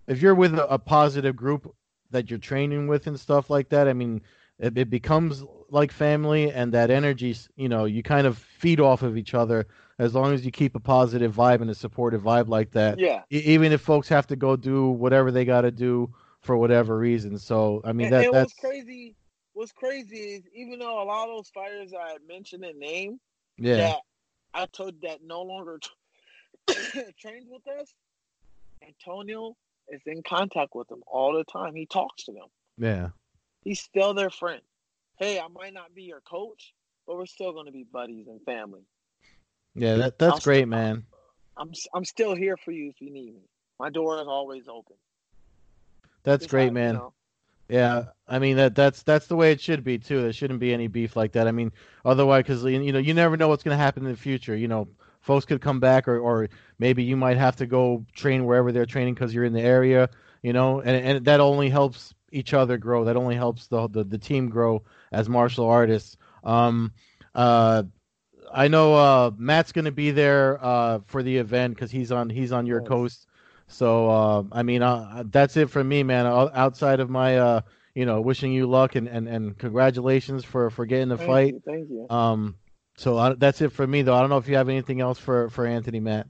if 0.07 0.23
you're 0.23 0.35
with 0.35 0.55
a, 0.55 0.73
a 0.73 0.79
positive 0.79 1.37
group 1.37 1.75
that 2.11 2.31
you're 2.31 2.39
training 2.39 2.89
with 2.89 3.07
and 3.07 3.19
stuff 3.19 3.51
like 3.51 3.69
that, 3.71 3.89
I 3.89 3.93
mean, 3.93 4.23
it, 4.59 4.77
it 4.77 4.91
becomes 4.91 5.43
like 5.71 5.93
family, 5.93 6.51
and 6.51 6.73
that 6.75 6.91
energy, 6.91 7.37
you 7.57 7.69
know, 7.69 7.85
you 7.85 8.03
kind 8.03 8.27
of 8.27 8.39
feed 8.39 8.81
off 8.81 9.03
of 9.03 9.17
each 9.17 9.35
other 9.35 9.67
as 10.01 10.15
long 10.15 10.33
as 10.33 10.47
you 10.47 10.51
keep 10.51 10.75
a 10.75 10.81
positive 10.81 11.37
vibe 11.37 11.61
and 11.61 11.69
a 11.69 11.75
supportive 11.75 12.23
vibe 12.23 12.49
like 12.49 12.71
that. 12.71 12.99
Yeah. 12.99 13.21
Even 13.29 13.71
if 13.71 13.83
folks 13.83 14.09
have 14.09 14.27
to 14.29 14.37
go 14.37 14.57
do 14.57 14.89
whatever 14.89 15.31
they 15.31 15.45
got 15.45 15.61
to 15.61 15.71
do 15.71 16.11
for 16.41 16.57
whatever 16.57 16.97
reason. 16.97 17.39
So 17.39 17.83
I 17.85 17.93
mean 17.93 18.07
and, 18.07 18.15
that 18.15 18.25
and 18.25 18.35
that's 18.35 18.45
what's 18.45 18.55
crazy 18.55 19.15
what's 19.53 19.73
crazy 19.73 20.17
is 20.17 20.43
even 20.55 20.79
though 20.79 21.03
a 21.03 21.05
lot 21.05 21.29
of 21.29 21.37
those 21.37 21.51
fighters 21.51 21.93
I 21.93 22.17
mentioned 22.27 22.65
in 22.65 22.79
name 22.79 23.21
yeah 23.59 23.77
that 23.77 23.97
I 24.55 24.67
told 24.67 25.03
that 25.03 25.23
no 25.23 25.43
longer 25.43 25.79
trains 27.21 27.47
with 27.51 27.69
us, 27.69 27.93
Antonio 28.83 29.55
is 29.91 30.01
in 30.07 30.23
contact 30.23 30.75
with 30.75 30.89
them 30.89 31.03
all 31.07 31.35
the 31.35 31.45
time. 31.45 31.75
He 31.75 31.85
talks 31.85 32.25
to 32.25 32.33
them. 32.33 32.49
yeah 32.79 33.09
He's 33.65 33.81
still 33.81 34.15
their 34.15 34.31
friend. 34.31 34.63
Hey, 35.19 35.39
I 35.39 35.49
might 35.49 35.75
not 35.75 35.95
be 35.95 36.05
your 36.05 36.23
coach, 36.23 36.73
but 37.07 37.19
we're 37.19 37.27
still 37.27 37.53
going 37.53 37.67
to 37.67 37.73
be 37.73 37.85
buddies 37.85 38.29
and 38.29 38.41
family. 38.47 38.81
Yeah 39.75 39.97
that 39.97 40.19
that's 40.19 40.35
I'll 40.35 40.41
great, 40.41 40.59
still- 40.59 40.69
man. 40.69 41.05
I'm 41.57 41.73
I'm 41.95 42.05
still 42.05 42.35
here 42.35 42.57
for 42.57 42.71
you 42.71 42.89
if 42.89 43.01
you 43.01 43.11
need 43.11 43.35
me. 43.35 43.43
My 43.79 43.91
door 43.91 44.21
is 44.21 44.27
always 44.27 44.67
open. 44.69 44.97
That's 46.23 46.45
Just 46.45 46.51
great, 46.51 46.73
man. 46.73 46.95
You 46.95 47.01
know, 47.01 47.13
Yeah, 47.69 48.05
I 48.27 48.39
mean 48.39 48.57
that 48.57 48.75
that's 48.75 49.03
that's 49.03 49.27
the 49.27 49.37
way 49.37 49.53
it 49.53 49.61
should 49.61 49.85
be 49.85 49.99
too. 49.99 50.23
There 50.23 50.33
shouldn't 50.33 50.61
be 50.61 50.73
any 50.73 50.87
beef 50.87 51.17
like 51.17 51.33
that. 51.33 51.47
I 51.47 51.53
mean, 51.53 51.73
otherwise, 52.05 52.45
because 52.45 52.65
you 52.65 52.93
know 52.93 52.99
you 52.99 53.15
never 53.15 53.37
know 53.37 53.49
what's 53.49 53.63
going 53.63 53.77
to 53.77 53.83
happen 53.83 54.05
in 54.05 54.11
the 54.11 54.17
future. 54.17 54.57
You 54.57 54.69
know, 54.69 54.89
folks 55.21 55.45
could 55.45 55.61
come 55.61 55.81
back, 55.81 56.09
or 56.09 56.19
or 56.19 56.49
maybe 56.79 57.03
you 57.03 57.17
might 57.17 57.37
have 57.37 57.57
to 57.57 57.67
go 57.67 58.05
train 58.15 58.45
wherever 58.45 58.73
they're 58.73 58.87
training 58.87 59.15
because 59.15 59.35
you're 59.35 59.45
in 59.45 59.53
the 59.53 59.61
area. 59.63 60.09
You 60.43 60.53
know, 60.53 60.81
and 60.81 61.05
and 61.05 61.25
that 61.27 61.41
only 61.41 61.69
helps 61.69 62.15
each 62.33 62.55
other 62.55 62.79
grow. 62.79 63.05
That 63.05 63.17
only 63.17 63.37
helps 63.37 63.67
the 63.67 63.89
the, 63.89 64.05
the 64.05 64.19
team 64.19 64.49
grow 64.49 64.83
as 65.13 65.29
martial 65.29 65.67
artists. 65.67 66.17
Um, 66.43 66.93
uh, 67.35 67.85
I 68.53 68.69
know 68.69 68.95
uh, 68.95 69.31
Matt's 69.37 69.73
going 69.73 69.85
to 69.85 69.93
be 69.93 70.11
there 70.11 70.59
uh, 70.65 71.01
for 71.07 71.23
the 71.23 71.37
event 71.37 71.75
because 71.75 71.91
he's 71.91 72.11
on 72.13 72.29
he's 72.31 72.53
on 72.53 72.67
your 72.67 72.81
Yes. 72.81 72.89
coast. 72.89 73.27
So 73.69 74.11
uh, 74.11 74.43
I 74.53 74.63
mean, 74.63 74.83
uh, 74.83 75.25
that's 75.27 75.57
it 75.57 75.71
from 75.71 75.89
me, 75.89 76.03
man. 76.03 76.27
O- 76.27 76.51
Outside 76.53 76.99
of 77.01 77.09
my, 77.09 77.39
uh, 77.39 77.61
you 77.95 78.05
know, 78.05 78.21
wishing 78.21 78.53
you 78.53 78.67
luck 78.67 78.97
and, 78.97 79.07
and, 79.07 79.29
and 79.29 79.57
congratulations 79.59 80.45
for, 80.45 80.71
for 80.71 80.87
getting 80.87 81.09
the 81.09 81.17
thank 81.17 81.29
fight. 81.29 81.55
You, 81.55 81.63
thank 81.65 81.89
you. 81.89 82.07
Um, 82.11 82.57
so 82.97 83.17
I, 83.17 83.35
that's 83.35 83.61
it 83.61 83.71
for 83.73 83.87
me, 83.87 84.03
though. 84.03 84.15
I 84.15 84.21
don't 84.21 84.31
know 84.31 84.39
if 84.39 84.49
you 84.49 84.57
have 84.57 84.69
anything 84.69 85.01
else 85.01 85.19
for, 85.19 85.49
for 85.51 85.67
Anthony, 85.67 86.01
Matt. 86.01 86.27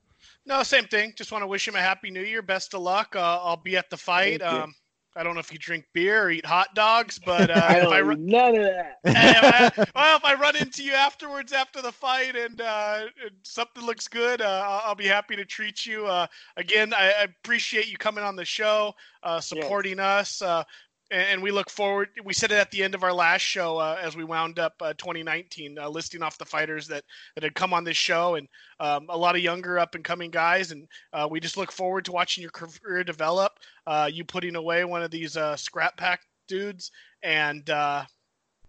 No, 0.47 0.63
same 0.63 0.85
thing. 0.85 1.15
Just 1.17 1.33
want 1.33 1.43
to 1.43 1.47
wish 1.47 1.67
him 1.67 1.75
a 1.77 1.81
happy 1.81 2.11
new 2.11 2.23
year. 2.23 2.43
Best 2.43 2.75
of 2.75 2.83
luck. 2.83 3.15
Uh, 3.17 3.41
I'll 3.43 3.57
be 3.57 3.77
at 3.77 3.89
the 3.89 3.97
fight. 3.97 4.41
Thank 4.41 4.53
you. 4.53 4.59
Um, 4.59 4.75
I 5.17 5.23
don't 5.23 5.35
know 5.35 5.41
if 5.41 5.53
you 5.53 5.59
drink 5.59 5.87
beer 5.93 6.25
or 6.25 6.31
eat 6.31 6.47
hot 6.47 6.75
dogs, 6.75 7.19
but 7.19 7.51
uh, 7.57 7.67
I 7.69 7.77
if 7.79 7.89
I 7.89 8.01
run, 8.01 8.27
none 8.27 8.57
of 8.57 8.63
that. 8.63 8.99
if 9.05 9.79
I, 9.79 9.87
well, 9.95 10.17
if 10.17 10.25
I 10.25 10.35
run 10.35 10.57
into 10.57 10.83
you 10.83 10.93
afterwards 10.93 11.53
after 11.53 11.83
the 11.83 11.93
fight 11.93 12.37
and, 12.37 12.61
uh, 12.61 13.07
and 13.23 13.33
something 13.43 13.85
looks 13.85 14.09
good, 14.09 14.41
uh, 14.41 14.81
I'll, 14.85 14.95
be 14.95 15.07
happy 15.07 15.35
to 15.37 15.45
treat 15.45 15.87
you. 15.87 16.07
Uh, 16.07 16.27
again, 16.57 16.93
I, 16.93 17.13
I 17.21 17.23
appreciate 17.23 17.91
you 17.91 17.97
coming 17.97 18.23
on 18.23 18.37
the 18.37 18.45
show, 18.45 18.93
uh, 19.23 19.41
supporting 19.41 19.99
us, 19.99 20.43
uh, 20.43 20.63
and, 21.11 21.43
we 21.43 21.51
look 21.51 21.71
forward. 21.71 22.09
We 22.25 22.33
said 22.33 22.53
it 22.53 22.59
at 22.59 22.71
the 22.71 22.83
end 22.83 22.95
of 22.95 23.03
our 23.03 23.13
last 23.13 23.43
show 23.43 23.79
uh, 23.79 23.99
as 24.01 24.17
we 24.17 24.25
wound 24.25 24.59
up 24.59 24.75
uh, 24.81 24.93
2019, 24.95 25.79
uh, 25.79 25.89
listing 25.89 26.23
off 26.23 26.39
the 26.39 26.45
fighters 26.45 26.87
that 26.89 27.05
that 27.35 27.45
had 27.45 27.55
come 27.55 27.73
on 27.73 27.85
this 27.85 27.97
show, 27.97 28.37
and 28.37 28.49
um, 28.79 29.07
a 29.09 29.17
lot 29.17 29.35
of 29.35 29.43
younger 29.43 29.79
up 29.79 29.95
and 29.95 30.05
coming 30.05 30.31
guys, 30.31 30.71
and 30.71 30.87
uh, 31.13 31.27
we 31.31 31.41
just 31.41 31.57
look 31.57 31.73
forward 31.73 32.05
to 32.05 32.13
watching 32.13 32.43
your 32.43 32.51
career 32.51 33.05
develop. 33.05 33.59
Uh, 33.87 34.09
you 34.13 34.25
putting 34.25 34.57
away 34.57 34.85
one 34.85 35.03
of 35.03 35.11
these 35.11 35.37
uh, 35.37 35.57
scrap 35.57 35.97
pack 35.97 36.21
dudes, 36.47 36.91
and 37.23 37.69
uh, 37.71 38.05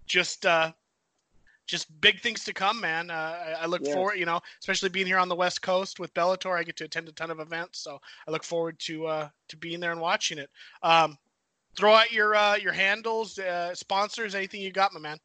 just 0.05 0.45
uh, 0.45 0.71
just 1.67 2.01
big 2.01 2.19
things 2.21 2.43
to 2.43 2.53
come, 2.53 2.81
man. 2.81 3.09
Uh, 3.09 3.13
I, 3.59 3.63
I 3.63 3.65
look 3.65 3.81
Yes. 3.83 3.93
forward, 3.93 4.15
you 4.15 4.25
know, 4.25 4.41
especially 4.59 4.89
being 4.89 5.07
here 5.07 5.17
on 5.17 5.29
the 5.29 5.35
West 5.35 5.61
Coast 5.61 5.99
with 5.99 6.13
Bellator. 6.13 6.57
I 6.57 6.63
get 6.63 6.75
to 6.77 6.85
attend 6.85 7.07
a 7.07 7.11
ton 7.13 7.31
of 7.31 7.39
events, 7.39 7.79
so 7.79 7.99
I 8.27 8.31
look 8.31 8.43
forward 8.43 8.79
to 8.79 9.05
uh, 9.05 9.29
to 9.49 9.57
being 9.57 9.79
there 9.79 9.91
and 9.91 10.01
watching 10.01 10.37
it. 10.37 10.49
Um, 10.83 11.17
throw 11.75 11.93
out 11.93 12.11
your 12.11 12.35
uh, 12.35 12.55
your 12.55 12.73
handles, 12.73 13.39
uh, 13.39 13.73
sponsors, 13.75 14.35
anything 14.35 14.61
you 14.61 14.71
got, 14.71 14.93
my 14.93 14.99
man. 14.99 15.17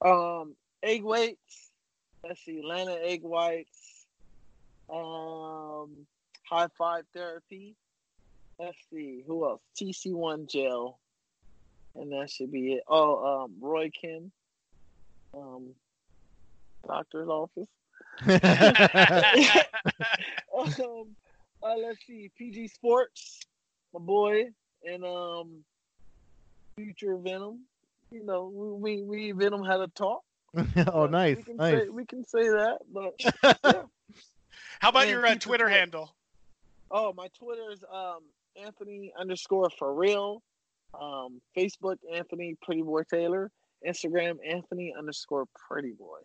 Um, 0.00 0.54
egg 0.82 1.02
whites. 1.02 1.70
Let's 2.22 2.44
see, 2.44 2.58
Atlanta 2.58 2.96
egg 3.02 3.22
whites. 3.22 4.06
Um, 4.90 6.06
High 6.48 6.68
Five 6.76 7.04
Therapy. 7.12 7.74
Let's 8.58 8.78
see 8.92 9.24
who 9.26 9.44
else. 9.46 9.60
TC1 9.76 10.48
Jail, 10.48 10.98
and 11.96 12.12
that 12.12 12.30
should 12.30 12.52
be 12.52 12.74
it. 12.74 12.84
Oh, 12.86 13.44
um, 13.44 13.54
Roy 13.60 13.90
Kim, 13.90 14.30
um, 15.36 15.70
doctor's 16.86 17.28
office. 17.28 17.68
um, 20.56 21.16
uh, 21.62 21.76
let's 21.78 22.06
see, 22.06 22.30
PG 22.38 22.68
Sports, 22.68 23.40
my 23.92 24.00
boy, 24.00 24.50
and 24.86 25.04
um, 25.04 25.64
Future 26.76 27.16
Venom. 27.16 27.60
You 28.10 28.24
know, 28.24 28.46
we 28.48 29.02
we 29.02 29.32
Venom 29.32 29.64
had 29.64 29.80
a 29.80 29.88
talk. 29.88 30.22
oh, 30.92 31.06
nice, 31.06 31.36
we 31.38 31.42
can 31.42 31.56
nice. 31.56 31.82
Say, 31.82 31.88
we 31.88 32.04
can 32.06 32.24
say 32.24 32.48
that, 32.48 32.78
but 32.92 33.14
How 34.80 34.88
about 34.90 35.02
And 35.02 35.10
your 35.10 35.24
uh, 35.24 35.28
Future 35.28 35.40
Twitter 35.40 35.64
Sports. 35.66 35.78
handle? 35.78 36.14
oh, 36.90 37.12
my 37.16 37.28
Twitter 37.38 37.70
is 37.72 37.82
um 37.92 38.20
Anthony 38.62 39.12
underscore 39.18 39.70
for 39.78 39.94
real. 39.94 40.42
Um, 41.00 41.40
Facebook 41.56 41.96
Anthony 42.12 42.56
Pretty 42.62 42.82
Boy 42.82 43.02
Taylor. 43.02 43.50
Instagram 43.86 44.36
Anthony 44.48 44.94
underscore 44.96 45.46
Pretty 45.68 45.90
Boy. 45.92 46.18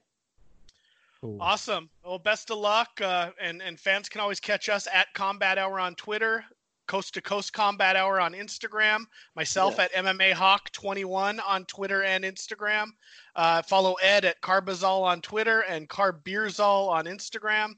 Cool. 1.21 1.37
Awesome. 1.41 1.89
Well, 2.05 2.19
best 2.19 2.51
of 2.51 2.59
luck, 2.59 2.89
uh, 3.01 3.31
and 3.41 3.61
and 3.61 3.79
fans 3.79 4.07
can 4.09 4.21
always 4.21 4.39
catch 4.39 4.69
us 4.69 4.87
at 4.93 5.11
Combat 5.13 5.57
Hour 5.57 5.79
on 5.79 5.95
Twitter, 5.95 6.45
Coast 6.89 7.13
to 7.13 7.21
Coast 7.21 7.53
Combat 7.53 7.95
Hour 7.95 8.19
on 8.19 8.33
Instagram, 8.33 9.05
myself 9.35 9.75
Yeah. 9.77 9.83
at 9.85 9.93
MMA 9.93 10.33
Hawk 10.33 10.71
21 10.71 11.39
on 11.39 11.63
Twitter 11.65 12.03
and 12.03 12.23
Instagram. 12.23 12.87
Uh, 13.35 13.61
follow 13.61 13.93
Ed 14.01 14.25
at 14.25 14.41
Carbazol 14.41 15.03
on 15.03 15.21
Twitter 15.21 15.61
and 15.61 15.87
Carbeerzol 15.87 16.89
on 16.89 17.05
Instagram. 17.05 17.75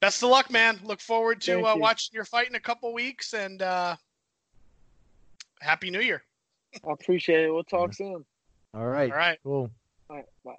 Best 0.00 0.22
of 0.24 0.30
luck, 0.30 0.50
man. 0.50 0.80
Look 0.82 1.00
forward 1.00 1.40
to 1.42 1.54
Thank 1.54 1.66
uh, 1.66 1.74
you. 1.74 1.80
watching 1.80 2.14
your 2.14 2.24
fight 2.24 2.48
in 2.48 2.56
a 2.56 2.60
couple 2.60 2.92
weeks, 2.92 3.32
and 3.32 3.62
uh, 3.62 3.94
Happy 5.60 5.88
New 5.88 6.00
Year. 6.00 6.22
I 6.86 6.92
appreciate 6.92 7.44
it. 7.44 7.50
We'll 7.52 7.64
talk 7.64 7.94
soon. 7.94 8.24
All 8.74 8.86
right, 8.86 9.10
All 9.10 9.16
right. 9.16 9.38
cool. 9.44 9.70
All 10.10 10.16
right, 10.16 10.26
bye. 10.44 10.56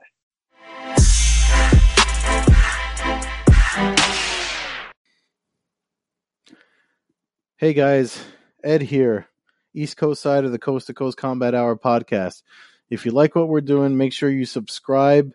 Hey 7.59 7.73
guys, 7.73 8.23
Ed 8.63 8.83
here, 8.83 9.25
East 9.73 9.97
Coast 9.97 10.21
side 10.21 10.45
of 10.45 10.51
the 10.51 10.59
Coast 10.59 10.85
to 10.85 10.93
Coast 10.93 11.17
Combat 11.17 11.55
Hour 11.55 11.75
podcast. 11.75 12.43
If 12.91 13.03
you 13.03 13.11
like 13.11 13.33
what 13.33 13.47
we're 13.47 13.61
doing, 13.61 13.97
make 13.97 14.13
sure 14.13 14.29
you 14.29 14.45
subscribe 14.45 15.33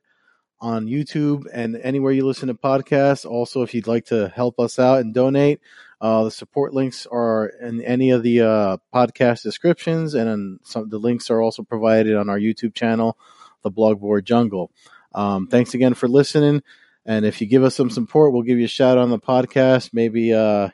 on 0.60 0.86
YouTube 0.86 1.46
and 1.52 1.74
anywhere 1.74 2.12
you 2.12 2.24
listen 2.24 2.46
to 2.46 2.54
podcasts. 2.54 3.28
Also, 3.28 3.62
if 3.62 3.74
you'd 3.74 3.88
like 3.88 4.04
to 4.06 4.28
help 4.28 4.60
us 4.60 4.78
out 4.78 5.00
and 5.00 5.12
donate, 5.12 5.58
uh, 6.00 6.22
the 6.22 6.30
support 6.30 6.72
links 6.72 7.08
are 7.10 7.46
in 7.60 7.82
any 7.82 8.10
of 8.10 8.22
the 8.22 8.42
uh, 8.42 8.76
podcast 8.94 9.42
descriptions, 9.42 10.14
and 10.14 10.60
some 10.62 10.88
the 10.90 10.98
links 10.98 11.28
are 11.28 11.40
also 11.40 11.64
provided 11.64 12.14
on 12.14 12.30
our 12.30 12.38
YouTube 12.38 12.72
channel, 12.72 13.18
the 13.62 13.72
Blogboard 13.72 14.22
Jungle. 14.22 14.70
Um, 15.12 15.48
thanks 15.48 15.74
again 15.74 15.94
for 15.94 16.06
listening, 16.06 16.62
and 17.04 17.26
if 17.26 17.40
you 17.40 17.48
give 17.48 17.64
us 17.64 17.74
some 17.74 17.90
support, 17.90 18.32
we'll 18.32 18.42
give 18.42 18.60
you 18.60 18.66
a 18.66 18.68
shout 18.68 18.96
out 18.96 19.02
on 19.02 19.10
the 19.10 19.18
podcast. 19.18 19.90
Maybe 19.92 20.32
uh, 20.32 20.68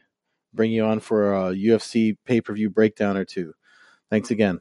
bring 0.54 0.72
you 0.72 0.84
on 0.84 1.00
for 1.00 1.34
a 1.34 1.54
UFC 1.54 2.16
pay 2.24 2.40
per 2.40 2.52
view 2.54 2.70
breakdown 2.70 3.16
or 3.16 3.24
two. 3.24 3.54
Thanks 4.10 4.30
again. 4.30 4.60